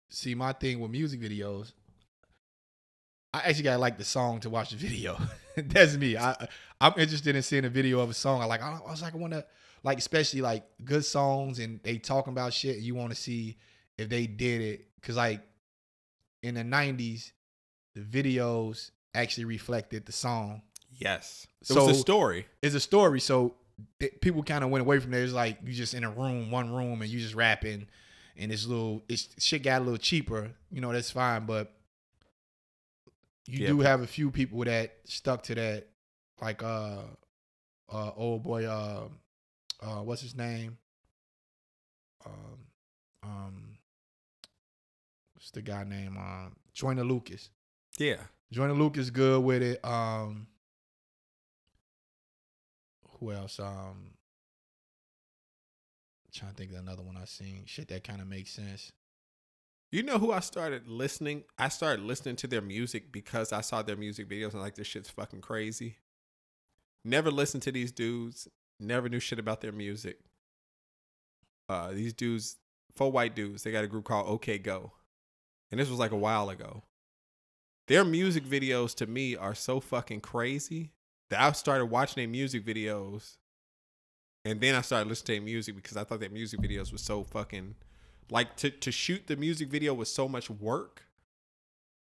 [0.08, 1.72] see, my thing with music videos,
[3.34, 5.18] I actually gotta like the song to watch the video.
[5.56, 6.16] That's me.
[6.16, 6.48] I
[6.80, 8.42] I'm interested in seeing a video of a song.
[8.42, 8.62] I like.
[8.62, 9.44] I, I was like, I want to
[9.82, 12.76] like, especially like good songs, and they talking about shit.
[12.76, 13.58] And you want to see
[13.98, 15.40] if they did it, cause like
[16.42, 17.32] in the '90s,
[17.94, 20.62] the videos actually reflected the song.
[20.90, 21.46] Yes.
[21.62, 22.46] So it's a story.
[22.62, 23.54] It's a story, so
[24.00, 25.22] th- people kind of went away from there.
[25.22, 27.86] It's like you just in a room, one room, and you just rapping,
[28.36, 30.52] and it's little, it's shit got a little cheaper.
[30.70, 31.72] You know, that's fine, but
[33.46, 35.88] you Yeah, do have a few people that stuck to that,
[36.40, 37.02] like uh,
[37.92, 39.08] uh, old boy, uh,
[39.80, 40.78] uh, what's his name?
[42.24, 42.58] Um,
[43.22, 43.78] um,
[45.34, 46.16] what's the guy name?
[46.16, 47.50] Um, Joyner Lucas.
[47.98, 48.18] Yeah.
[48.52, 49.84] Joyner Lucas good with it.
[49.84, 50.46] Um,
[53.18, 53.58] who else?
[53.58, 54.12] Um,
[56.32, 57.64] trying to think of another one I seen.
[57.66, 58.92] Shit that kind of makes sense.
[59.92, 61.44] You know who I started listening?
[61.58, 64.86] I started listening to their music because I saw their music videos and like this
[64.86, 65.98] shit's fucking crazy.
[67.04, 68.48] Never listened to these dudes.
[68.80, 70.18] Never knew shit about their music.
[71.68, 72.56] uh, these dudes,
[72.96, 74.92] four white dudes, they got a group called OK Go,
[75.70, 76.84] and this was like a while ago.
[77.88, 80.92] Their music videos to me are so fucking crazy
[81.30, 83.36] that I started watching their music videos,
[84.44, 87.02] and then I started listening to their music because I thought their music videos was
[87.02, 87.74] so fucking
[88.30, 91.04] like to to shoot the music video was so much work.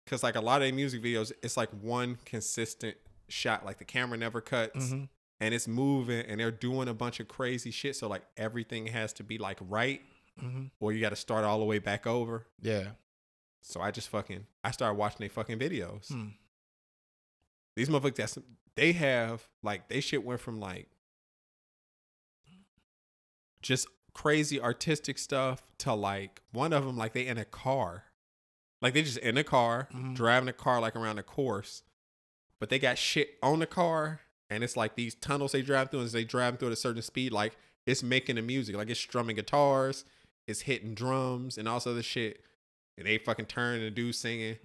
[0.07, 2.97] Cause like a lot of their music videos, it's like one consistent
[3.29, 3.65] shot.
[3.67, 5.05] Like the camera never cuts Mm-hmm.
[5.41, 7.95] and it's moving and they're doing a bunch of crazy shit.
[7.97, 10.01] So like everything has to be like right,
[10.43, 10.67] Mm-hmm.
[10.81, 12.47] or you got to start all the way back over.
[12.63, 12.89] Yeah.
[13.61, 16.09] So I just fucking I started watching their fucking videos.
[16.09, 16.29] Hmm.
[17.77, 18.39] These motherfuckers, that's,
[18.77, 20.87] they have like they shit went from like
[23.63, 23.87] just
[24.23, 28.05] crazy artistic stuff to like one of them like they in a car,
[28.83, 30.15] like they just in a car Mhm.
[30.17, 31.83] driving a car like around the course,
[32.59, 34.21] but they got shit on the car
[34.51, 36.77] and it's like these tunnels they drive through and as they drive through at a
[36.77, 40.05] certain speed, like it's making the music, like it's strumming guitars,
[40.49, 42.43] it's hitting drums and all this other shit,
[42.97, 44.59] and they fucking turn and do singing.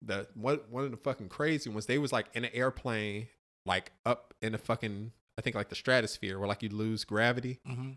[0.00, 3.28] The what one of the fucking crazy ones, they was like in an airplane,
[3.66, 7.60] like up in the fucking I think like the stratosphere where like you lose gravity
[7.68, 7.92] Mm-hmm.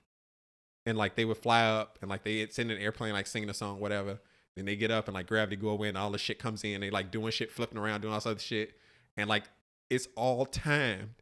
[0.87, 3.53] And like they would fly up and like they in an airplane like singing a
[3.53, 4.19] song whatever.
[4.55, 6.79] Then they get up and like gravity go away and all the shit comes in.
[6.79, 8.71] They like doing shit flipping around doing all this other shit.
[9.17, 9.43] And like
[9.89, 11.21] it's all timed.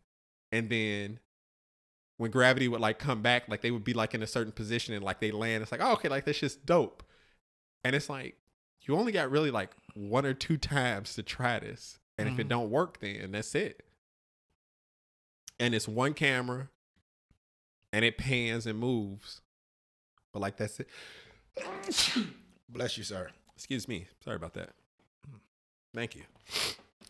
[0.51, 1.19] And then
[2.17, 4.93] when gravity would like come back like they would be like in a certain position
[4.93, 7.01] and like they land it's like oh okay like that's just dope.
[7.83, 8.37] And it's like
[8.81, 11.97] you only got really like one or two times to try this.
[12.19, 12.49] And if it Mhm.
[12.49, 13.83] don't work then that's it.
[15.59, 16.69] And it's one camera
[17.91, 19.41] and it pans and moves
[20.35, 20.89] but like that's it.
[22.69, 23.29] Bless you, sir.
[23.55, 24.07] excuse me.
[24.21, 24.71] Sorry about that.
[25.93, 26.23] Thank you.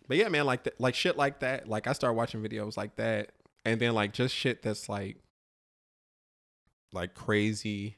[0.07, 2.95] But yeah man like that like shit like that like i start watching videos like
[2.97, 3.31] that
[3.65, 5.17] and then like just shit that's like
[6.93, 7.97] like crazy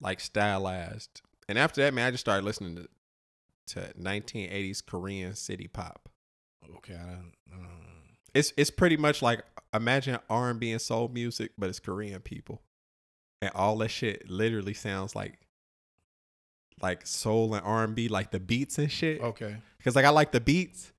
[0.00, 1.22] like stylized.
[1.48, 2.88] And after that man i just started listening to
[3.74, 6.08] to 1980s korean city pop.
[6.76, 6.94] Okay.
[6.94, 7.86] I don't, um,
[8.32, 9.42] it's it's pretty much like
[9.74, 12.62] imagine r&b and soul music but it's korean people
[13.42, 15.38] and all that shit literally sounds like
[16.82, 19.56] like soul and r&b like the beats and shit okay.
[19.78, 20.92] because like I like the beats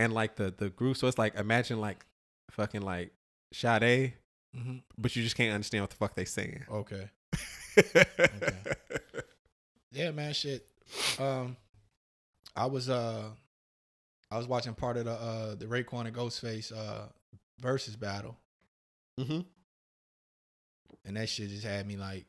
[0.00, 0.96] and like the the groove.
[0.96, 2.04] So it's like imagine like
[2.50, 3.12] fucking like
[3.52, 4.14] Sade,
[4.56, 4.78] Mm-hmm.
[4.98, 6.64] but you just can't understand what the fuck they saying.
[6.68, 7.08] Okay.
[9.92, 10.32] Yeah, man.
[10.32, 10.64] Shit.
[11.18, 11.56] Um,
[12.54, 13.24] I was uh,
[14.30, 17.06] I was watching part of the uh the Raekwon and Ghostface uh
[17.60, 18.36] versus battle,
[19.18, 19.40] mm-hmm.
[21.04, 22.26] And that shit just had me like,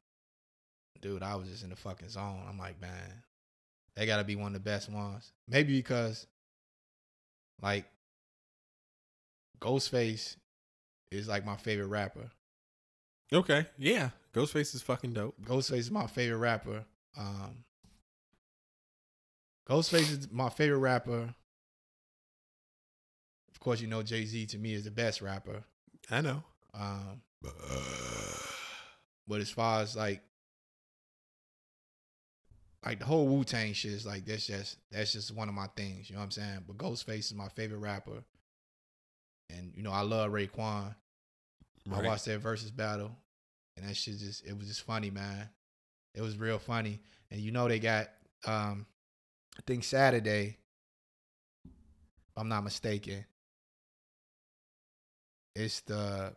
[1.02, 2.44] dude, I was just in the fucking zone.
[2.48, 3.24] I'm like, man,
[3.96, 5.32] they gotta be one of the best ones.
[5.48, 6.28] Maybe because,
[7.62, 7.86] like,
[9.60, 10.38] Ghostface
[11.12, 12.32] is like my favorite rapper.
[13.34, 15.36] Okay, yeah, Ghostface is fucking dope.
[15.44, 16.84] Ghostface is my favorite rapper.
[17.18, 17.64] Um,
[19.70, 21.34] Ghostface is my favorite rapper.
[23.52, 25.64] Of course, you know Jay Z to me is the best rapper.
[26.10, 26.44] I know.
[26.74, 27.22] Um,
[29.32, 30.22] but as far as like,
[32.86, 35.68] like the whole Wu Tang shit is like that's just that's just one of my
[35.78, 36.10] things.
[36.10, 36.66] You know what I'm saying?
[36.68, 38.26] But Ghostface is my favorite rapper,
[39.50, 40.94] and you know I love Raekwon.
[40.94, 40.94] I
[41.86, 42.04] Right.
[42.04, 43.16] watched that versus battle,
[43.78, 45.48] and that shit just it was just funny, man.
[46.14, 47.00] It was real funny,
[47.32, 48.10] and you know they got
[48.46, 48.86] um,
[49.58, 50.58] I think Saturday,
[51.64, 51.72] if
[52.36, 53.24] I'm not mistaken.
[55.56, 56.36] It's the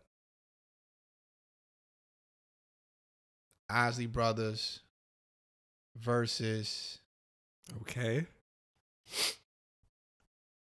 [3.69, 4.81] Isley Brothers
[5.97, 6.99] versus
[7.83, 8.27] Okay.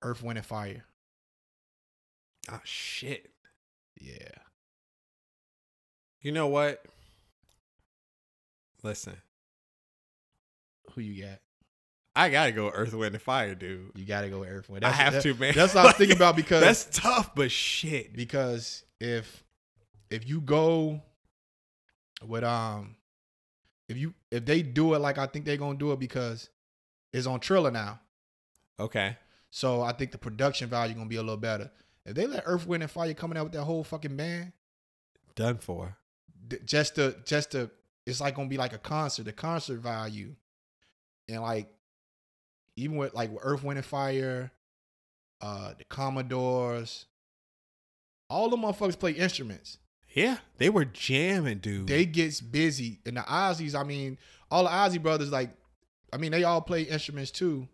[0.01, 0.85] Earth, Wind, and Fire.
[2.51, 3.29] Oh shit.
[3.99, 4.29] Yeah.
[6.21, 6.83] You know what?
[8.83, 9.15] Listen,
[10.93, 11.39] Who you got?
[12.15, 13.91] I gotta go Earth, Wind, and Fire, dude.
[13.95, 14.83] You got to go Earth, Wind.
[14.83, 15.53] I have that- to, man.
[15.55, 18.13] That's what I was thinking about because that's tough, but shit.
[18.13, 19.43] because if
[20.09, 21.01] if you go
[22.25, 22.95] with um
[23.87, 26.49] if you if they do it like I think they're gonna do it because
[27.13, 27.99] it's on Triller now.
[28.79, 29.17] Okay.
[29.51, 31.71] So I think the production value gonna be a little better.
[32.05, 34.53] If they let Earth, Wind, and Fire coming out with that whole fucking band,
[35.35, 35.97] Done for.
[36.49, 37.69] th- just to just to
[38.05, 40.35] it's like gonna be like a concert, the concert value.
[41.27, 41.67] And like
[42.75, 44.51] even with like with Earth, Wind, and Fire,
[45.41, 47.05] uh the Commodores,
[48.29, 49.77] all the motherfuckers play instruments.
[50.13, 51.87] Yeah, they were jamming, dude.
[51.87, 52.99] they gets busy.
[53.05, 54.17] And the Isleys, I mean,
[54.49, 55.51] all the Isley brothers, like,
[56.11, 57.67] I mean, they all play instruments too.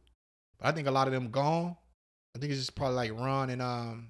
[0.60, 1.76] But I think a lot of them gone.
[2.36, 4.10] I think it's just probably like Ron and um,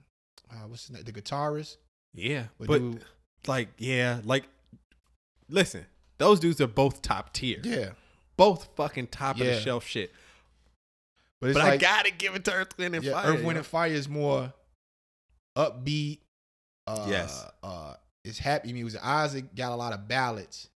[0.51, 1.77] uh, what's his name, the guitarist.
[2.15, 3.03] yeah, But but dude-
[3.47, 4.45] like, yeah, like,
[5.47, 5.85] listen,
[6.17, 7.59] Those dudes are both top tier.
[7.63, 7.89] Yeah,
[8.37, 10.11] Both fucking top of the shelf shit.
[11.39, 13.33] but it's But I gotta give it to Earth, Wind, and yeah, Fire.
[13.33, 14.51] Earth, Wind, and Fire is more
[15.55, 16.19] upbeat.
[16.87, 17.45] Uh, Yes.
[17.63, 17.93] uh,
[18.25, 19.01] it's happy music.
[19.03, 20.69] Isaac got a lot of ballads.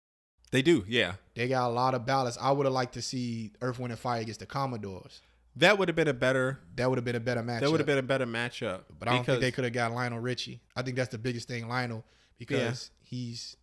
[0.52, 1.14] They do, yeah.
[1.34, 2.38] They got a lot of ballads.
[2.40, 5.20] I would have liked to see Earth, Wind, and Fire against the Commodores.
[5.56, 6.60] That would have been a better.
[6.76, 7.62] That would have been a better match.
[7.62, 8.82] That would have been a better matchup.
[8.98, 10.60] But I don't think they could have got Lionel Richie.
[10.76, 12.04] I think that's the biggest thing, Lionel,
[12.38, 13.56] because he's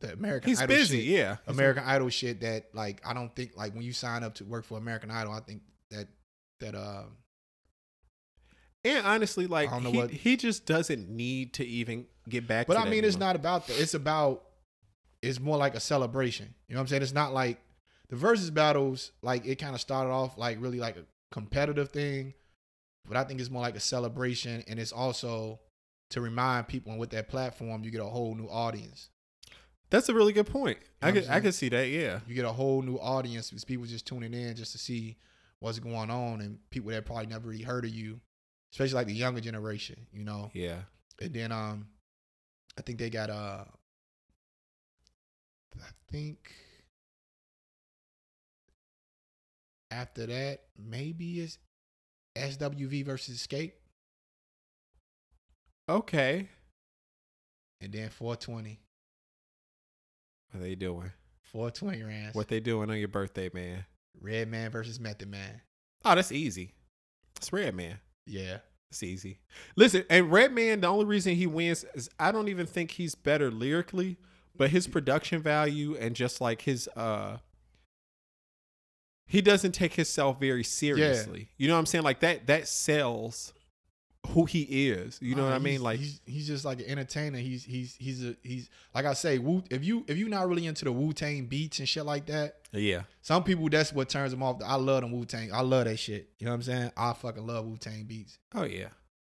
[0.00, 1.06] the American He's Idol busy, shit.
[1.06, 1.36] yeah.
[1.46, 4.64] American Idol shit that like I don't think like when you sign up to work
[4.64, 6.08] for American Idol, I think that
[6.60, 7.16] that um
[8.86, 12.46] And honestly, like I don't know he, what- he just doesn't need to even get
[12.46, 12.66] back.
[12.66, 13.28] But to I that mean, it's anymore.
[13.28, 13.80] not about that.
[13.80, 14.42] It's about
[15.22, 16.54] it's more like a celebration.
[16.68, 17.02] You know what I'm saying?
[17.02, 17.58] It's not like
[18.08, 19.12] the versus battles.
[19.22, 22.34] Like it kind of started off like really like a competitive thing,
[23.08, 25.60] but I think it's more like a celebration, and it's also
[26.10, 29.10] to remind people and with that platform, you get a whole new audience.
[29.90, 30.78] That's a really good point.
[31.02, 31.42] I know what could I'm I saying?
[31.42, 31.88] could see that.
[31.88, 32.20] Yeah.
[32.28, 35.16] You get a whole new audience because people just tuning in just to see
[35.60, 38.20] what's going on, and people that probably never really heard of you,
[38.72, 40.06] especially like the younger generation.
[40.12, 40.82] You know, Yeah.
[41.20, 41.86] and then um,
[42.78, 43.64] I think they got uh,
[45.78, 46.52] I think
[49.90, 51.58] after that maybe it's
[52.36, 53.72] SWV versus Xscape,
[55.88, 56.48] Okay.
[57.80, 58.78] and then 420,
[60.50, 61.12] What they doing?
[61.44, 62.34] 420 rands.
[62.34, 63.86] What they doing on your birthday, man?
[64.20, 65.60] Red Man versus Method Man.
[66.04, 66.72] Oh, that's easy.
[67.36, 67.98] It's Redman.
[68.26, 68.58] Yeah,
[68.90, 69.38] It's easy.
[69.76, 73.50] Listen, and Redman, the only reason he wins is I don't even think he's better
[73.50, 74.16] lyrically,
[74.56, 77.38] but his production value and just like his uh
[79.28, 81.48] he doesn't take himself very seriously.
[81.56, 82.04] You know what I'm saying?
[82.04, 83.52] Like that that sells
[84.26, 85.18] who he is.
[85.22, 85.82] You know Uh, what I mean?
[85.82, 87.38] Like he's he's just like an entertainer.
[87.38, 89.64] He's he's he's a he's like I say, Wu.
[89.70, 92.56] If you if you're not really into the Wu Tang beats and shit like that,
[92.72, 93.02] yeah.
[93.22, 94.60] some people that's what turns them off.
[94.64, 95.52] I love the Wu Tang.
[95.52, 96.28] I love that shit.
[96.38, 96.92] You know what I'm saying?
[96.96, 98.38] I fucking love Wu Tang beats.
[98.54, 98.88] Oh yeah.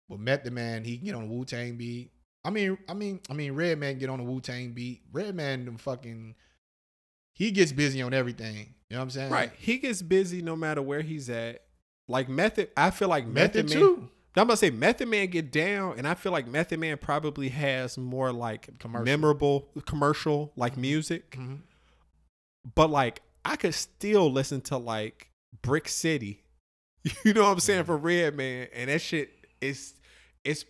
[0.09, 2.11] But Method Man, he can get on the Wu Tang beat.
[2.43, 5.01] I mean, I mean, I mean, Redman get on the Wu Tang beat.
[5.13, 6.35] Redman, them fucking,
[7.33, 8.73] he gets busy on everything.
[8.89, 9.31] You know what I'm saying?
[9.31, 9.51] Right.
[9.57, 11.61] He gets busy no matter where he's at.
[12.07, 14.09] Like Method, I feel like Method, Method, Man.
[14.35, 17.49] I'm about to say Method Man get down, and I feel like Method Man probably
[17.49, 19.05] has more like Commercial.
[19.05, 21.31] memorable commercial like music.
[21.31, 21.59] Mhm.
[22.75, 25.29] But like I could still listen to like
[25.61, 26.43] Brick City.
[27.25, 29.95] You know what I'm saying for Redman, and that shit is
[30.43, 30.65] it's.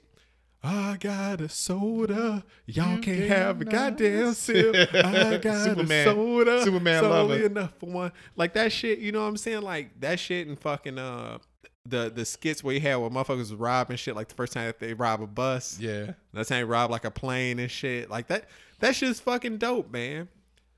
[0.63, 2.43] I got a soda.
[2.67, 4.75] Y'all You can't have a goddamn sip.
[4.93, 6.07] I got Superman.
[6.07, 6.63] a soda.
[6.63, 7.45] Superman lover.
[7.45, 8.11] enough for one.
[8.35, 8.99] Like that shit.
[8.99, 9.63] You know what I'm saying?
[9.63, 11.39] Like that shit and fucking uh
[11.85, 14.15] the the skits where you had where motherfuckers was robbing shit.
[14.15, 15.79] Like the first time that they rob a bus.
[15.79, 16.13] Yeah.
[16.33, 18.09] That's how they rob like a plane and shit.
[18.09, 18.45] Like that.
[18.79, 20.27] That shit's fucking dope, man.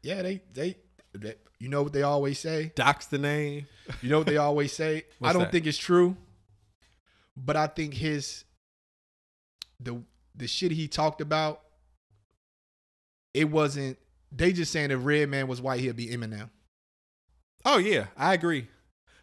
[0.02, 0.76] Yeah, they, they,
[1.14, 2.74] they, you know what they always say?
[2.76, 3.68] Doc's the name.
[4.02, 5.06] You know what they always say?
[5.24, 5.52] I don't that?
[5.52, 6.18] think it's true,
[7.38, 8.44] but I think his
[9.80, 10.04] the
[10.36, 11.62] the shit he talked about,
[13.34, 13.98] it wasn't.
[14.32, 16.50] They just saying if Redman was white, he'd be Eminem.
[17.64, 18.68] Oh yeah, I agree.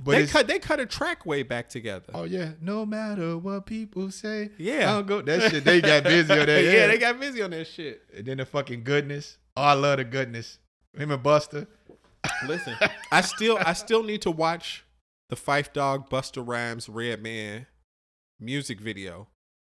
[0.02, 2.06] But they cut they cut a track way back together.
[2.14, 4.90] Oh yeah, no matter what people say, Yeah.
[4.90, 5.20] I don't go.
[5.20, 6.64] That shit, they got busy on that.
[6.64, 8.02] yeah, they got busy on that shit.
[8.16, 9.36] And then the fucking goodness.
[9.56, 10.58] Oh, I love the goodness.
[10.96, 11.66] Him and Busta.
[12.46, 12.76] Listen,
[13.12, 14.84] I still I still need to watch
[15.28, 17.66] the Phife Dawg Busta Rhymes Red Man
[18.40, 19.28] music video.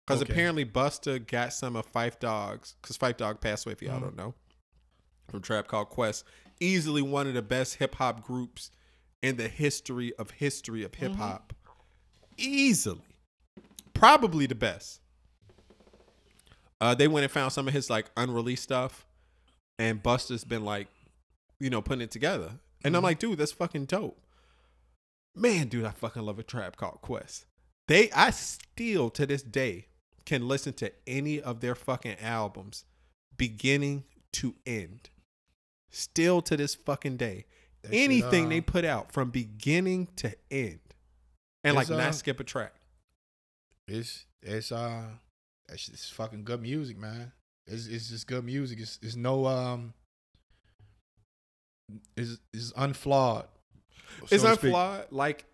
[0.05, 0.31] Because Okay.
[0.33, 4.01] apparently Busta got some of Phife Dawg's because Fife Dog passed away if y'all Mhm.
[4.01, 4.33] don't know.
[5.29, 6.23] From Tribe Called Quest.
[6.59, 8.71] Easily one of the best hip hop groups
[9.21, 11.53] in the history of history of hip hop.
[12.37, 13.01] Easily.
[13.93, 15.01] Probably the best.
[16.79, 19.05] Uh, they went and found some of his like unreleased stuff,
[19.79, 20.87] and Busta's been like,
[21.59, 22.51] you know, putting it together.
[22.83, 23.05] And I'm Mhm.
[23.05, 24.21] like, dude, that's fucking dope.
[25.35, 27.45] Man, dude, I fucking love a Tribe Called Quest.
[27.87, 29.87] They, I still to this day
[30.25, 32.85] can listen to any of their fucking albums,
[33.37, 34.03] beginning
[34.33, 35.09] to end.
[35.89, 37.45] Still to this fucking day,
[37.87, 40.79] That shit, anything uh, they put out from beginning to end,
[41.63, 42.73] and like uh, not skip a track.
[43.87, 45.03] It's it's uh
[45.69, 47.31] it's, it's fucking good music, man.
[47.65, 48.79] It's it's just good music.
[48.79, 49.93] It's it's no um
[52.15, 53.45] is is unflawed.
[54.23, 54.65] it's so speak.
[54.65, 55.45] unflawed like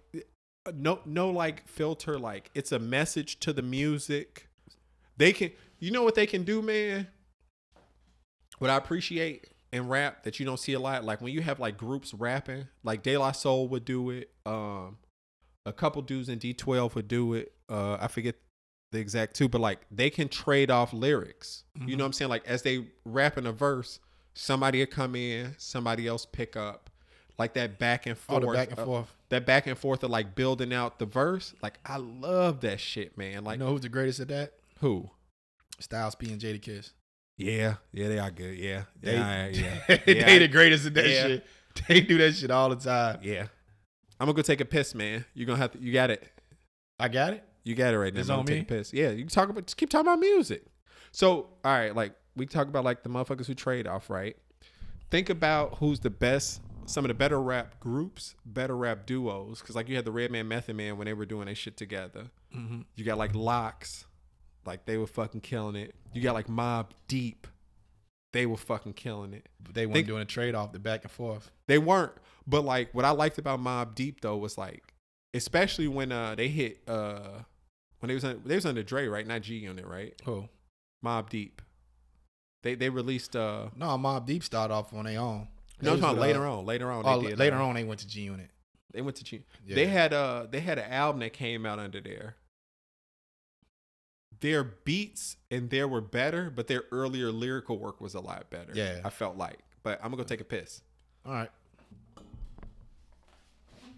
[0.74, 4.48] no no like filter like it's a message to the music
[5.18, 7.08] they can you know what they can do man
[8.60, 11.60] what i appreciate in rap that you don't see a lot like when you have
[11.60, 14.98] like groups rapping like de la soul would do it um
[15.66, 18.36] a couple dudes in d12 would do it uh i forget
[18.92, 22.30] the exact two but like they can trade off lyrics you know what i'm saying
[22.30, 24.00] like as they rap in a verse
[24.36, 26.90] somebody will come in, somebody else pick up,
[27.38, 28.42] like that back and Oh, forth.
[28.42, 29.16] the back and uh, forth.
[29.30, 31.54] that back and forth of like building out the verse.
[31.62, 33.44] Like I love that shit, man.
[33.44, 34.54] Like You know who's the greatest at that?
[34.80, 35.12] who?
[35.80, 36.94] Styles P and Jadakiss.
[37.38, 38.58] Yeah, yeah, they are good.
[38.58, 40.40] Yeah, They, yeah, yeah, they yeah.
[40.40, 41.28] the greatest at that Yeah.
[41.28, 41.46] shit.
[41.88, 43.20] They do that shit all the time.
[43.24, 43.48] yeah.
[44.20, 45.26] I'm gonna go take a piss, man.
[45.34, 45.80] You're gonna have to.
[45.82, 46.24] You got it.
[47.00, 47.44] I got it.
[47.64, 48.20] You got it right now.
[48.20, 48.54] It's I'm on me?
[48.54, 48.94] Take a piss.
[48.94, 49.66] Yeah, you can talk about.
[49.66, 50.66] Just keep talking about music.
[51.12, 54.38] So, all right, like we talk about like the motherfuckers who trade off, right?
[55.10, 56.62] Think about who's the best.
[56.86, 60.48] Some of the better rap groups, better rap duos, because like you had the Redman
[60.48, 62.26] Method Man when they were doing their shit together.
[62.56, 62.82] Mm-hmm.
[62.96, 64.06] You got like LOX,
[64.66, 65.94] like they were fucking killing it.
[66.14, 67.48] You got like Mobb Deep,
[68.34, 69.48] they were fucking killing it.
[69.62, 71.52] But they weren't Think- doing a trade off the back and forth.
[71.68, 72.12] They weren't,
[72.48, 74.94] but like what I liked about Mobb Deep though was like,
[75.34, 77.40] especially when uh they hit uh
[78.00, 80.48] when they was on, they was under Dre right, not G Unit right, Who?
[81.04, 81.62] Mobb Deep.
[82.64, 85.48] They they released uh No, Mobb Deep started off on their own.
[85.82, 88.00] no They was, later uh, on later on Oh, did, later uh, on they went
[88.02, 88.50] to G Unit.
[88.94, 89.44] they went to G.
[89.66, 89.76] Yeah.
[89.76, 92.36] They had uh they had an album that came out under there.
[94.44, 98.74] Their beats and there were better, but their earlier lyrical work was a lot better.
[98.74, 99.00] Yeah.
[99.06, 99.58] I felt like.
[99.84, 100.82] But I'm gonna go take a piss.
[101.26, 101.50] All right.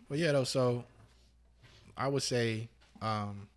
[0.08, 0.84] Well yeah, though, so
[1.98, 2.70] I would say,
[3.02, 3.48] um,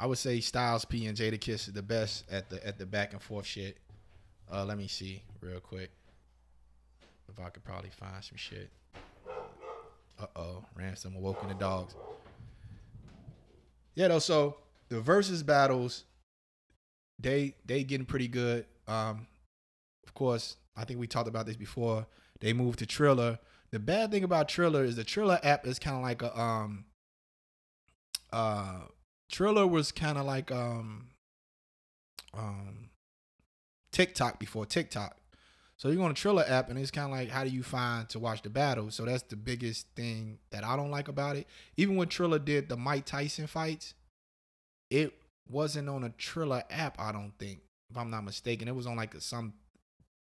[0.00, 3.12] I would say Styles P and Jadakiss is the best at the at the back
[3.12, 3.76] and forth shit.
[4.50, 5.90] Uh, let me see real quick
[7.28, 8.70] if I could probably find some shit.
[10.18, 11.94] Uh oh, ransom awoken the dogs.
[13.96, 14.18] Yeah, though.
[14.20, 14.58] So
[14.88, 16.04] the versus battles,
[17.18, 18.66] they they getting pretty good.
[18.86, 19.26] Um,
[20.06, 22.06] of course, I think we talked about this before.
[22.40, 23.38] They moved to Triller.
[23.72, 26.84] The bad thing about Triller is the Triller app is kind of like a um
[28.32, 28.80] uh
[29.30, 31.08] Triller was kind of like um
[32.34, 32.90] um
[33.90, 35.16] TikTok before TikTok.
[35.78, 38.08] So you're on a Triller app and it's kind of like how do you find
[38.08, 38.90] to watch the battle?
[38.90, 41.46] So that's the biggest thing that I don't like about it.
[41.76, 43.94] Even when Triller did the Mike Tyson fights,
[44.90, 45.12] it
[45.48, 47.60] wasn't on a Triller app, I don't think.
[47.90, 49.52] If I'm not mistaken, it was on like some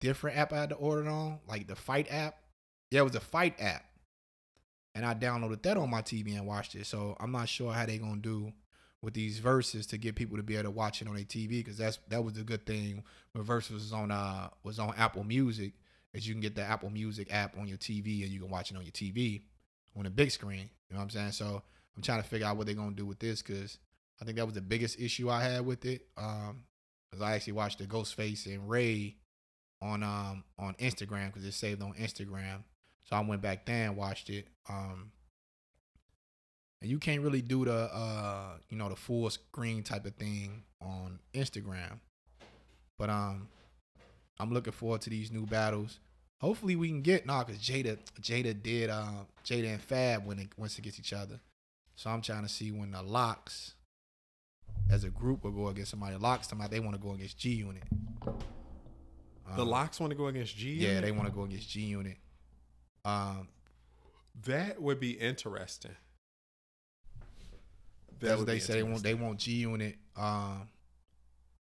[0.02, 2.36] different app I had to order it on, like the Fight app.
[2.92, 3.86] Yeah, it was a Fight app.
[4.96, 6.86] And I downloaded that on my TV and watched it.
[6.86, 8.52] So I'm not sure how they're gonna do
[9.04, 11.50] with these verses to get people to be able to watch it on their TV
[11.50, 13.04] because that's that was the good thing
[13.34, 15.74] when verses was on uh was on Apple Music
[16.14, 18.72] is you can get the Apple Music app on your TV and you can watch
[18.72, 19.42] it on your TV
[19.98, 20.70] on a big screen.
[20.90, 21.32] You know what I'm saying?
[21.34, 21.62] So
[21.96, 23.78] I'm trying to figure out what they're gonna do with this because
[24.22, 26.08] I think that was the biggest issue I had with it.
[26.18, 26.64] Um,
[27.12, 29.18] because I actually watched the Ghostface and Rae
[29.82, 32.64] on um on Instagram because it's saved on Instagram.
[33.04, 34.48] So I went back there and watched it.
[34.70, 35.12] Um,
[36.84, 40.64] and you can't really do the uh you know the full screen type of thing
[40.82, 42.00] on Instagram.
[43.00, 43.48] But um,
[44.40, 46.00] I'm looking forward to these new battles.
[46.42, 50.50] Hopefully we can get nah because Jada Jada did uh Jada and Fab when it
[50.58, 51.40] once against each other.
[51.96, 53.76] So I'm trying to see when the LOX
[54.92, 56.18] as a group will go against somebody.
[56.18, 57.84] LOX somebody they want to go against G Unit.
[59.56, 60.74] The Um, LOX want to go against G.
[60.74, 62.18] Yeah, they want to go against G Unit.
[63.06, 63.48] Um,
[64.46, 65.96] That would be interesting.
[68.24, 69.04] That that's what they say they want.
[69.04, 69.98] They want G Unit.
[70.16, 70.68] Um,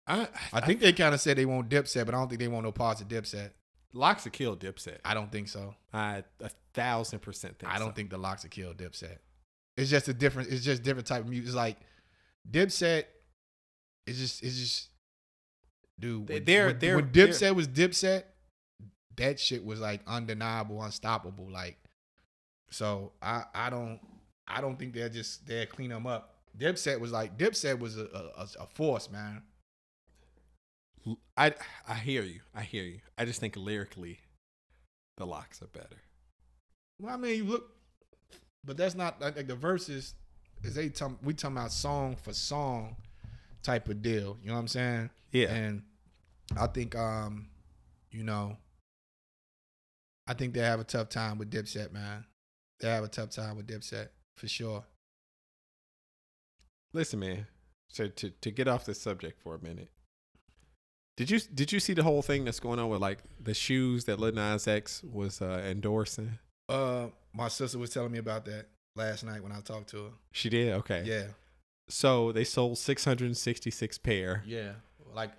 [0.06, 2.48] I, I think they kind of said they want Dipset, but I don't think they
[2.48, 3.50] want no parts of Dipset.
[3.92, 4.98] LOX will kill Dipset.
[5.04, 5.74] I don't think so.
[5.92, 7.72] I a thousand percent think.
[7.72, 7.94] I don't so.
[7.94, 9.18] think the LOX will kill Dipset.
[9.76, 10.50] It's just a different.
[10.50, 11.46] It's just different type of music.
[11.46, 11.76] It's like
[12.50, 13.04] Dipset.
[14.06, 14.42] It's just.
[14.42, 14.88] It's just.
[15.98, 18.24] Dude, when, they're- when, they're- when they're- Dipset was Dipset,
[19.16, 21.50] that shit was like undeniable, unstoppable.
[21.50, 21.78] Like,
[22.70, 24.00] so I I don't
[24.48, 26.29] I don't think they'll just they'll clean them up.
[26.56, 28.02] Dipset was like Dipset was a
[28.36, 29.42] a, a force, man.
[31.36, 31.54] I
[31.88, 32.40] I hear you.
[32.54, 33.00] I hear you.
[33.16, 34.18] I just think lyrically,
[35.16, 36.02] the LOX are better.
[37.00, 37.70] Well, I mean, you look,
[38.64, 40.14] but that's not like, the verses.
[40.62, 42.96] Is they talk, we talking about song for song
[43.62, 44.36] type of deal.
[44.42, 45.10] You know what I'm saying?
[45.32, 45.50] Yeah.
[45.50, 45.82] And
[46.58, 47.48] I think, um,
[48.10, 48.58] you know,
[50.26, 52.26] I think they have a tough time with Dipset, man.
[52.80, 54.84] They have a tough time with Dipset for sure.
[56.92, 57.46] Listen, man.
[57.88, 59.90] So to to get off this subject for a minute,
[61.16, 64.04] did you did you see the whole thing that's going on with like the shoes
[64.04, 66.38] that Lil Nas X was uh, endorsing?
[66.68, 70.10] Uh, my sister was telling me about that last night when I talked to her.
[70.32, 70.72] She did.
[70.74, 71.02] Okay.
[71.04, 71.24] Yeah,
[71.88, 74.72] So they sold 666 pair yeah,
[75.12, 75.30] like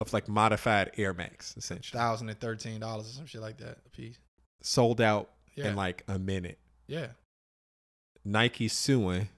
[0.00, 1.98] of like modified Air Max, essentially.
[1.98, 4.16] thousand and thirteen dollars or some shit like that a piece.
[4.62, 6.58] Sold out Yeah, in like a minute.
[6.86, 7.08] yeah.
[8.24, 9.28] Nike suing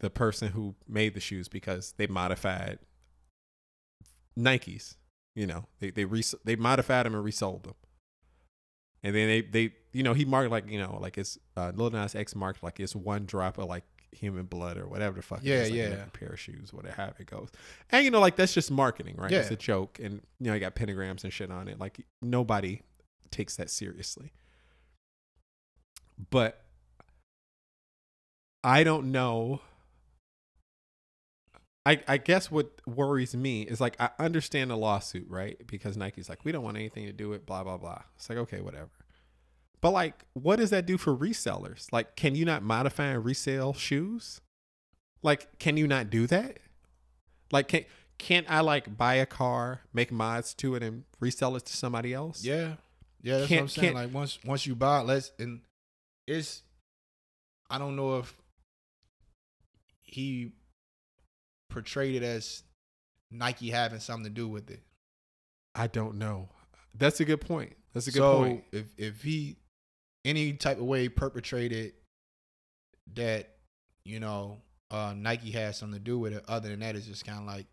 [0.00, 2.78] the person who made the shoes because they modified
[4.38, 4.96] Nikes.
[5.34, 7.74] You know, they they res- they modified them and resold them.
[9.02, 11.90] And then they they you know he marked like you know like it's uh, Lil
[11.90, 15.40] Nas X marked like it's one drop of like human blood or whatever the fuck.
[15.42, 16.04] Yeah, like, yeah.
[16.12, 17.50] pair of shoes, whatever it goes.
[17.90, 19.30] And you know like that's just marketing, right?
[19.30, 21.78] It's a joke, and you know you got pentagrams and shit on it.
[21.78, 22.82] Like nobody
[23.30, 24.32] takes that seriously.
[26.30, 26.64] But
[28.64, 29.60] I don't know.
[31.88, 35.56] I, I guess what worries me is like I understand the lawsuit, right?
[35.66, 38.02] Because Nike's like, we don't want anything to do with blah blah blah.
[38.14, 38.90] It's like, okay, whatever.
[39.80, 41.90] But like, what does that do for resellers?
[41.90, 44.42] Like, can you not modify and resell shoes?
[45.22, 46.58] Like, can you not do that?
[47.50, 47.86] Like, can
[48.18, 52.12] can't I like buy a car, make mods to it, and resell it to somebody
[52.12, 52.44] else?
[52.44, 52.74] Yeah,
[53.22, 53.38] yeah.
[53.38, 53.94] That's what Can't- I'm saying.
[53.94, 55.62] Like once once you buy, it, let's and
[56.26, 56.64] it's.
[57.70, 58.34] I don't know if
[60.02, 60.52] he
[61.78, 62.64] portrayed it as
[63.30, 64.82] Nike having something to do with it.
[65.76, 66.48] I don't know.
[66.94, 67.76] That's a good point.
[67.94, 68.64] That's a good so point.
[68.72, 69.56] if if he
[70.24, 71.92] any type of way perpetrated
[73.14, 73.50] that
[74.04, 74.58] you know
[74.90, 77.46] uh Nike has something to do with it, other than that, it's just kind of
[77.46, 77.66] like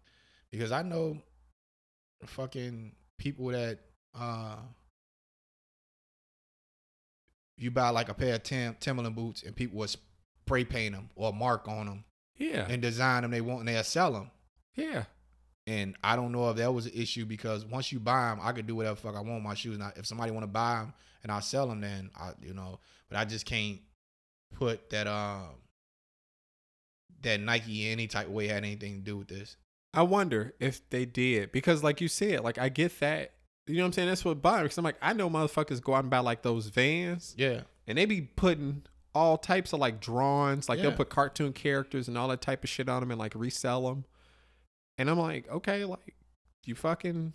[0.52, 1.18] because I know
[2.26, 3.80] fucking people that
[4.14, 4.58] uh
[7.58, 11.10] you buy like a pair of Tim Timberland boots and people will spray paint them
[11.16, 12.04] or mark on them
[12.38, 14.32] Yeah, and design them they want and they'll sell them.
[14.76, 15.06] yeah.
[15.68, 18.52] And I don't know if that was an issue because once you buy them, I
[18.52, 19.80] could do whatever fuck I want with my shoes.
[19.80, 20.94] Now, if somebody want to buy them
[21.24, 22.80] and I sell them, then I, you know,
[23.10, 23.80] but I just can't
[24.54, 25.56] put that um
[27.22, 29.58] that Nike any type of way had anything to do with this.
[29.94, 33.32] I wonder if they did because, like you said, like I get that.
[33.66, 34.10] You know what I'm saying?
[34.10, 34.64] That's what buying.
[34.66, 37.98] Because I'm like, I know motherfuckers go out and buy like those vans, Yeah, and
[37.98, 38.84] they be putting
[39.16, 42.70] all types of like drawings, like they'll put cartoon characters and all that type of
[42.70, 44.06] shit on them and like resell them.
[44.98, 46.16] And I'm like, okay, like
[46.66, 47.34] you fucking,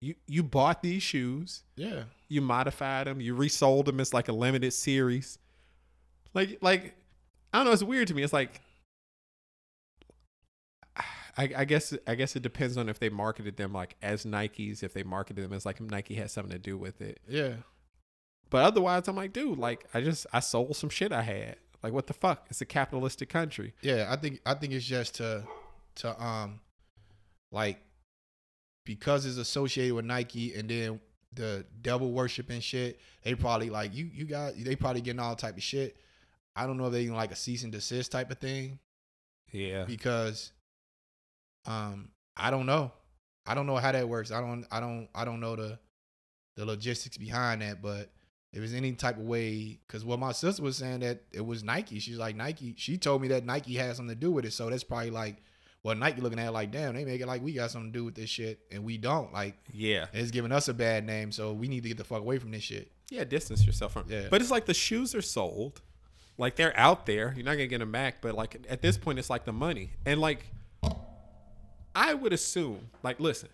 [0.00, 4.32] you you bought these shoes, yeah, you modified them, you resold them as like a
[4.32, 5.38] limited series.
[6.34, 6.94] Like like
[7.52, 8.22] I don't know, it's weird to me.
[8.22, 8.60] It's like
[11.38, 14.82] I, I guess I guess it depends on if they marketed them like as Nikes,
[14.82, 17.20] if they marketed them as like Nike has something to do with it.
[17.28, 17.54] yeah,
[18.50, 21.56] But otherwise, I'm like, dude, like I just I sold some shit I had.
[21.82, 22.46] Like what the fuck?
[22.50, 23.74] It's a capitalistic country.
[23.82, 24.06] yeah.
[24.10, 25.44] I think I think it's just to
[25.96, 26.60] to um
[27.52, 27.80] like
[28.84, 31.00] because it's associated with Nike and then
[31.32, 33.00] the devil worship and shit.
[33.22, 35.96] They probably like you you got they probably getting all type of shit.
[36.54, 38.78] I don't know if they even like a cease and desist type of thing.
[39.52, 39.84] Yeah.
[39.84, 40.52] because
[41.66, 42.92] um I don't know.
[43.46, 44.30] I don't know how that works.
[44.30, 45.78] I don't I don't I don't know the
[46.56, 48.10] the logistics behind that, but
[48.56, 51.62] if there's any type of way cuz what my sister was saying that it was
[51.62, 51.98] Nike.
[51.98, 52.74] She's like Nike.
[52.76, 54.52] She told me that Nike had something to do with it.
[54.52, 55.36] So that's probably like
[55.82, 58.04] well Nike looking at like damn, they make it like we got something to do
[58.04, 59.32] with this shit and we don't.
[59.32, 60.06] Like Yeah.
[60.12, 62.50] it's giving us a bad name, so we need to get the fuck away from
[62.50, 62.90] this shit.
[63.10, 64.04] Yeah, distance yourself from.
[64.08, 64.28] Yeah.
[64.30, 65.80] But it's like the shoes are sold,
[66.38, 67.32] like they're out there.
[67.36, 68.20] You're not gonna get them back.
[68.20, 70.46] But like at this point, it's like the money, and like
[71.94, 73.48] I would assume, like, listen,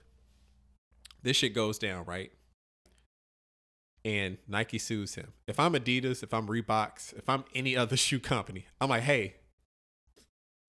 [1.22, 2.32] this shit goes down right,
[4.04, 5.32] and Nike sues him.
[5.46, 9.34] If I'm Adidas, if I'm Reeboks, if I'm any other shoe company, I'm like, hey,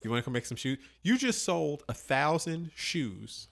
[0.04, 0.78] you want to come make some shoes?
[1.02, 3.48] You just sold a thousand shoes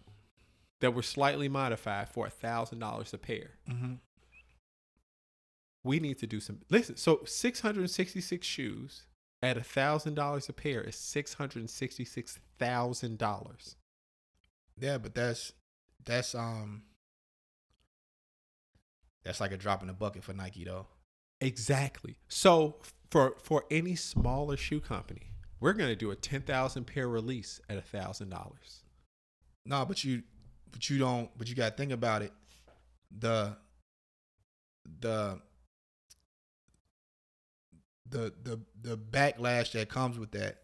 [0.82, 3.94] that were slightly modified for a thousand dollars a pair Mm-hmm.
[5.84, 9.04] we need to do some listen so 666 shoes
[9.44, 13.76] at a thousand dollars a pair is six hundred sixty six thousand dollars
[14.80, 15.54] Yeah, but that's
[16.04, 16.84] that's um
[19.24, 20.88] that's like a drop in the bucket for Nike though.
[21.40, 22.76] exactly so
[23.10, 27.78] for for any smaller shoe company we're going to do a 10000 pair release at
[27.78, 28.84] a thousand dollars
[29.66, 30.24] No, but you
[30.72, 32.32] but you don't but you gotta think about it.
[33.20, 33.56] The
[35.00, 35.40] the
[38.10, 40.58] the the the backlash that comes with that,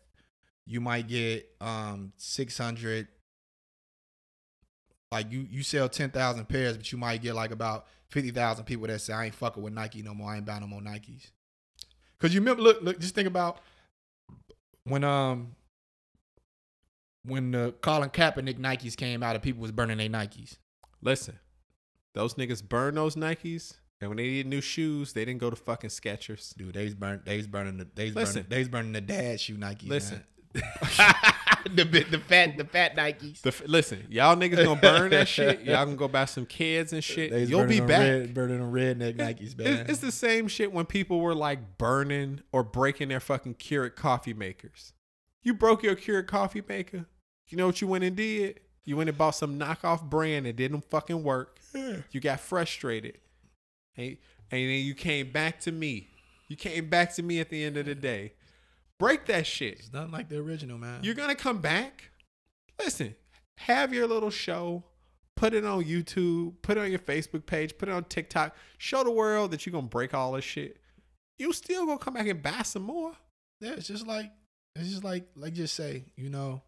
[0.66, 3.08] you might get um six hundred
[5.12, 8.66] like you you sell ten thousand pairs, but you might get like about fifty thousand
[8.66, 10.82] people that say I ain't fucking with Nike no more, I ain't buying no more
[10.82, 11.32] Nikes.
[12.20, 13.60] Cause you remember look look just think about
[14.86, 15.56] when um
[17.24, 20.58] when the Colin Kaepernick Nikes came out and people was burning their Nikes.
[21.02, 21.38] listen
[22.14, 25.56] those niggas burn those nikes and when they needed new shoes they didn't go to
[25.56, 28.42] fucking skechers Dude, they's burn they's burning the they's Listen.
[28.44, 29.88] burning they's burning the dad shoe Nikes.
[29.88, 30.24] listen.
[31.76, 33.42] the the fat the fat Nikes.
[33.42, 37.04] the, listen y'all niggas gonna burn that shit y'all gonna go buy some kids and
[37.04, 39.68] shit They's you'll be burning them back Red, burning them redneck Nikes, man.
[39.68, 43.96] It's, it's the same shit when people were like burning or breaking their fucking Keurig
[43.96, 44.94] coffee makers.
[45.42, 47.06] You broke your Keurig coffee maker.
[47.48, 48.60] You know what you went and did?
[48.84, 51.60] You went and bought some knockoff brand that didn't fucking work.
[52.12, 53.18] You got frustrated.
[53.96, 54.18] And,
[54.52, 56.08] and then you came back to me.
[56.48, 58.34] You came back to me at the end of the day.
[59.00, 59.80] Break that shit.
[59.80, 61.02] It's nothing like the original, man.
[61.04, 62.10] You're gonna come back.
[62.80, 63.16] Listen,
[63.58, 64.84] have your little show.
[65.36, 66.54] Put it on YouTube.
[66.64, 67.78] Put it on your Facebook page.
[67.78, 68.56] Put it on TikTok.
[68.80, 70.78] Show the world that you're gonna break all this shit.
[71.38, 73.14] You still gonna come back and buy some more.
[73.62, 74.32] yeah, it's just like
[74.76, 76.64] it's just like like just say, you know,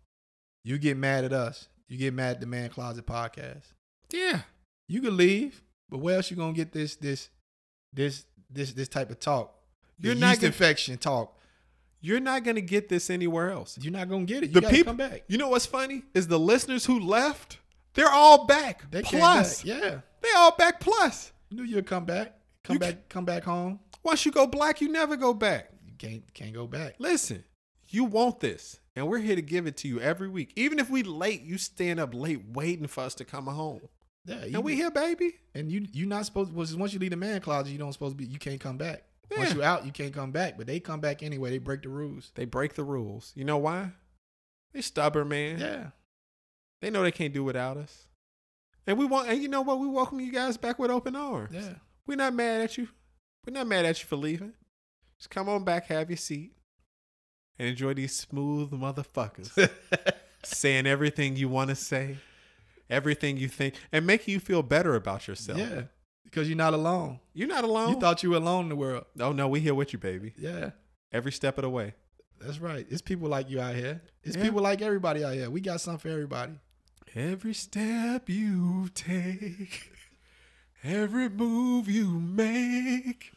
[0.64, 1.68] you get mad at us.
[1.88, 3.64] You get mad at the Man Closet podcast.
[4.12, 4.42] Yeah.
[4.88, 7.30] You can leave, but where else you gonna get this this
[7.94, 9.56] this this this type of talk?
[10.00, 11.36] The You're not yeast gonna- infection talk.
[12.02, 13.78] You're not gonna get this anywhere else.
[13.82, 14.52] You're not gonna get it.
[14.56, 15.24] You The people, come back.
[15.28, 17.60] you know what's funny is the listeners who left,
[17.94, 18.90] they're all back.
[18.92, 19.66] They plus, back.
[19.66, 20.00] Yeah.
[20.22, 20.80] they all back.
[20.80, 22.36] Plus, You knew you'd come back.
[22.64, 23.10] Come You back.
[23.10, 23.80] Come back home.
[24.04, 25.72] once you go black, you never go back.
[25.86, 26.96] You can't can't go back.
[27.00, 27.44] Listen,
[27.90, 30.54] you want this, and we're here to give it to you every week.
[30.56, 33.82] Even if we late, you stand up late waiting for us to come home.
[34.26, 34.46] Yeah.
[34.46, 35.34] You, And we here, baby.
[35.56, 36.54] and you you're not supposed.
[36.54, 38.26] Was once you leave the man closet, you don't supposed to be.
[38.32, 39.04] You can't come back.
[39.32, 39.56] Once Yeah.
[39.56, 40.58] you out, you can't come back.
[40.58, 41.52] But they come back anyway.
[41.52, 42.32] They break the rules.
[42.36, 43.32] They break the rules.
[43.36, 43.92] You know why?
[44.74, 45.60] They stubborn, man.
[45.60, 45.88] Yeah.
[46.82, 48.08] They know they can't do without us.
[48.88, 49.80] And we want, and you know what?
[49.80, 51.54] We welcome you guys back with open arms.
[51.54, 51.74] Yeah.
[52.08, 52.88] We're not mad at you.
[53.46, 54.54] We're not mad at you for leaving.
[55.20, 56.54] Just come on back, have your seat,
[57.60, 59.70] and enjoy these smooth motherfuckers
[60.44, 62.18] saying everything you want to say,
[62.90, 65.60] everything you think, and making you feel better about yourself.
[65.60, 65.82] Yeah.
[66.30, 67.20] Because you're not alone.
[67.34, 67.94] You're not alone.
[67.94, 69.06] You thought you were alone in the world.
[69.20, 70.34] oh no, we here with you, baby.
[70.38, 70.72] Yeah.
[71.12, 71.96] Every step of the way.
[72.40, 72.86] That's right.
[72.90, 74.02] It's people like you out here.
[74.24, 74.44] It's Yeah.
[74.44, 75.50] people like everybody out here.
[75.50, 76.54] We got something for everybody.
[77.16, 79.92] Every step you take,
[80.84, 83.32] every move you make,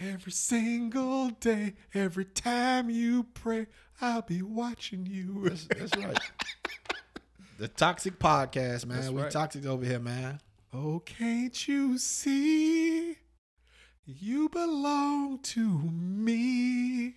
[0.00, 3.66] every single day, every time you pray,
[4.00, 5.42] I'll be watching you.
[5.48, 6.18] That's, that's right.
[7.58, 8.98] The Toxic Podcast, man.
[9.00, 9.30] That's we right.
[9.30, 10.40] toxic over here, man.
[10.78, 13.16] Oh, can't you see?
[14.04, 17.14] You belong to me.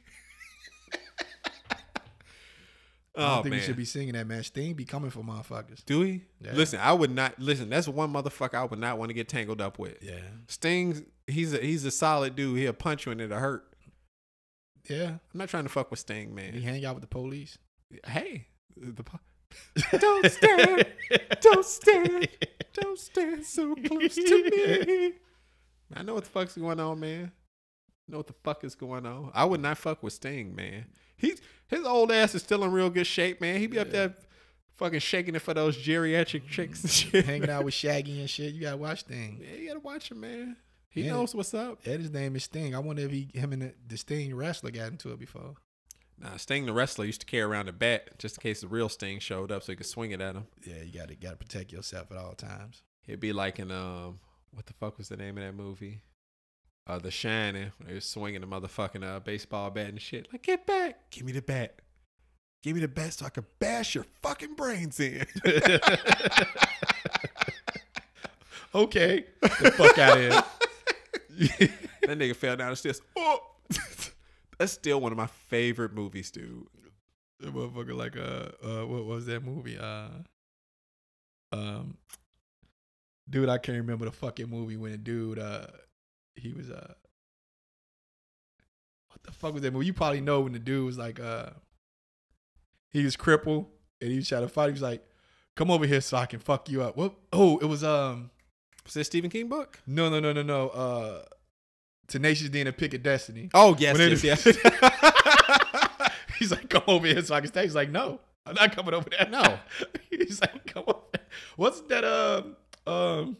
[3.15, 4.43] I don't oh think man, we should be singing that, man.
[4.43, 5.83] Sting be coming for motherfuckers.
[5.83, 6.23] do we?
[6.39, 6.53] Yeah.
[6.53, 7.69] Listen, I would not listen.
[7.69, 9.97] That's one motherfucker I would not want to get tangled up with.
[10.01, 10.21] Yeah.
[10.47, 12.59] Sting's he's a he's a solid dude.
[12.59, 13.65] He'll punch you and it'll hurt.
[14.89, 15.07] Yeah.
[15.09, 16.53] I'm not trying to fuck with Sting, man.
[16.53, 17.57] He hang out with the police.
[18.05, 19.19] Hey, the po-
[19.97, 20.85] don't stand,
[21.41, 22.27] don't stand,
[22.73, 25.13] don't stand so close to me.
[25.95, 27.31] I know what the fuck's going on, man.
[28.07, 29.31] I know what the fuck is going on.
[29.33, 30.85] I would not fuck with Sting, man.
[31.17, 33.59] He's his old ass is still in real good shape, man.
[33.59, 34.15] He be up there
[34.77, 37.25] fucking shaking it for those geriatric chicks and shit.
[37.25, 38.53] Hanging out with Shaggy and shit.
[38.53, 39.39] You gotta watch Sting.
[39.41, 40.55] Yeah, you gotta watch him, man.
[40.89, 41.11] He Yeah.
[41.11, 41.83] knows what's up.
[41.83, 42.73] His name is Sting.
[42.73, 45.55] I wonder if he him and the, the Sting wrestler got into it before.
[46.21, 48.89] Nah, Sting the wrestler used to carry around a bat just in case the real
[48.89, 50.47] Sting showed up so he could swing it at him.
[50.65, 52.83] Yeah, you gotta gotta protect yourself at all times.
[53.07, 54.19] It'd be like in um,
[54.51, 56.01] what the fuck was the name of that movie?
[56.85, 57.71] Uh, The Shining.
[57.85, 60.27] They was swinging the motherfucking uh, baseball bat and shit.
[60.31, 61.75] Like, get back, give me the bat,
[62.63, 65.25] give me the bat so I can bash your fucking brains in.
[68.75, 69.25] Okay.
[69.41, 71.69] the fuck out of here.
[72.03, 73.01] that nigga fell down the stairs.
[73.15, 73.39] Oh,
[74.59, 76.67] that's still one of my favorite movies, dude.
[77.39, 79.79] The motherfucker like uh uh what was that movie?
[79.79, 80.09] Uh
[81.53, 81.97] um
[83.29, 85.67] dude, I can't remember the fucking movie when the dude uh
[86.35, 86.93] he was uh
[89.07, 89.85] what the fuck was that movie?
[89.85, 91.51] You probably know when the dude was like uh
[92.91, 93.67] he was crippled
[94.01, 94.67] and he was trying to fight.
[94.67, 95.05] He was like,
[95.55, 96.97] Come over here so I can fuck you up.
[96.97, 98.31] What oh, it was um
[98.83, 99.79] Was that Stephen King book?
[99.87, 101.23] no no no no no uh
[102.09, 103.49] Tenacious D and the Pick of Destiny.
[103.53, 106.11] Oh yes, yes, yes.
[106.37, 107.63] He's like, come over here so I can stay.
[107.63, 109.27] He's like, no, I'm not coming over there.
[109.29, 109.59] No.
[110.09, 110.99] He's like, come over.
[111.13, 111.25] There.
[111.57, 112.03] What's that?
[112.05, 112.55] Um,
[112.87, 113.37] um,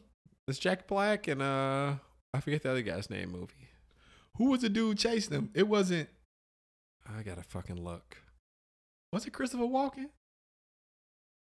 [0.47, 1.93] it's Jack Black and uh,
[2.33, 3.31] I forget the other guy's name.
[3.31, 3.69] Movie.
[4.35, 5.49] who was the dude chasing him?
[5.53, 6.09] It wasn't.
[7.07, 8.17] I gotta fucking look.
[9.13, 10.09] Was it Christopher Walken?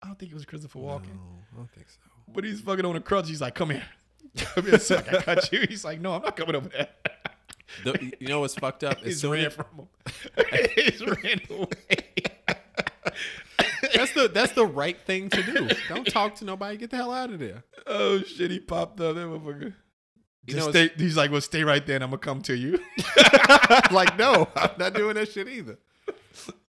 [0.02, 1.14] I don't think it was Christopher Walken.
[1.14, 1.98] No, I don't think so.
[2.32, 3.28] But he's fucking on a crutch.
[3.28, 3.84] He's like, come here,
[4.78, 5.66] so I cut you.
[5.68, 6.88] He's like, no, I'm not coming over there.
[7.84, 8.98] The, you know what's fucked up?
[9.02, 9.88] He's ran as- from him.
[10.74, 11.66] He's ran away.
[13.94, 15.68] that's the that's the right thing to do.
[15.88, 16.76] Don't talk to nobody.
[16.76, 17.64] Get the hell out of there.
[17.86, 18.50] Oh shit!
[18.50, 19.14] He popped up.
[19.14, 19.74] That motherfucker.
[20.46, 22.80] You know, stay, he's like, well, stay right there, and I'm gonna come to you.
[23.90, 25.78] like no, I'm not doing that shit either.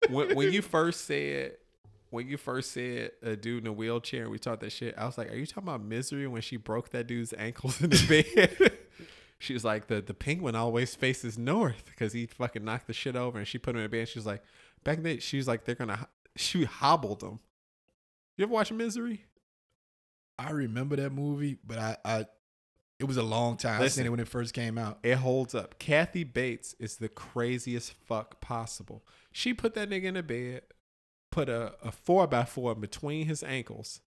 [0.08, 1.56] When, when you first said
[2.10, 5.06] when you first said a dude in a wheelchair and we talked that shit, I
[5.06, 8.24] was like, "Are you talking about misery when she broke that dude's ankles in the
[8.34, 8.72] bed?"
[9.38, 13.16] she was like, "the the penguin always faces north because he fucking knocked the shit
[13.16, 14.08] over." And she put him in a bed.
[14.08, 14.42] She was like,
[14.84, 17.40] "Back then, she was like, they're gonna." She hobbled him.
[18.36, 19.24] You ever watch Misery?
[20.38, 22.26] I remember that movie, but I, I
[23.00, 23.80] it was a long time.
[23.80, 24.98] I seen it when it first came out.
[25.02, 25.78] It holds up.
[25.78, 29.04] Kathy Bates is the craziest fuck possible.
[29.30, 30.62] She put that nigga in a bed,
[31.30, 34.00] put a, a four by four between his ankles,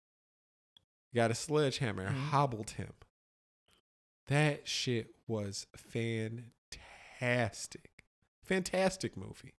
[1.13, 2.29] got a sledgehammer, and Mhm.
[2.29, 2.93] hobbled him.
[4.27, 5.67] That shit was
[7.19, 7.89] fantastic.
[8.43, 9.53] Fantastic movie.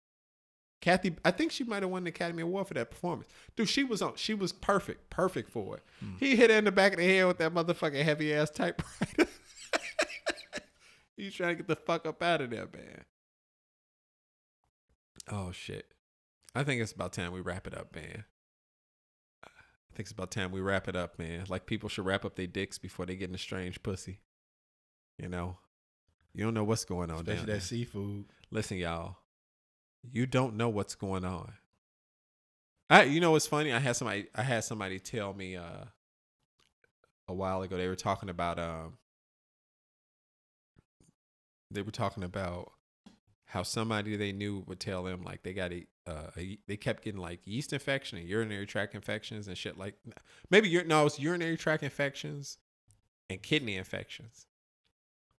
[0.80, 3.28] Kathy, I think she might have won the Academy Award for that performance.
[3.54, 4.16] Dude, she was on.
[4.16, 5.82] She was perfect, perfect for it.
[6.00, 6.16] Hmm.
[6.18, 9.28] He hit her in the back of the head with that motherfucking heavy ass typewriter.
[11.16, 13.04] He's trying to get the fuck up out of there, man.
[15.30, 15.86] Oh shit!
[16.54, 18.24] I think it's about time we wrap it up, man.
[19.44, 21.44] I think it's about time we wrap it up, man.
[21.48, 24.20] Like people should wrap up their dicks before they get in a strange pussy.
[25.18, 25.58] You know,
[26.34, 27.60] you don't know what's going on Especially down that there.
[27.60, 28.24] seafood.
[28.50, 29.16] Listen, y'all,
[30.02, 31.52] you don't know what's going on.
[32.88, 33.72] I, you know what's funny?
[33.72, 35.84] I had somebody, I had somebody tell me uh,
[37.28, 37.76] a while ago.
[37.76, 38.98] They were talking about, um,
[41.70, 42.72] they were talking about
[43.52, 47.04] how somebody they knew would tell them like they got a, uh, a they kept
[47.04, 49.94] getting like yeast infection and urinary tract infections and shit like
[50.48, 52.56] maybe you're no, it's urinary tract infections
[53.28, 54.46] and kidney infections.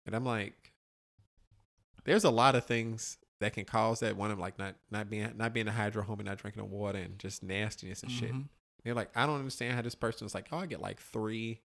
[0.06, 0.74] And I'm like,
[2.06, 4.16] there's a lot of things that can cause that.
[4.16, 6.62] One of them, like not not being not being a hydro home and not drinking
[6.62, 8.32] the water and just nastiness and shit.
[8.32, 8.48] Mhm.
[8.84, 11.62] They're like, I don't understand how this person's like, oh, I get like three,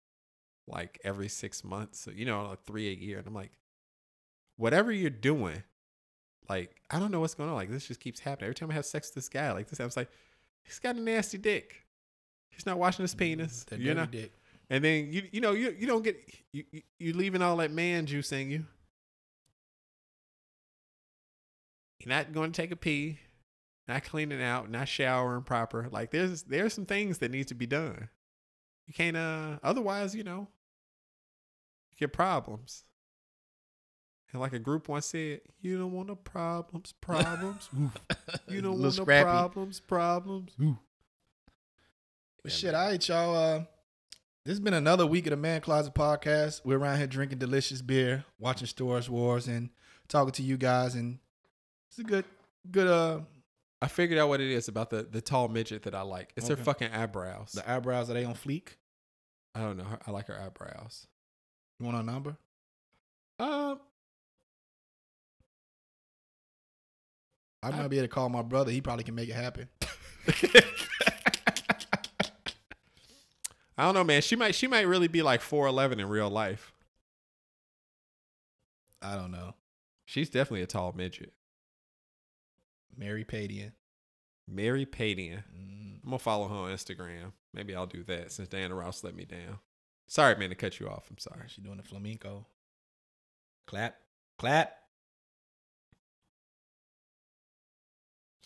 [0.67, 3.19] like every six months, so, you know, like three a year.
[3.19, 3.53] And I'm like,
[4.57, 5.63] whatever you're doing,
[6.49, 7.57] like I don't know what's going on.
[7.57, 9.53] Like this just keeps happening every time I have sex with this guy.
[9.53, 10.11] Like this, I was like,
[10.63, 11.85] he's got a nasty dick.
[12.51, 13.65] He's not washing his penis.
[13.65, 14.33] That you know, dick.
[14.71, 16.17] and then you you know you you don't get
[16.53, 18.65] you you, you leaving all that man juice in you.
[22.01, 23.19] You're not going to take a pee,
[23.87, 25.89] not cleaning out, not showering proper.
[25.91, 28.09] Like there's there's some things that need to be done.
[28.87, 30.49] You can't uh otherwise you know
[31.91, 32.85] you get problems.
[34.33, 37.69] And like a group once said, you don't want no problems, problems.
[38.49, 39.25] you don't Little want no scrappy.
[39.25, 40.53] problems, problems.
[40.59, 40.67] But
[42.45, 42.81] Yeah, shit, man.
[42.83, 43.35] all right, y'all.
[43.37, 43.59] Uh,
[44.45, 46.61] this has been another week of the Man Closet Podcast.
[46.65, 49.71] We're around here drinking delicious beer, watching Storage Wars, and
[50.09, 50.95] talking to you guys.
[50.95, 51.19] And
[51.91, 52.25] it's a good,
[52.71, 52.87] good.
[52.87, 53.21] Uh,
[53.81, 56.33] I figured out what it is about the the tall midget that I like.
[56.37, 57.53] It's her fucking eyebrows.
[57.53, 58.77] the eyebrows are they on fleek?
[59.55, 59.87] I don't know.
[60.07, 61.07] I like her eyebrows.
[61.81, 62.37] You want a number?
[63.39, 63.81] Um,
[67.63, 68.71] I might be able to call my brother.
[68.71, 69.69] He probably can make it happen.
[73.77, 74.23] I don't know, man.
[74.23, 76.73] She might she might really be like four eleven in real life.
[79.01, 79.55] I don't know.
[80.05, 81.33] She's definitely a tall midget.
[82.97, 83.73] Mary Padian.
[84.49, 85.43] Mary Padian.
[85.57, 86.03] Mm.
[86.03, 87.33] I'm gonna follow her on Instagram.
[87.55, 89.59] Maybe I'll do that since Diana Ross let me down.
[90.07, 91.07] Sorry, man, to cut you off.
[91.11, 91.43] I'm sorry.
[91.49, 92.47] She's doing the flamenco.
[93.67, 93.97] Clap,
[94.39, 94.75] clap.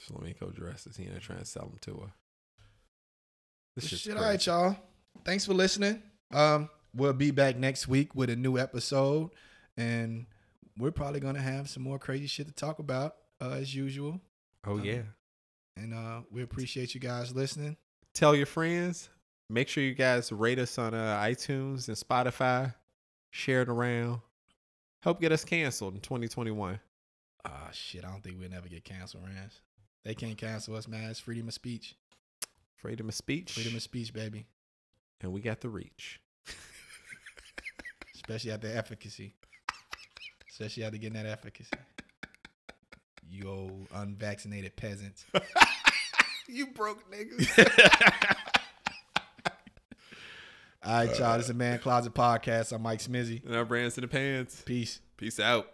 [0.03, 0.97] Flamenco dresses.
[0.97, 2.13] He ain't trying to sell them to her.
[3.77, 4.25] This shit's Shit, crazy.
[4.25, 4.77] all right, y'all.
[5.25, 6.03] Thanks for listening.
[6.33, 9.31] Um, we'll be back next week with a new episode,
[9.77, 10.27] and
[10.79, 14.21] we're probably gonna have some more crazy shit to talk about uh, as usual.
[14.67, 15.03] Oh Uh, yeah.
[15.77, 17.77] And uh, we appreciate you guys listening.
[18.15, 19.09] Tell your friends.
[19.49, 22.75] Make sure you guys rate us on uh, iTunes and Spotify.
[23.31, 24.21] Share it around.
[25.03, 26.79] Help get us canceled in 2021.
[27.45, 28.05] Ah, shit.
[28.05, 29.61] I don't think we'll never get canceled, Rance.
[30.05, 31.11] They can't cancel us, man.
[31.11, 31.95] It's freedom of speech.
[32.77, 33.53] Freedom of speech.
[33.53, 34.47] Freedom of speech, baby.
[35.21, 36.21] and we got the reach.
[38.15, 39.35] Especially at the efficacy.
[40.51, 41.71] Especially after getting that efficacy.
[43.29, 45.25] You old unvaccinated peasants.
[46.49, 47.49] you broke niggas.
[50.85, 51.37] All right, y'all.
[51.37, 52.73] This is a Man Closet Podcast.
[52.73, 53.45] I'm Mike Smizzy.
[53.47, 54.63] and our brands in the pants.
[54.67, 55.01] Peace.
[55.17, 55.69] Peace out.